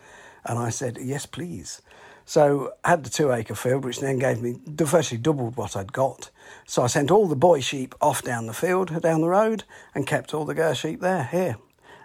And 0.44 0.58
I 0.58 0.70
said, 0.70 0.98
yes, 1.00 1.26
please. 1.26 1.82
So 2.24 2.72
I 2.84 2.90
had 2.90 3.04
the 3.04 3.10
two 3.10 3.32
acre 3.32 3.54
field, 3.54 3.84
which 3.84 4.00
then 4.00 4.18
gave 4.18 4.42
me 4.42 4.56
virtually 4.66 5.20
doubled 5.20 5.56
what 5.56 5.76
I'd 5.76 5.92
got. 5.92 6.30
So 6.66 6.82
I 6.82 6.88
sent 6.88 7.10
all 7.10 7.28
the 7.28 7.36
boy 7.36 7.60
sheep 7.60 7.94
off 8.00 8.22
down 8.22 8.46
the 8.46 8.52
field, 8.52 9.00
down 9.00 9.20
the 9.20 9.28
road, 9.28 9.64
and 9.94 10.06
kept 10.06 10.34
all 10.34 10.44
the 10.44 10.54
girl 10.54 10.74
sheep 10.74 11.00
there, 11.00 11.24
here. 11.24 11.56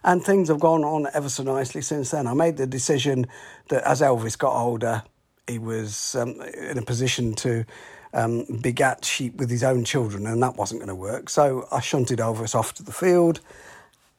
And 0.04 0.24
things 0.24 0.48
have 0.48 0.60
gone 0.60 0.84
on 0.84 1.08
ever 1.14 1.30
so 1.30 1.44
nicely 1.44 1.82
since 1.82 2.12
then. 2.12 2.28
I 2.28 2.34
made 2.34 2.58
the 2.58 2.66
decision 2.66 3.28
that 3.70 3.84
as 3.84 4.02
Elvis 4.02 4.38
got 4.38 4.56
older, 4.56 5.04
he 5.48 5.60
was 5.60 6.16
um, 6.16 6.42
in 6.42 6.78
a 6.78 6.82
position 6.82 7.34
to 7.36 7.66
um, 8.14 8.46
begat 8.62 9.06
sheep 9.06 9.36
with 9.36 9.50
his 9.50 9.64
own 9.64 9.84
children, 9.84 10.26
and 10.26 10.42
that 10.42 10.56
wasn't 10.56 10.82
going 10.82 10.90
to 10.90 10.96
work. 10.96 11.30
So 11.30 11.68
I 11.72 11.82
shunted 11.82 12.20
Elvis 12.20 12.56
off 12.56 12.74
to 12.76 12.84
the 12.84 12.92
field 12.92 13.42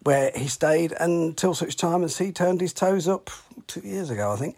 where 0.05 0.33
he 0.35 0.49
stayed 0.49 0.93
until 0.99 1.55
such 1.55 1.77
time 1.77 2.03
as 2.03 2.19
he 2.19 2.33
turned 2.33 2.61
his 2.61 2.73
toes 2.73 3.07
up 3.07 3.31
two 3.67 3.81
years 3.81 4.11
ago, 4.11 4.33
I 4.33 4.37
think. 4.37 4.57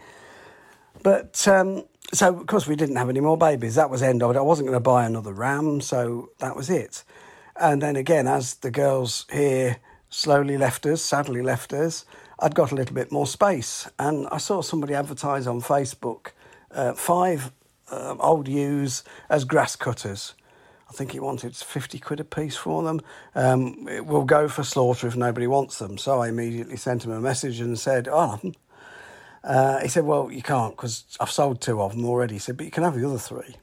But 1.02 1.46
um, 1.48 1.84
so, 2.12 2.34
of 2.34 2.46
course, 2.46 2.66
we 2.66 2.76
didn't 2.76 2.96
have 2.96 3.10
any 3.10 3.20
more 3.20 3.36
babies. 3.36 3.74
That 3.74 3.90
was 3.90 4.02
end 4.02 4.22
of 4.22 4.30
it. 4.30 4.38
I 4.38 4.42
wasn't 4.42 4.68
going 4.68 4.76
to 4.76 4.80
buy 4.80 5.04
another 5.04 5.32
ram, 5.32 5.80
so 5.80 6.30
that 6.38 6.56
was 6.56 6.70
it. 6.70 7.04
And 7.56 7.82
then 7.82 7.96
again, 7.96 8.26
as 8.26 8.54
the 8.54 8.70
girls 8.70 9.26
here 9.32 9.76
slowly 10.14 10.56
left 10.56 10.86
us, 10.86 11.02
sadly 11.02 11.42
left 11.42 11.72
us, 11.72 12.04
I'd 12.38 12.54
got 12.54 12.70
a 12.70 12.74
little 12.74 12.94
bit 12.94 13.10
more 13.10 13.26
space. 13.26 13.88
And 13.98 14.28
I 14.28 14.38
saw 14.38 14.62
somebody 14.62 14.94
advertise 14.94 15.46
on 15.46 15.60
Facebook 15.60 16.28
uh, 16.70 16.94
five 16.94 17.52
um, 17.90 18.20
old 18.20 18.46
ewes 18.46 19.02
as 19.28 19.44
grass 19.44 19.74
cutters. 19.76 20.34
I 20.88 20.92
think 20.92 21.12
he 21.12 21.20
wanted 21.20 21.56
50 21.56 21.98
quid 21.98 22.20
a 22.20 22.24
piece 22.24 22.56
for 22.56 22.84
them. 22.84 23.00
Um, 23.34 23.84
we'll 24.06 24.24
go 24.24 24.46
for 24.48 24.62
slaughter 24.62 25.08
if 25.08 25.16
nobody 25.16 25.48
wants 25.48 25.80
them. 25.80 25.98
So 25.98 26.20
I 26.20 26.28
immediately 26.28 26.76
sent 26.76 27.04
him 27.04 27.10
a 27.10 27.20
message 27.20 27.60
and 27.60 27.76
said, 27.76 28.06
Oh, 28.08 28.40
uh, 29.42 29.80
he 29.80 29.88
said, 29.88 30.04
Well, 30.04 30.30
you 30.30 30.42
can't 30.42 30.76
because 30.76 31.04
I've 31.18 31.30
sold 31.30 31.60
two 31.60 31.82
of 31.82 31.92
them 31.92 32.04
already. 32.04 32.34
He 32.34 32.38
said, 32.38 32.56
But 32.56 32.66
you 32.66 32.72
can 32.72 32.84
have 32.84 32.94
the 32.94 33.06
other 33.06 33.18
three. 33.18 33.56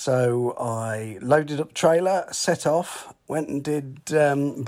So 0.00 0.54
I 0.60 1.18
loaded 1.20 1.60
up 1.60 1.74
trailer, 1.74 2.24
set 2.30 2.68
off, 2.68 3.12
went 3.26 3.48
and 3.48 3.64
did 3.64 4.00
um, 4.14 4.64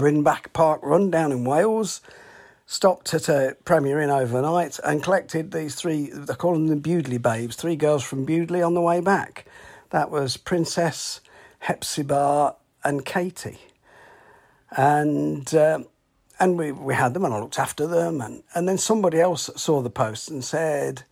Park 0.52 0.80
Run 0.82 1.08
down 1.08 1.30
in 1.30 1.44
Wales 1.44 2.00
stopped 2.66 3.14
at 3.14 3.28
a 3.28 3.56
Premier 3.64 4.00
Inn 4.00 4.10
overnight 4.10 4.80
and 4.82 5.04
collected 5.04 5.52
these 5.52 5.76
three, 5.76 6.12
I 6.28 6.34
call 6.34 6.54
them 6.54 6.66
the 6.66 6.74
Bewdley 6.74 7.22
babes, 7.22 7.54
three 7.54 7.76
girls 7.76 8.02
from 8.02 8.26
Bewdley 8.26 8.60
on 8.60 8.74
the 8.74 8.80
way 8.80 9.00
back. 9.00 9.46
That 9.90 10.10
was 10.10 10.36
Princess, 10.36 11.20
Hepzibah, 11.60 12.56
and 12.82 13.04
Katie. 13.04 13.60
And 14.72 15.54
uh, 15.54 15.84
and 16.40 16.58
we, 16.58 16.72
we 16.72 16.94
had 16.94 17.14
them 17.14 17.24
and 17.24 17.32
I 17.32 17.38
looked 17.38 17.60
after 17.60 17.86
them. 17.86 18.20
And, 18.20 18.42
and 18.56 18.68
then 18.68 18.78
somebody 18.78 19.20
else 19.20 19.48
saw 19.54 19.80
the 19.80 19.90
post 19.90 20.28
and 20.28 20.42
said, 20.42 21.04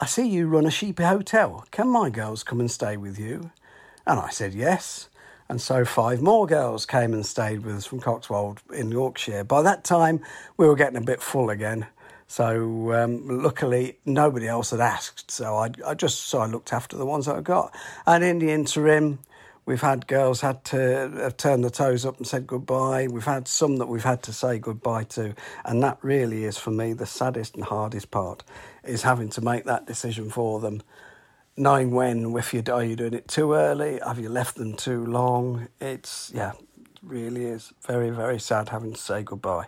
I 0.00 0.06
see 0.06 0.26
you 0.26 0.48
run 0.48 0.66
a 0.66 0.70
sheepy 0.70 1.04
hotel. 1.04 1.64
Can 1.70 1.88
my 1.88 2.10
girls 2.10 2.42
come 2.42 2.58
and 2.58 2.70
stay 2.70 2.96
with 2.96 3.16
you? 3.18 3.52
And 4.06 4.18
I 4.18 4.28
said, 4.30 4.52
yes. 4.52 5.08
And 5.48 5.60
so 5.60 5.84
five 5.84 6.20
more 6.20 6.46
girls 6.46 6.84
came 6.84 7.12
and 7.14 7.24
stayed 7.24 7.64
with 7.64 7.76
us 7.76 7.86
from 7.86 8.00
Coxwold 8.00 8.58
in 8.72 8.90
Yorkshire. 8.90 9.44
By 9.44 9.62
that 9.62 9.84
time, 9.84 10.20
we 10.56 10.66
were 10.66 10.74
getting 10.74 10.96
a 10.96 11.04
bit 11.04 11.22
full 11.22 11.48
again. 11.48 11.86
So 12.26 12.92
um, 12.92 13.42
luckily, 13.42 13.98
nobody 14.04 14.48
else 14.48 14.72
had 14.72 14.80
asked. 14.80 15.30
So 15.30 15.54
I, 15.54 15.70
I 15.86 15.94
just 15.94 16.22
so 16.22 16.40
I 16.40 16.46
looked 16.46 16.72
after 16.72 16.96
the 16.96 17.06
ones 17.06 17.28
I 17.28 17.40
got. 17.40 17.72
And 18.04 18.24
in 18.24 18.40
the 18.40 18.50
interim, 18.50 19.20
we've 19.66 19.80
had 19.80 20.06
girls 20.06 20.40
had 20.40 20.64
to 20.66 21.10
have 21.16 21.36
turned 21.36 21.64
the 21.64 21.70
toes 21.70 22.04
up 22.06 22.18
and 22.18 22.26
said 22.26 22.46
goodbye. 22.46 23.08
We've 23.08 23.24
had 23.24 23.48
some 23.48 23.76
that 23.78 23.86
we've 23.86 24.04
had 24.04 24.22
to 24.24 24.32
say 24.32 24.58
goodbye 24.58 25.04
to, 25.04 25.34
and 25.64 25.82
that 25.82 25.98
really 26.02 26.44
is 26.44 26.58
for 26.58 26.70
me 26.70 26.92
the 26.92 27.06
saddest 27.06 27.54
and 27.54 27.64
hardest 27.64 28.10
part 28.10 28.44
is 28.84 29.02
having 29.02 29.30
to 29.30 29.40
make 29.40 29.64
that 29.64 29.86
decision 29.86 30.30
for 30.30 30.60
them 30.60 30.82
knowing 31.56 31.92
when, 31.92 32.36
if 32.36 32.52
you 32.52 32.62
are 32.72 32.84
you 32.84 32.96
doing 32.96 33.14
it 33.14 33.28
too 33.28 33.54
early? 33.54 34.00
Have 34.04 34.18
you 34.18 34.28
left 34.28 34.56
them 34.56 34.74
too 34.74 35.04
long? 35.04 35.68
It's 35.80 36.30
yeah, 36.34 36.52
really 37.02 37.44
is 37.44 37.72
very 37.86 38.10
very 38.10 38.40
sad 38.40 38.70
having 38.70 38.92
to 38.94 39.00
say 39.00 39.22
goodbye. 39.22 39.66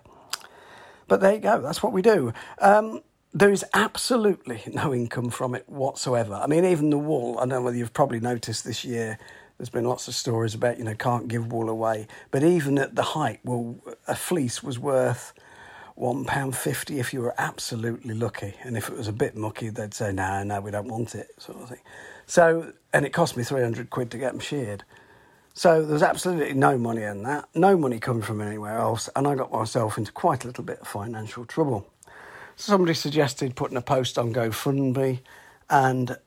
But 1.09 1.21
there 1.21 1.35
you 1.35 1.41
go. 1.41 1.61
That's 1.61 1.83
what 1.83 1.93
we 1.93 2.03
do. 2.03 2.33
Um, 2.61 3.03
there 3.33 3.53
is 3.53 3.65
absolutely 3.75 4.63
no 4.73 4.93
income 4.95 5.31
from 5.31 5.55
it 5.55 5.69
whatsoever. 5.69 6.35
I 6.35 6.47
mean, 6.47 6.65
even 6.65 6.91
the 6.91 6.99
wool. 6.99 7.37
I 7.37 7.41
don't 7.41 7.51
know 7.51 7.63
whether 7.63 7.77
you've 7.77 7.93
probably 7.93 8.21
noticed 8.21 8.65
this 8.65 8.85
year. 8.85 9.19
There's 9.59 9.71
been 9.71 9.85
lots 9.85 10.07
of 10.09 10.15
stories 10.15 10.55
about 10.55 10.79
you 10.79 10.85
know 10.85 10.95
can't 10.95 11.29
give 11.29 11.53
wool 11.53 11.69
away, 11.69 12.09
but 12.31 12.43
even 12.43 12.79
at 12.79 12.95
the 12.95 13.03
height, 13.03 13.41
well, 13.45 13.77
a 14.07 14.15
fleece 14.15 14.63
was 14.63 14.79
worth 14.79 15.33
£1.50 15.99 16.99
if 16.99 17.15
you 17.15 17.23
were 17.23 17.35
absolutely 17.39 18.15
lucky. 18.15 18.55
And 18.63 18.77
if 18.77 18.89
it 18.89 18.97
was 18.97 19.09
a 19.09 19.13
bit 19.13 19.37
mucky, 19.37 19.71
they'd 19.71 19.95
say, 19.95 20.13
no, 20.13 20.27
nah, 20.27 20.45
no, 20.45 20.61
we 20.61 20.71
don't 20.71 20.89
want 20.89 21.15
it, 21.15 21.29
sort 21.39 21.61
of 21.63 21.69
thing. 21.69 21.81
So, 22.27 22.73
and 22.93 23.07
it 23.07 23.11
cost 23.11 23.37
me 23.37 23.45
300 23.45 23.89
quid 23.89 24.11
to 24.11 24.19
get 24.19 24.33
them 24.33 24.41
sheared. 24.41 24.85
So 25.55 25.83
there's 25.87 26.03
absolutely 26.03 26.53
no 26.53 26.77
money 26.77 27.03
in 27.03 27.23
that, 27.23 27.49
no 27.55 27.79
money 27.79 27.99
coming 27.99 28.23
from 28.23 28.43
anywhere 28.43 28.77
else, 28.77 29.09
and 29.17 29.27
I 29.27 29.35
got 29.35 29.51
myself 29.51 29.97
into 29.97 30.13
quite 30.13 30.45
a 30.45 30.47
little 30.49 30.65
bit 30.65 30.81
of 30.81 30.87
financial 30.87 31.47
trouble. 31.47 31.91
Somebody 32.57 32.93
suggested 32.93 33.57
putting 33.57 33.79
a 33.79 33.83
post 33.83 34.19
on 34.19 34.35
GoFundMe, 34.35 35.21
and 35.71 36.19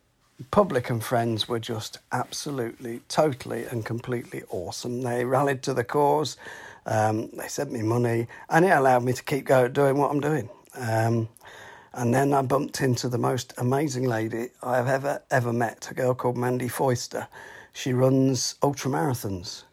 public 0.51 0.89
and 0.89 1.03
friends 1.03 1.47
were 1.47 1.59
just 1.59 1.99
absolutely, 2.11 3.01
totally, 3.07 3.65
and 3.65 3.85
completely 3.85 4.43
awesome. 4.49 5.01
They 5.01 5.25
rallied 5.25 5.63
to 5.63 5.73
the 5.73 5.83
cause. 5.83 6.37
Um, 6.85 7.29
they 7.33 7.47
sent 7.47 7.71
me 7.71 7.81
money, 7.81 8.27
and 8.49 8.65
it 8.65 8.69
allowed 8.69 9.03
me 9.03 9.13
to 9.13 9.23
keep 9.23 9.45
going 9.45 9.73
doing 9.73 9.97
what 9.97 10.11
I'm 10.11 10.19
doing. 10.19 10.49
Um, 10.75 11.29
and 11.93 12.13
then 12.13 12.33
I 12.33 12.41
bumped 12.41 12.81
into 12.81 13.09
the 13.09 13.17
most 13.17 13.53
amazing 13.57 14.05
lady 14.05 14.49
I 14.63 14.77
have 14.77 14.87
ever 14.87 15.21
ever 15.31 15.51
met, 15.51 15.89
a 15.91 15.93
girl 15.93 16.13
called 16.13 16.37
Mandy 16.37 16.67
Foister, 16.67 17.27
she 17.73 17.93
runs 17.93 18.55
ultra 18.61 18.91
marathons. 18.91 19.63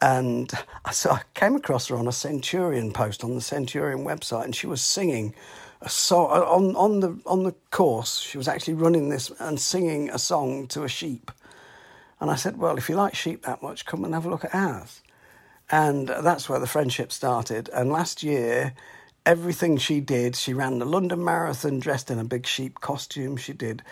And 0.00 0.50
so 0.92 1.10
I 1.10 1.22
came 1.34 1.56
across 1.56 1.88
her 1.88 1.96
on 1.96 2.08
a 2.08 2.12
Centurion 2.12 2.92
post 2.92 3.24
on 3.24 3.34
the 3.34 3.40
Centurion 3.40 4.04
website, 4.04 4.44
and 4.44 4.54
she 4.54 4.66
was 4.66 4.82
singing 4.82 5.34
a 5.82 5.88
song 5.88 6.30
on, 6.30 6.76
on 6.76 7.00
the 7.00 7.18
on 7.26 7.42
the 7.44 7.54
course. 7.70 8.18
She 8.20 8.38
was 8.38 8.48
actually 8.48 8.74
running 8.74 9.08
this 9.08 9.30
and 9.38 9.58
singing 9.58 10.10
a 10.10 10.18
song 10.18 10.66
to 10.68 10.84
a 10.84 10.88
sheep. 10.88 11.30
And 12.20 12.30
I 12.30 12.36
said, 12.36 12.58
"Well, 12.58 12.76
if 12.76 12.88
you 12.88 12.96
like 12.96 13.14
sheep 13.14 13.44
that 13.44 13.62
much, 13.62 13.86
come 13.86 14.04
and 14.04 14.14
have 14.14 14.26
a 14.26 14.30
look 14.30 14.44
at 14.44 14.54
ours." 14.54 15.02
And 15.70 16.08
that's 16.08 16.48
where 16.48 16.58
the 16.58 16.66
friendship 16.66 17.12
started. 17.12 17.70
And 17.72 17.90
last 17.92 18.22
year, 18.22 18.74
everything 19.24 19.78
she 19.78 20.00
did, 20.00 20.36
she 20.36 20.52
ran 20.52 20.80
the 20.80 20.84
London 20.84 21.24
Marathon 21.24 21.78
dressed 21.78 22.10
in 22.10 22.18
a 22.18 22.24
big 22.24 22.46
sheep 22.46 22.80
costume. 22.80 23.36
She 23.36 23.52
did 23.52 23.82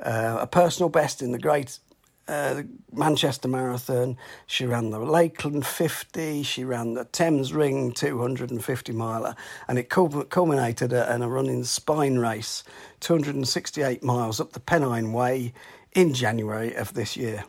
uh, 0.00 0.38
a 0.40 0.46
personal 0.46 0.88
best 0.88 1.22
in 1.22 1.32
the 1.32 1.38
Great 1.38 1.78
uh, 2.28 2.62
Manchester 2.92 3.48
Marathon. 3.48 4.16
She 4.46 4.66
ran 4.66 4.90
the 4.90 4.98
Lakeland 4.98 5.66
50. 5.66 6.42
She 6.42 6.64
ran 6.64 6.94
the 6.94 7.04
Thames 7.04 7.52
Ring 7.52 7.92
250 7.92 8.92
miler. 8.92 9.34
And 9.68 9.78
it 9.78 9.88
culminated 9.88 10.92
in 10.92 11.22
a 11.22 11.28
running 11.28 11.64
spine 11.64 12.18
race, 12.18 12.64
268 13.00 14.02
miles 14.02 14.40
up 14.40 14.52
the 14.52 14.60
Pennine 14.60 15.12
Way 15.12 15.52
in 15.94 16.14
January 16.14 16.74
of 16.74 16.94
this 16.94 17.16
year. 17.16 17.44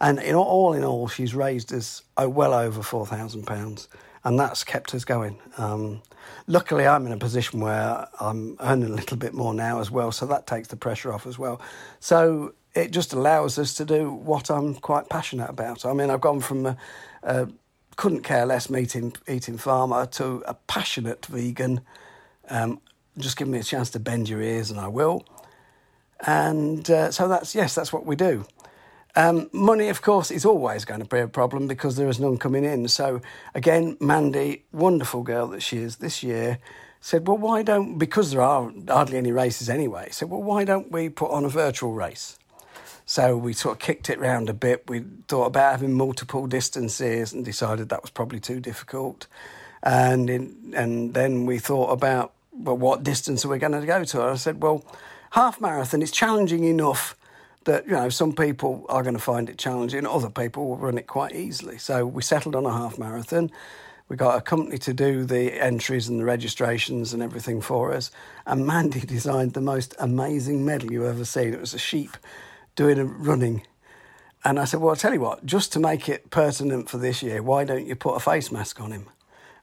And 0.00 0.18
in 0.20 0.34
all 0.34 0.74
in 0.74 0.84
all, 0.84 1.08
she's 1.08 1.34
raised 1.34 1.72
us 1.72 2.02
oh, 2.16 2.28
well 2.28 2.54
over 2.54 2.82
four 2.82 3.04
thousand 3.06 3.46
pounds, 3.46 3.88
and 4.24 4.38
that's 4.38 4.62
kept 4.62 4.94
us 4.94 5.04
going. 5.04 5.38
Um, 5.56 6.02
luckily, 6.46 6.86
I'm 6.86 7.04
in 7.06 7.12
a 7.12 7.18
position 7.18 7.60
where 7.60 8.06
I'm 8.20 8.56
earning 8.60 8.90
a 8.90 8.94
little 8.94 9.16
bit 9.16 9.34
more 9.34 9.54
now 9.54 9.80
as 9.80 9.90
well, 9.90 10.12
so 10.12 10.26
that 10.26 10.46
takes 10.46 10.68
the 10.68 10.76
pressure 10.76 11.12
off 11.12 11.26
as 11.26 11.36
well. 11.38 11.60
So 11.98 12.54
it 12.78 12.92
just 12.92 13.12
allows 13.12 13.58
us 13.58 13.74
to 13.74 13.84
do 13.84 14.10
what 14.12 14.50
I'm 14.50 14.74
quite 14.74 15.08
passionate 15.08 15.50
about. 15.50 15.84
I 15.84 15.92
mean, 15.92 16.10
I've 16.10 16.20
gone 16.20 16.40
from 16.40 16.66
a, 16.66 16.76
a 17.22 17.48
couldn't 17.96 18.22
care 18.22 18.46
less 18.46 18.70
eating 18.70 19.12
eating 19.28 19.58
farmer 19.58 20.06
to 20.06 20.44
a 20.46 20.54
passionate 20.54 21.26
vegan. 21.26 21.80
Um, 22.48 22.80
just 23.18 23.36
give 23.36 23.48
me 23.48 23.58
a 23.58 23.64
chance 23.64 23.90
to 23.90 23.98
bend 23.98 24.28
your 24.28 24.40
ears, 24.40 24.70
and 24.70 24.78
I 24.78 24.86
will. 24.86 25.24
And 26.26 26.88
uh, 26.88 27.10
so 27.10 27.26
that's 27.26 27.54
yes, 27.54 27.74
that's 27.74 27.92
what 27.92 28.06
we 28.06 28.14
do. 28.14 28.46
Um, 29.16 29.50
money, 29.52 29.88
of 29.88 30.00
course, 30.00 30.30
is 30.30 30.44
always 30.44 30.84
going 30.84 31.00
to 31.00 31.06
be 31.06 31.18
a 31.18 31.26
problem 31.26 31.66
because 31.66 31.96
there 31.96 32.08
is 32.08 32.20
none 32.20 32.36
coming 32.36 32.64
in. 32.64 32.86
So, 32.86 33.20
again, 33.52 33.96
Mandy, 34.00 34.64
wonderful 34.70 35.24
girl 35.24 35.48
that 35.48 35.62
she 35.62 35.78
is 35.78 35.96
this 35.96 36.22
year, 36.22 36.58
said, 37.00 37.26
Well, 37.26 37.38
why 37.38 37.64
don't, 37.64 37.98
because 37.98 38.30
there 38.30 38.42
are 38.42 38.70
hardly 38.86 39.18
any 39.18 39.32
races 39.32 39.68
anyway, 39.68 40.08
said, 40.12 40.30
Well, 40.30 40.42
why 40.42 40.64
don't 40.64 40.92
we 40.92 41.08
put 41.08 41.32
on 41.32 41.44
a 41.44 41.48
virtual 41.48 41.92
race? 41.92 42.38
So 43.08 43.38
we 43.38 43.54
sort 43.54 43.72
of 43.72 43.78
kicked 43.78 44.10
it 44.10 44.18
round 44.18 44.50
a 44.50 44.52
bit. 44.52 44.84
We 44.86 45.02
thought 45.28 45.46
about 45.46 45.72
having 45.72 45.94
multiple 45.94 46.46
distances 46.46 47.32
and 47.32 47.42
decided 47.42 47.88
that 47.88 48.02
was 48.02 48.10
probably 48.10 48.38
too 48.38 48.60
difficult. 48.60 49.26
And 49.82 50.28
in, 50.28 50.74
and 50.76 51.14
then 51.14 51.46
we 51.46 51.58
thought 51.58 51.88
about 51.88 52.34
well, 52.52 52.76
what 52.76 53.04
distance 53.04 53.46
are 53.46 53.48
we 53.48 53.58
going 53.58 53.72
to 53.72 53.86
go 53.86 54.04
to? 54.04 54.20
And 54.20 54.30
I 54.32 54.34
said, 54.34 54.62
well, 54.62 54.84
half 55.30 55.58
marathon 55.58 56.02
is 56.02 56.10
challenging 56.10 56.64
enough 56.64 57.16
that 57.64 57.86
you 57.86 57.92
know 57.92 58.10
some 58.10 58.34
people 58.34 58.84
are 58.90 59.02
going 59.02 59.14
to 59.14 59.20
find 59.20 59.48
it 59.48 59.56
challenging, 59.56 60.06
other 60.06 60.28
people 60.28 60.68
will 60.68 60.76
run 60.76 60.98
it 60.98 61.06
quite 61.06 61.34
easily. 61.34 61.78
So 61.78 62.04
we 62.04 62.20
settled 62.20 62.54
on 62.54 62.66
a 62.66 62.72
half 62.72 62.98
marathon. 62.98 63.50
We 64.10 64.16
got 64.16 64.36
a 64.36 64.42
company 64.42 64.76
to 64.76 64.92
do 64.92 65.24
the 65.24 65.54
entries 65.54 66.08
and 66.08 66.20
the 66.20 66.24
registrations 66.26 67.14
and 67.14 67.22
everything 67.22 67.62
for 67.62 67.94
us. 67.94 68.10
And 68.44 68.66
Mandy 68.66 69.00
designed 69.06 69.54
the 69.54 69.62
most 69.62 69.94
amazing 69.98 70.66
medal 70.66 70.92
you've 70.92 71.04
ever 71.04 71.24
seen. 71.24 71.54
It 71.54 71.60
was 71.60 71.72
a 71.72 71.78
sheep 71.78 72.18
doing 72.78 73.00
a 73.00 73.04
running. 73.04 73.60
And 74.44 74.60
I 74.60 74.64
said, 74.64 74.78
Well, 74.78 74.90
I'll 74.90 74.96
tell 74.96 75.12
you 75.12 75.20
what, 75.20 75.44
just 75.44 75.72
to 75.72 75.80
make 75.80 76.08
it 76.08 76.30
pertinent 76.30 76.88
for 76.88 76.96
this 76.96 77.24
year, 77.24 77.42
why 77.42 77.64
don't 77.64 77.86
you 77.86 77.96
put 77.96 78.14
a 78.14 78.20
face 78.20 78.52
mask 78.52 78.80
on 78.80 78.92
him? 78.92 79.08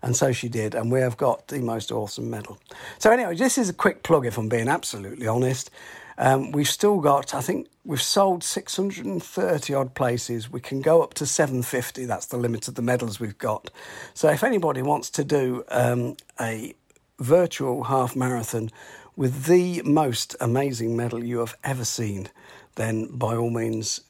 And 0.02 0.18
so 0.18 0.34
she 0.34 0.50
did, 0.50 0.76
and 0.76 0.92
we 0.92 1.00
have 1.00 1.16
got 1.16 1.48
the 1.48 1.60
most 1.60 1.94
awesome 1.94 2.30
medal. 2.30 2.60
So, 3.00 3.10
anyway, 3.12 3.36
this 3.36 3.58
is 3.58 3.70
a 3.70 3.74
quick 3.74 4.04
plug 4.04 4.26
if 4.26 4.38
I'm 4.38 4.50
being 4.50 4.68
absolutely 4.68 5.28
honest. 5.28 5.72
Um, 6.18 6.52
we've 6.52 6.68
still 6.68 7.00
got, 7.00 7.34
I 7.34 7.42
think 7.42 7.68
we've 7.86 8.02
sold 8.02 8.44
630 8.44 9.74
odd 9.74 9.96
places. 9.96 10.52
We 10.52 10.60
can 10.60 10.82
go 10.82 11.02
up 11.02 11.14
to 11.16 11.26
750. 11.26 12.06
That's 12.06 12.26
the 12.26 12.38
limit 12.38 12.68
of 12.68 12.76
the 12.76 12.82
medals 12.82 13.20
we've 13.20 13.38
got. 13.38 13.72
So 14.14 14.30
if 14.30 14.44
anybody 14.44 14.82
wants 14.82 15.10
to 15.12 15.24
do 15.24 15.64
um, 15.70 16.18
a 16.40 16.76
virtual 17.20 17.86
half 17.86 18.16
marathon 18.16 18.72
with 19.16 19.46
the 19.46 19.82
most 19.84 20.36
amazing 20.42 20.96
medal 20.96 21.24
you 21.24 21.40
have 21.40 21.56
ever 21.64 21.86
seen, 21.86 22.30
then 22.76 23.08
by 23.18 23.36
all 23.36 23.50
means, 23.50 24.02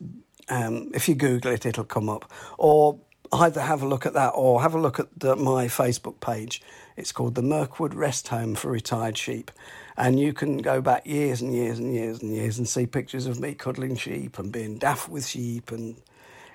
um, 0.50 0.92
if 0.94 1.08
you 1.08 1.16
Google 1.16 1.52
it, 1.52 1.66
it'll 1.66 1.84
come 1.84 2.10
up. 2.10 2.32
Or 2.58 3.00
either 3.32 3.62
have 3.62 3.82
a 3.82 3.88
look 3.88 4.06
at 4.06 4.14
that 4.14 4.30
or 4.30 4.62
have 4.62 4.74
a 4.76 4.80
look 4.80 5.00
at 5.00 5.08
the, 5.20 5.36
my 5.36 5.66
Facebook 5.66 6.20
page. 6.20 6.62
It's 6.96 7.12
called 7.12 7.36
the 7.36 7.42
Mirkwood 7.42 7.94
Rest 7.94 8.30
Home 8.30 8.56
for 8.56 8.70
Retired 8.70 9.18
Sheep. 9.18 9.52
And 9.98 10.20
you 10.20 10.34
can 10.34 10.58
go 10.58 10.82
back 10.82 11.06
years 11.06 11.42
and 11.42 11.54
years 11.54 11.80
and 11.80 11.94
years 11.94 12.22
and 12.22 12.34
years 12.34 12.58
and 12.58 12.68
see 12.68 12.86
pictures 12.86 13.26
of 13.26 13.40
me 13.40 13.54
cuddling 13.54 13.96
sheep 13.96 14.38
and 14.38 14.52
being 14.52 14.78
daft 14.78 15.10
with 15.10 15.26
sheep 15.26 15.72
and 15.72 15.96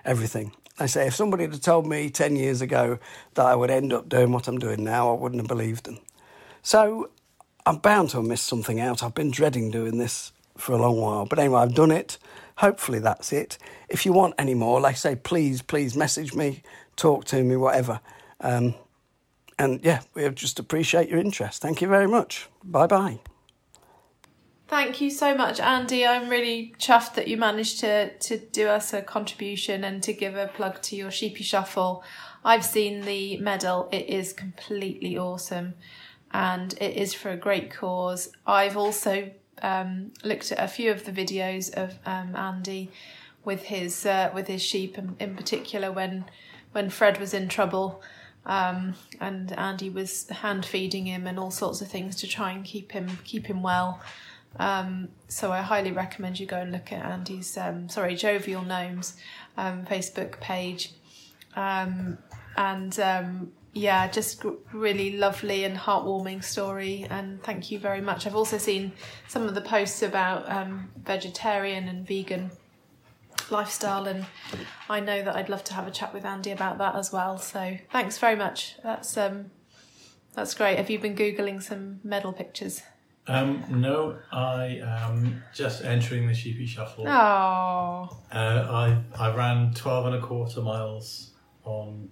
everything. 0.04 0.52
I 0.78 0.86
say, 0.86 1.06
if 1.06 1.14
somebody 1.14 1.44
had 1.44 1.62
told 1.62 1.86
me 1.86 2.08
10 2.08 2.36
years 2.36 2.62
ago 2.62 2.98
that 3.34 3.44
I 3.44 3.54
would 3.54 3.70
end 3.70 3.92
up 3.92 4.08
doing 4.08 4.32
what 4.32 4.48
I'm 4.48 4.58
doing 4.58 4.82
now, 4.82 5.10
I 5.10 5.18
wouldn't 5.18 5.40
have 5.40 5.48
believed 5.48 5.84
them. 5.84 5.98
So 6.62 7.10
I'm 7.66 7.78
bound 7.78 8.10
to 8.10 8.18
have 8.18 8.26
missed 8.26 8.46
something 8.46 8.80
out. 8.80 9.02
I've 9.02 9.14
been 9.14 9.30
dreading 9.30 9.70
doing 9.70 9.98
this 9.98 10.32
for 10.60 10.72
a 10.72 10.78
long 10.78 11.00
while. 11.00 11.26
But 11.26 11.38
anyway, 11.38 11.60
I've 11.60 11.74
done 11.74 11.90
it. 11.90 12.18
Hopefully 12.56 12.98
that's 12.98 13.32
it. 13.32 13.58
If 13.88 14.04
you 14.04 14.12
want 14.12 14.34
any 14.38 14.54
more, 14.54 14.80
like 14.80 14.94
I 14.94 14.98
say, 14.98 15.16
please, 15.16 15.62
please 15.62 15.96
message 15.96 16.34
me, 16.34 16.62
talk 16.96 17.24
to 17.26 17.42
me, 17.42 17.56
whatever. 17.56 18.00
Um, 18.40 18.74
and 19.58 19.84
yeah, 19.84 20.00
we 20.14 20.28
just 20.30 20.58
appreciate 20.58 21.08
your 21.08 21.18
interest. 21.18 21.62
Thank 21.62 21.80
you 21.80 21.88
very 21.88 22.06
much. 22.06 22.48
Bye 22.64 22.86
bye. 22.86 23.20
Thank 24.68 25.00
you 25.00 25.10
so 25.10 25.34
much, 25.34 25.58
Andy. 25.58 26.06
I'm 26.06 26.28
really 26.28 26.74
chuffed 26.78 27.14
that 27.14 27.26
you 27.26 27.36
managed 27.36 27.80
to 27.80 28.16
to 28.16 28.38
do 28.38 28.68
us 28.68 28.92
a 28.92 29.02
contribution 29.02 29.82
and 29.82 30.00
to 30.04 30.12
give 30.12 30.36
a 30.36 30.46
plug 30.46 30.80
to 30.82 30.96
your 30.96 31.10
Sheepy 31.10 31.42
Shuffle. 31.42 32.04
I've 32.44 32.64
seen 32.64 33.02
the 33.02 33.36
medal. 33.38 33.88
It 33.90 34.08
is 34.08 34.32
completely 34.32 35.18
awesome, 35.18 35.74
and 36.30 36.72
it 36.80 36.96
is 36.96 37.12
for 37.14 37.30
a 37.30 37.36
great 37.36 37.70
cause. 37.72 38.32
I've 38.46 38.76
also 38.76 39.32
um, 39.62 40.12
looked 40.24 40.52
at 40.52 40.62
a 40.62 40.68
few 40.68 40.90
of 40.90 41.04
the 41.04 41.12
videos 41.12 41.72
of 41.74 41.98
um, 42.06 42.34
Andy 42.36 42.90
with 43.44 43.64
his 43.64 44.06
uh, 44.06 44.30
with 44.34 44.46
his 44.46 44.62
sheep, 44.62 44.98
in, 44.98 45.16
in 45.18 45.36
particular 45.36 45.90
when 45.92 46.24
when 46.72 46.90
Fred 46.90 47.18
was 47.18 47.34
in 47.34 47.48
trouble. 47.48 48.02
Um, 48.46 48.94
and 49.20 49.52
Andy 49.58 49.90
was 49.90 50.26
hand 50.28 50.64
feeding 50.64 51.06
him 51.06 51.26
and 51.26 51.38
all 51.38 51.50
sorts 51.50 51.82
of 51.82 51.88
things 51.88 52.16
to 52.16 52.26
try 52.26 52.52
and 52.52 52.64
keep 52.64 52.92
him 52.92 53.18
keep 53.24 53.46
him 53.46 53.62
well. 53.62 54.00
Um, 54.58 55.08
so 55.28 55.52
I 55.52 55.62
highly 55.62 55.92
recommend 55.92 56.40
you 56.40 56.46
go 56.46 56.56
and 56.56 56.72
look 56.72 56.92
at 56.92 57.04
Andy's, 57.04 57.56
um, 57.56 57.88
sorry, 57.88 58.16
Jovial 58.16 58.62
Gnomes 58.62 59.16
um, 59.56 59.84
Facebook 59.84 60.40
page. 60.40 60.92
Um, 61.54 62.18
and 62.56 62.98
um, 62.98 63.52
yeah, 63.72 64.08
just 64.08 64.44
really 64.72 65.16
lovely 65.16 65.64
and 65.64 65.76
heartwarming 65.76 66.42
story. 66.42 67.06
And 67.08 67.42
thank 67.42 67.70
you 67.70 67.78
very 67.78 68.00
much. 68.00 68.26
I've 68.26 68.34
also 68.34 68.58
seen 68.58 68.92
some 69.28 69.42
of 69.46 69.54
the 69.54 69.60
posts 69.60 70.02
about 70.02 70.50
um, 70.50 70.90
vegetarian 71.02 71.88
and 71.88 72.06
vegan 72.06 72.50
lifestyle, 73.50 74.06
and 74.06 74.26
I 74.88 75.00
know 75.00 75.22
that 75.22 75.36
I'd 75.36 75.48
love 75.48 75.64
to 75.64 75.74
have 75.74 75.86
a 75.86 75.90
chat 75.90 76.12
with 76.12 76.24
Andy 76.24 76.50
about 76.50 76.78
that 76.78 76.96
as 76.96 77.12
well. 77.12 77.38
So 77.38 77.76
thanks 77.92 78.18
very 78.18 78.36
much. 78.36 78.76
That's 78.82 79.16
that's 80.34 80.54
great. 80.54 80.78
Have 80.78 80.90
you 80.90 80.98
been 80.98 81.16
googling 81.16 81.62
some 81.62 82.00
medal 82.04 82.32
pictures? 82.32 82.82
Um, 83.26 83.64
no, 83.68 84.18
I 84.32 84.80
am 84.82 85.42
just 85.54 85.84
entering 85.84 86.26
the 86.26 86.34
Sheepy 86.34 86.66
Shuffle. 86.66 87.06
Oh. 87.06 88.18
Uh, 88.32 88.34
I 88.34 89.02
I 89.16 89.34
ran 89.36 89.72
12 89.74 90.06
and 90.06 90.14
a 90.16 90.20
quarter 90.20 90.60
miles 90.60 91.30
on 91.64 92.08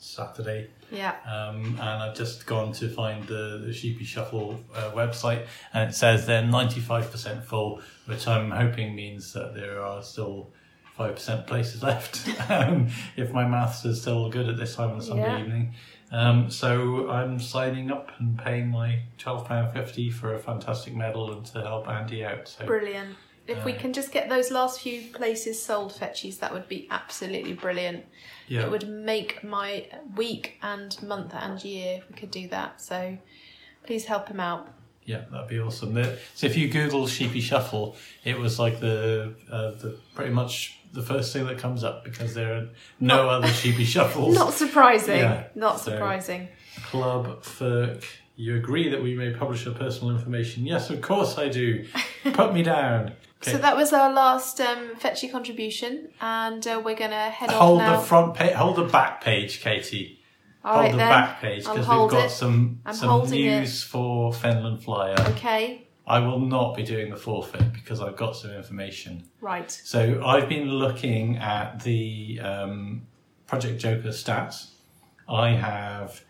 Saturday. 0.00 0.68
Yeah. 0.90 1.14
Um, 1.24 1.66
and 1.78 1.80
I've 2.02 2.16
just 2.16 2.46
gone 2.46 2.72
to 2.72 2.88
find 2.88 3.26
the, 3.26 3.62
the 3.64 3.72
Sheepy 3.72 4.04
Shuffle 4.04 4.58
uh, 4.74 4.90
website, 4.92 5.46
and 5.72 5.90
it 5.90 5.94
says 5.94 6.26
they're 6.26 6.42
95% 6.42 7.44
full, 7.44 7.80
which 8.06 8.26
I'm 8.26 8.50
hoping 8.50 8.94
means 8.96 9.32
that 9.34 9.54
there 9.54 9.80
are 9.80 10.02
still 10.02 10.50
5% 10.98 11.46
places 11.46 11.82
left, 11.90 12.28
um, 12.50 12.88
if 13.16 13.32
my 13.32 13.46
maths 13.46 13.84
is 13.84 14.00
still 14.00 14.28
good 14.30 14.48
at 14.48 14.56
this 14.56 14.74
time 14.74 14.90
on 14.90 15.00
Sunday 15.00 15.22
Yeah. 15.30 15.40
evening. 15.40 15.74
Um, 16.12 16.50
so 16.50 17.08
I'm 17.08 17.38
signing 17.38 17.92
up 17.92 18.10
and 18.18 18.36
paying 18.36 18.68
my 18.68 19.00
£12.50 19.18 20.12
for 20.12 20.34
a 20.34 20.38
fantastic 20.40 20.92
medal 20.94 21.30
and 21.32 21.46
to 21.46 21.60
help 21.60 21.88
Andy 21.88 22.24
out. 22.24 22.48
So 22.48 22.66
Brilliant. 22.66 23.16
If 23.46 23.64
we 23.64 23.72
can 23.72 23.92
just 23.92 24.12
get 24.12 24.28
those 24.28 24.50
last 24.52 24.80
few 24.80 25.02
places 25.12 25.60
sold, 25.60 25.92
Fetchies, 25.92 26.38
that 26.38 26.52
would 26.52 26.68
be 26.68 26.86
absolutely 26.90 27.52
brilliant. 27.52 28.04
Yeah. 28.46 28.62
It 28.62 28.70
would 28.70 28.88
make 28.88 29.42
my 29.42 29.86
week 30.16 30.58
and 30.62 31.00
month 31.02 31.34
and 31.34 31.62
year 31.64 31.98
if 31.98 32.08
we 32.08 32.14
could 32.14 32.30
do 32.30 32.48
that. 32.48 32.80
So 32.80 33.18
please 33.84 34.04
help 34.04 34.28
him 34.28 34.38
out. 34.40 34.68
Yeah, 35.04 35.24
that'd 35.32 35.48
be 35.48 35.58
awesome. 35.58 35.94
The, 35.94 36.18
so 36.34 36.46
if 36.46 36.56
you 36.56 36.68
Google 36.68 37.06
Sheepy 37.08 37.40
Shuffle, 37.40 37.96
it 38.22 38.38
was 38.38 38.58
like 38.60 38.78
the 38.78 39.34
uh, 39.50 39.70
the 39.72 39.98
pretty 40.14 40.30
much 40.32 40.78
the 40.92 41.02
first 41.02 41.32
thing 41.32 41.46
that 41.46 41.58
comes 41.58 41.82
up 41.82 42.04
because 42.04 42.34
there 42.34 42.54
are 42.54 42.68
no 43.00 43.28
other 43.28 43.48
sheepy 43.48 43.84
shuffles. 43.84 44.34
Not 44.38 44.52
surprising. 44.52 45.18
Yeah, 45.18 45.44
Not 45.54 45.80
so- 45.80 45.92
surprising. 45.92 46.48
Club 46.84 47.42
Ferk, 47.42 48.04
you 48.36 48.56
agree 48.56 48.88
that 48.90 49.02
we 49.02 49.14
may 49.16 49.32
publish 49.32 49.64
your 49.64 49.74
personal 49.74 50.14
information? 50.14 50.64
Yes, 50.66 50.90
of 50.90 51.00
course 51.00 51.36
I 51.38 51.48
do. 51.48 51.86
Put 52.32 52.54
me 52.54 52.62
down. 52.62 53.12
Okay. 53.42 53.52
So 53.52 53.58
that 53.58 53.74
was 53.76 53.92
our 53.94 54.12
last 54.12 54.60
um, 54.60 54.96
fetchy 54.96 55.28
contribution, 55.28 56.08
and 56.20 56.66
uh, 56.66 56.82
we're 56.84 56.94
going 56.96 57.10
to 57.10 57.16
head 57.16 57.50
hold 57.50 57.80
off 57.80 57.86
now. 57.88 58.00
the 58.00 58.06
front 58.06 58.34
page, 58.34 58.52
hold 58.52 58.76
the 58.76 58.84
back 58.84 59.22
page, 59.22 59.60
Katie. 59.62 60.18
All 60.62 60.74
hold 60.74 60.84
right 60.84 60.90
the 60.92 60.98
then. 60.98 61.08
back 61.08 61.40
page 61.40 61.64
because 61.64 61.78
we've 61.78 62.10
got 62.10 62.26
it. 62.26 62.30
some 62.30 62.80
I'm 62.84 62.92
some 62.94 63.08
holding 63.08 63.40
it. 63.40 63.60
news 63.60 63.82
for 63.82 64.30
Fenland 64.32 64.82
Flyer. 64.82 65.16
Okay, 65.30 65.88
I 66.06 66.18
will 66.18 66.40
not 66.40 66.76
be 66.76 66.82
doing 66.82 67.08
the 67.10 67.16
forfeit 67.16 67.72
because 67.72 68.02
I've 68.02 68.16
got 68.16 68.36
some 68.36 68.50
information. 68.50 69.24
right. 69.40 69.70
So 69.70 70.22
I've 70.22 70.48
been 70.48 70.68
looking 70.68 71.38
at 71.38 71.80
the 71.82 72.40
um, 72.42 73.06
Project 73.46 73.80
Joker 73.80 74.08
stats. 74.08 74.72
I 75.26 75.52
have 75.52 76.20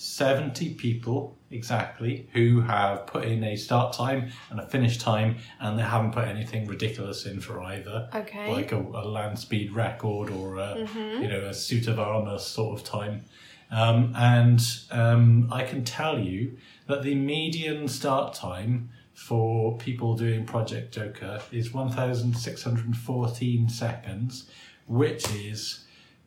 70 0.00 0.74
people 0.76 1.36
exactly 1.50 2.26
who 2.32 2.62
have 2.62 3.06
put 3.06 3.22
in 3.24 3.44
a 3.44 3.54
start 3.54 3.92
time 3.92 4.30
and 4.48 4.58
a 4.58 4.66
finish 4.66 4.96
time, 4.96 5.36
and 5.60 5.78
they 5.78 5.82
haven't 5.82 6.12
put 6.12 6.26
anything 6.26 6.66
ridiculous 6.66 7.26
in 7.26 7.38
for 7.38 7.60
either. 7.60 8.08
Okay. 8.14 8.50
Like 8.50 8.72
a, 8.72 8.78
a 8.78 9.04
land 9.06 9.38
speed 9.38 9.72
record 9.72 10.30
or 10.30 10.56
a, 10.56 10.88
you 11.20 11.28
know 11.28 11.44
a 11.44 11.52
suit 11.52 11.86
of 11.86 12.00
armor 12.00 12.38
sort 12.38 12.80
of 12.80 12.86
time. 12.86 13.26
Um, 13.70 14.14
and 14.16 14.62
um, 14.90 15.48
I 15.52 15.64
can 15.64 15.84
tell 15.84 16.18
you 16.18 16.56
that 16.86 17.02
the 17.02 17.14
median 17.14 17.86
start 17.86 18.32
time 18.32 18.88
for 19.12 19.76
people 19.76 20.16
doing 20.16 20.46
Project 20.46 20.94
Joker 20.94 21.42
is 21.52 21.74
1,614 21.74 23.68
seconds, 23.68 24.50
which 24.86 25.30
is 25.34 25.84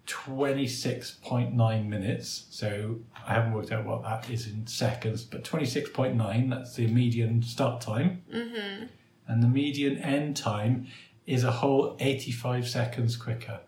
26.9 0.07 1.87
minutes. 1.87 2.45
So 2.49 2.99
I 3.25 3.33
haven't 3.33 3.53
worked 3.53 3.71
out 3.71 3.85
what 3.85 4.03
that 4.03 4.29
is 4.29 4.47
in 4.47 4.67
seconds, 4.67 5.23
but 5.23 5.43
26.9, 5.43 6.49
that's 6.49 6.75
the 6.75 6.87
median 6.87 7.41
start 7.41 7.81
time. 7.81 8.23
Mm-hmm. 8.33 8.85
And 9.27 9.43
the 9.43 9.47
median 9.47 9.97
end 9.99 10.35
time 10.35 10.87
is 11.25 11.43
a 11.43 11.51
whole 11.51 11.95
85 11.99 12.67
seconds 12.67 13.15
quicker. 13.15 13.61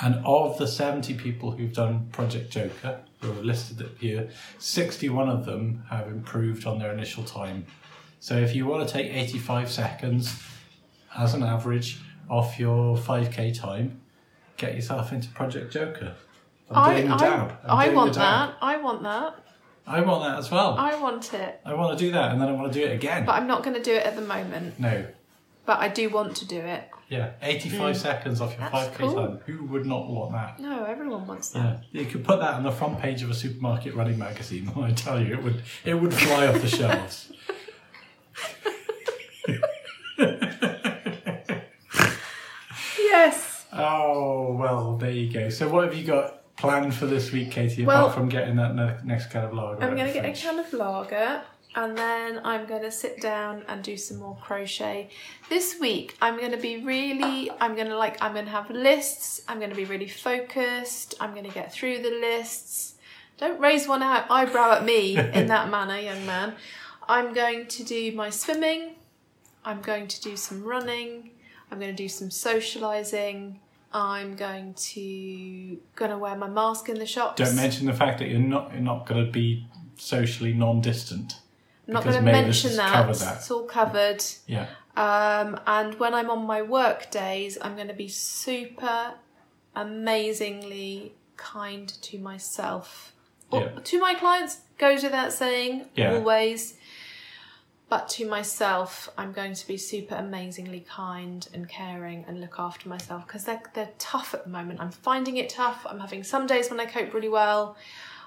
And 0.00 0.16
of 0.24 0.58
the 0.58 0.66
70 0.66 1.14
people 1.14 1.52
who've 1.52 1.72
done 1.72 2.08
Project 2.10 2.50
Joker, 2.50 3.00
who 3.20 3.30
are 3.32 3.42
listed 3.42 3.82
up 3.82 3.96
here, 3.98 4.28
61 4.58 5.28
of 5.28 5.44
them 5.46 5.84
have 5.88 6.08
improved 6.08 6.66
on 6.66 6.78
their 6.78 6.92
initial 6.92 7.24
time. 7.24 7.66
So 8.20 8.36
if 8.36 8.54
you 8.54 8.66
want 8.66 8.86
to 8.86 8.92
take 8.92 9.12
85 9.12 9.70
seconds 9.70 10.42
as 11.16 11.34
an 11.34 11.42
average 11.42 12.00
off 12.28 12.58
your 12.58 12.96
5k 12.96 13.58
time, 13.58 14.00
get 14.56 14.74
yourself 14.74 15.12
into 15.12 15.28
Project 15.28 15.72
Joker. 15.72 16.14
I'm 16.70 16.76
I, 16.76 16.94
doing 16.94 17.10
the 17.10 17.16
dab. 17.16 17.58
I'm 17.64 17.78
I 17.78 17.84
doing 17.84 17.96
want 17.96 18.12
the 18.14 18.20
dab. 18.20 18.48
that. 18.50 18.56
I 18.60 18.76
want 18.78 19.02
that. 19.02 19.40
I 19.86 20.00
want 20.00 20.24
that 20.24 20.38
as 20.38 20.50
well. 20.50 20.76
I, 20.78 20.94
want 20.98 21.34
it. 21.34 21.60
I 21.64 21.74
want 21.74 21.98
to 21.98 22.04
do 22.04 22.12
that 22.12 22.32
and 22.32 22.40
then 22.40 22.48
I 22.48 22.52
want 22.52 22.72
to 22.72 22.78
do 22.78 22.86
it 22.86 22.92
again. 22.92 23.26
But 23.26 23.32
I'm 23.32 23.46
not 23.46 23.62
going 23.62 23.76
to 23.76 23.82
do 23.82 23.92
it 23.92 24.06
at 24.06 24.16
the 24.16 24.22
moment. 24.22 24.78
no. 24.80 25.06
But 25.66 25.78
I 25.78 25.88
do 25.88 26.10
want 26.10 26.36
to 26.36 26.46
do 26.46 26.58
it. 26.58 26.90
Yeah, 27.08 27.32
85 27.42 27.96
hmm. 27.96 28.02
seconds 28.02 28.40
off 28.40 28.58
your. 28.58 28.68
That's 28.68 28.88
5k 28.88 28.94
cool. 28.96 29.14
time. 29.14 29.40
Who 29.46 29.64
would 29.64 29.86
not 29.86 30.08
want 30.08 30.32
that? 30.32 30.58
No, 30.58 30.84
everyone 30.84 31.26
wants 31.26 31.50
that. 31.50 31.84
Yeah, 31.92 32.02
you 32.02 32.06
could 32.06 32.24
put 32.24 32.40
that 32.40 32.54
on 32.54 32.62
the 32.62 32.70
front 32.70 32.98
page 32.98 33.22
of 33.22 33.30
a 33.30 33.34
supermarket 33.34 33.94
running 33.94 34.18
magazine. 34.18 34.70
I 34.76 34.92
tell 34.92 35.20
you, 35.22 35.34
it 35.34 35.42
would 35.42 35.62
it 35.84 35.94
would 35.94 36.14
fly 36.14 36.46
off 36.46 36.60
the 36.60 36.68
shelves. 36.68 37.32
Yes. 42.98 43.66
Oh 43.72 44.56
well, 44.58 44.93
there 45.04 45.12
you 45.12 45.32
go. 45.32 45.48
So, 45.50 45.68
what 45.68 45.84
have 45.84 45.94
you 45.94 46.04
got 46.04 46.56
planned 46.56 46.94
for 46.94 47.06
this 47.06 47.30
week, 47.30 47.50
Katie? 47.50 47.84
Well- 47.84 48.06
apart 48.06 48.14
from 48.14 48.28
getting 48.28 48.56
that 48.56 48.74
ne- 48.74 48.96
next 49.04 49.26
can 49.30 49.44
of 49.44 49.52
lager, 49.52 49.82
I'm 49.82 49.94
going 49.94 50.06
to 50.06 50.12
get 50.12 50.24
a 50.24 50.32
can 50.32 50.58
of 50.58 50.72
lager 50.72 51.42
and 51.76 51.98
then 51.98 52.40
I'm 52.44 52.66
going 52.66 52.82
to 52.82 52.90
sit 52.90 53.20
down 53.20 53.64
and 53.68 53.82
do 53.82 53.96
some 53.96 54.18
more 54.18 54.36
crochet. 54.40 55.10
This 55.48 55.78
week 55.80 56.16
I'm 56.22 56.38
going 56.38 56.52
to 56.52 56.56
be 56.56 56.84
really, 56.84 57.50
I'm 57.60 57.74
going 57.74 57.88
to 57.88 57.96
like, 57.96 58.22
I'm 58.22 58.32
going 58.32 58.44
to 58.44 58.50
have 58.50 58.70
lists, 58.70 59.42
I'm 59.48 59.58
going 59.58 59.70
to 59.70 59.76
be 59.76 59.84
really 59.84 60.08
focused, 60.08 61.14
I'm 61.20 61.32
going 61.32 61.44
to 61.44 61.52
get 61.52 61.72
through 61.72 62.02
the 62.02 62.10
lists. 62.10 62.94
Don't 63.38 63.58
raise 63.60 63.88
one 63.88 64.02
eyebrow 64.02 64.74
at 64.74 64.84
me 64.84 65.18
in 65.34 65.48
that 65.48 65.68
manner, 65.68 65.98
young 65.98 66.24
man. 66.24 66.54
I'm 67.08 67.34
going 67.34 67.66
to 67.66 67.84
do 67.84 68.12
my 68.12 68.30
swimming, 68.30 68.94
I'm 69.64 69.80
going 69.80 70.06
to 70.06 70.20
do 70.20 70.36
some 70.36 70.62
running, 70.62 71.32
I'm 71.70 71.80
going 71.80 71.94
to 71.94 72.02
do 72.02 72.08
some 72.08 72.28
socialising. 72.28 73.56
I'm 73.94 74.34
going 74.34 74.74
to 74.74 75.78
gonna 75.94 76.18
wear 76.18 76.36
my 76.36 76.48
mask 76.48 76.88
in 76.88 76.98
the 76.98 77.06
shops. 77.06 77.40
Don't 77.40 77.54
mention 77.54 77.86
the 77.86 77.92
fact 77.94 78.18
that 78.18 78.28
you're 78.28 78.40
not 78.40 78.72
you're 78.72 78.82
not 78.82 79.06
going 79.06 79.24
to 79.24 79.30
be 79.30 79.66
socially 79.96 80.52
non-distant. 80.52 81.40
I'm 81.86 81.94
not 81.94 82.04
going 82.04 82.16
to 82.16 82.22
mention 82.22 82.74
that. 82.76 83.14
that. 83.18 83.36
It's 83.36 83.50
all 83.50 83.64
covered. 83.64 84.24
Yeah, 84.46 84.66
Um, 84.96 85.60
and 85.66 85.94
when 86.00 86.14
I'm 86.14 86.30
on 86.30 86.44
my 86.44 86.62
work 86.62 87.10
days, 87.10 87.56
I'm 87.60 87.74
going 87.76 87.88
to 87.88 87.94
be 87.94 88.08
super 88.08 89.14
amazingly 89.76 91.14
kind 91.36 91.88
to 91.88 92.18
myself. 92.18 93.12
Yeah. 93.52 93.68
To 93.84 94.00
my 94.00 94.14
clients, 94.14 94.60
goes 94.78 95.02
without 95.04 95.32
saying, 95.32 95.86
Yeah. 95.94 96.14
always. 96.14 96.74
But 97.88 98.08
to 98.10 98.26
myself, 98.28 99.10
I'm 99.18 99.32
going 99.32 99.54
to 99.54 99.66
be 99.66 99.76
super 99.76 100.14
amazingly 100.14 100.84
kind 100.88 101.46
and 101.52 101.68
caring 101.68 102.24
and 102.26 102.40
look 102.40 102.56
after 102.58 102.88
myself 102.88 103.26
because 103.26 103.44
they're, 103.44 103.62
they're 103.74 103.90
tough 103.98 104.32
at 104.34 104.44
the 104.44 104.50
moment. 104.50 104.80
I'm 104.80 104.90
finding 104.90 105.36
it 105.36 105.50
tough. 105.50 105.86
I'm 105.88 106.00
having 106.00 106.24
some 106.24 106.46
days 106.46 106.70
when 106.70 106.80
I 106.80 106.86
cope 106.86 107.12
really 107.12 107.28
well. 107.28 107.76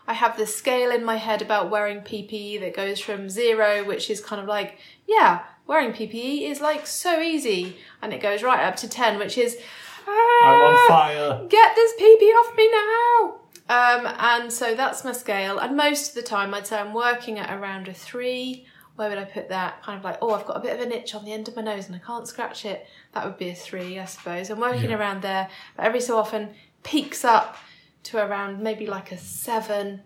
I 0.07 0.13
have 0.13 0.37
this 0.37 0.55
scale 0.55 0.91
in 0.91 1.03
my 1.03 1.17
head 1.17 1.41
about 1.41 1.69
wearing 1.69 1.99
PPE 1.99 2.61
that 2.61 2.75
goes 2.75 2.99
from 2.99 3.29
zero, 3.29 3.83
which 3.83 4.09
is 4.09 4.21
kind 4.21 4.41
of 4.41 4.47
like, 4.47 4.77
yeah, 5.05 5.43
wearing 5.65 5.91
PPE 5.91 6.49
is 6.49 6.61
like 6.61 6.87
so 6.87 7.19
easy, 7.19 7.75
and 8.01 8.13
it 8.13 8.21
goes 8.21 8.41
right 8.41 8.63
up 8.63 8.77
to 8.77 8.87
10, 8.87 9.19
which 9.19 9.37
is, 9.37 9.57
I'm 10.07 10.13
"Ah, 10.13 10.65
on 10.65 10.87
fire. 10.87 11.45
get 11.49 11.75
this 11.75 11.91
PP 11.99 12.21
off 12.39 12.55
me 12.55 12.71
now. 12.71 13.35
Um, 13.69 14.15
and 14.17 14.53
so 14.53 14.75
that's 14.75 15.03
my 15.03 15.11
scale. 15.11 15.59
And 15.59 15.75
most 15.75 16.09
of 16.09 16.15
the 16.15 16.21
time, 16.21 16.53
I'd 16.53 16.65
say 16.67 16.79
I'm 16.79 16.93
working 16.93 17.37
at 17.37 17.51
around 17.53 17.89
a 17.89 17.93
three. 17.93 18.65
Where 18.97 19.07
would 19.09 19.17
I 19.17 19.23
put 19.23 19.47
that? 19.49 19.81
Kind 19.83 19.97
of 19.97 20.03
like, 20.03 20.17
oh, 20.21 20.31
I've 20.33 20.45
got 20.45 20.57
a 20.57 20.59
bit 20.59 20.73
of 20.73 20.85
an 20.85 20.91
itch 20.91 21.15
on 21.15 21.23
the 21.23 21.31
end 21.31 21.47
of 21.47 21.55
my 21.55 21.61
nose 21.61 21.85
and 21.87 21.95
I 21.95 21.99
can't 21.99 22.27
scratch 22.27 22.65
it. 22.65 22.85
That 23.13 23.25
would 23.25 23.37
be 23.37 23.49
a 23.49 23.55
three, 23.55 23.97
I 23.99 24.05
suppose. 24.05 24.49
I'm 24.49 24.59
working 24.59 24.89
Yeah. 24.89 24.97
around 24.97 25.21
there, 25.21 25.49
but 25.75 25.85
every 25.85 26.01
so 26.01 26.17
often 26.17 26.49
peaks 26.83 27.23
up 27.23 27.55
to 28.03 28.17
around 28.17 28.59
maybe 28.61 28.85
like 28.87 29.11
a 29.11 29.17
seven. 29.17 30.01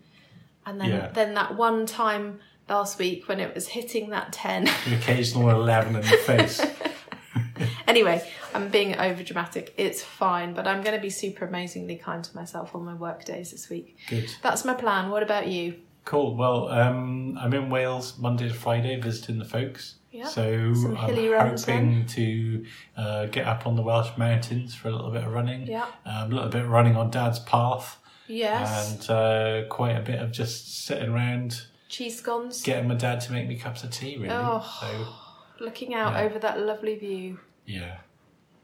And 0.65 0.79
then, 0.79 0.89
Yeah. 0.89 1.07
then 1.13 1.33
that 1.35 1.55
one 1.55 1.85
time 1.87 2.41
last 2.69 2.99
week 2.99 3.27
when 3.27 3.39
it 3.39 3.55
was 3.55 3.69
hitting 3.69 4.09
that 4.11 4.31
10. 4.33 4.65
The 4.65 4.95
occasional 4.95 5.49
eleven 5.49 5.95
in 5.95 6.01
the 6.01 6.17
face. 6.17 6.61
Anyway, 7.87 8.21
I'm 8.53 8.69
being 8.69 8.97
over 8.97 9.21
dramatic. 9.23 9.73
It's 9.77 10.03
fine, 10.03 10.53
but 10.53 10.67
I'm 10.67 10.81
going 10.81 10.95
to 10.95 11.01
be 11.01 11.09
super 11.09 11.45
amazingly 11.45 11.95
kind 11.95 12.23
to 12.23 12.35
myself 12.35 12.73
on 12.75 12.83
my 12.85 12.93
work 12.93 13.23
days 13.25 13.51
this 13.51 13.69
week. 13.69 13.97
Good. 14.09 14.29
That's 14.41 14.65
my 14.65 14.73
plan. 14.73 15.09
What 15.09 15.23
about 15.23 15.47
you? 15.47 15.75
Cool. 16.06 16.36
Well, 16.36 16.68
um, 16.70 17.38
I'm 17.39 17.54
in 17.54 17.70
Wales 17.70 18.18
Monday 18.18 18.47
to 18.47 18.54
Friday 18.54 18.99
visiting 18.99 19.38
the 19.39 19.45
folks. 19.45 19.95
Yeah. 20.12 20.26
So 20.28 20.74
Some 20.74 20.97
I'm 20.97 21.16
hoping 21.58 22.06
to 22.08 22.66
uh, 22.97 23.26
get 23.28 23.45
up 23.47 23.66
on 23.66 23.76
the 23.76 23.82
Welsh 23.82 24.10
mountains 24.18 24.76
for 24.76 24.89
a 24.89 24.91
little 24.91 25.12
bit 25.12 25.24
of 25.24 25.32
running. 25.32 25.68
Yeah. 25.68 25.86
Um, 26.06 26.32
a 26.32 26.36
little 26.36 26.49
bit 26.49 26.64
of 26.64 26.70
running 26.70 26.95
on 26.97 27.12
Dad's 27.12 27.39
path. 27.39 27.97
Yes. 28.28 28.91
And 28.93 29.10
uh, 29.10 29.68
quite 29.70 29.95
a 29.97 30.02
bit 30.02 30.20
of 30.20 30.32
just 30.32 30.86
sitting 30.86 31.10
around 31.10 31.66
Cheese 31.88 32.18
scones. 32.20 32.62
getting 32.62 32.88
my 32.88 32.95
dad 32.95 33.22
to 33.22 33.32
make 33.32 33.47
me 33.47 33.56
cups 33.58 33.84
of 33.84 33.91
tea, 33.91 34.18
really. 34.18 34.30
Oh. 34.32 34.66
So, 34.82 35.64
Looking 35.64 35.93
out 35.93 36.14
Yeah. 36.14 36.22
over 36.24 36.39
that 36.39 36.60
lovely 36.60 36.95
view. 36.95 37.39
yeah. 37.66 37.97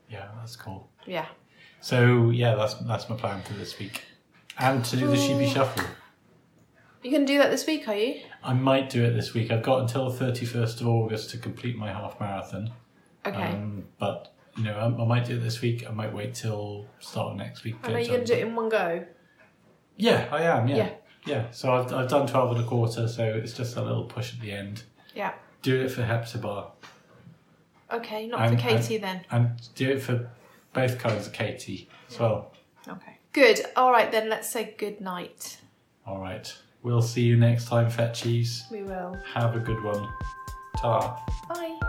Yeah, 0.09 0.29
that's 0.39 0.55
cool. 0.55 0.89
Yeah. 1.05 1.25
So, 1.81 2.29
yeah, 2.31 2.55
that's 2.55 2.73
that's 2.75 3.09
my 3.09 3.15
plan 3.17 3.41
for 3.43 3.53
this 3.53 3.77
week. 3.77 4.03
And 4.57 4.83
to 4.85 4.95
do 4.95 5.05
the 5.07 5.17
Sheepy 5.17 5.49
Shuffle. 5.49 5.83
You 7.03 7.11
going 7.11 7.25
to 7.25 7.31
do 7.33 7.37
that 7.39 7.51
this 7.51 7.65
week, 7.65 7.87
are 7.87 7.95
you? 7.95 8.21
I 8.43 8.53
might 8.53 8.89
do 8.89 9.03
it 9.03 9.11
this 9.11 9.33
week. 9.33 9.51
I've 9.51 9.63
got 9.63 9.81
until 9.81 10.09
the 10.09 10.25
31st 10.25 10.81
of 10.81 10.87
August 10.87 11.29
to 11.31 11.37
complete 11.37 11.77
my 11.77 11.91
half 11.91 12.19
marathon. 12.19 12.71
Okay. 13.25 13.41
Um, 13.51 13.85
but, 13.99 14.33
you 14.57 14.63
know, 14.63 14.73
I, 14.77 14.85
I 14.85 15.05
might 15.05 15.25
do 15.25 15.35
it 15.37 15.39
this 15.41 15.61
week. 15.61 15.85
I 15.87 15.91
might 15.91 16.13
wait 16.13 16.33
till 16.33 16.85
start 16.99 17.31
of 17.31 17.37
next 17.37 17.63
week. 17.63 17.81
Know 17.83 17.97
you're 17.97 18.07
going 18.07 18.21
to 18.21 18.25
do 18.25 18.33
it 18.33 18.47
in 18.47 18.55
one 18.55 18.69
go. 18.69 19.05
Yeah, 19.95 20.27
I 20.31 20.43
am, 20.43 20.67
yeah. 20.67 20.75
Yeah. 20.77 20.89
Yeah, 21.25 21.51
so 21.51 21.73
I've, 21.73 21.91
I've 21.93 22.09
done 22.09 22.25
12 22.25 22.55
and 22.55 22.63
a 22.63 22.67
quarter, 22.67 23.05
so 23.07 23.23
it's 23.25 23.51
just 23.51 23.75
a 23.75 23.81
little 23.81 24.05
push 24.05 24.33
at 24.33 24.39
the 24.39 24.51
end. 24.53 24.83
Yeah. 25.13 25.33
Do 25.61 25.81
it 25.81 25.89
for 25.91 26.03
Hepzibah. 26.03 26.71
Okay, 27.91 28.27
not 28.27 28.41
And- 28.41 28.57
for 28.59 28.67
Katie 28.67 28.97
then. 28.97 29.25
And 29.29 29.51
do 29.75 29.89
it 29.89 30.01
for 30.01 30.29
both 30.73 30.97
kinds 30.99 31.27
of 31.27 31.33
Katie 31.33 31.89
as 32.09 32.19
well. 32.19 32.53
Okay. 32.87 33.17
Good. 33.33 33.59
All 33.75 33.91
right 33.91 34.09
then, 34.11 34.29
let's 34.29 34.49
say 34.49 34.73
good 34.77 35.01
night. 35.01 35.59
All 36.05 36.19
right. 36.19 36.55
We'll 36.83 37.01
see 37.01 37.21
you 37.21 37.37
next 37.37 37.65
time, 37.65 37.89
Fetchies. 37.91 38.69
We 38.71 38.83
will. 38.83 39.17
Have 39.33 39.55
a 39.55 39.59
good 39.59 39.83
one. 39.83 40.07
Ta. 40.77 41.23
Bye. 41.49 41.79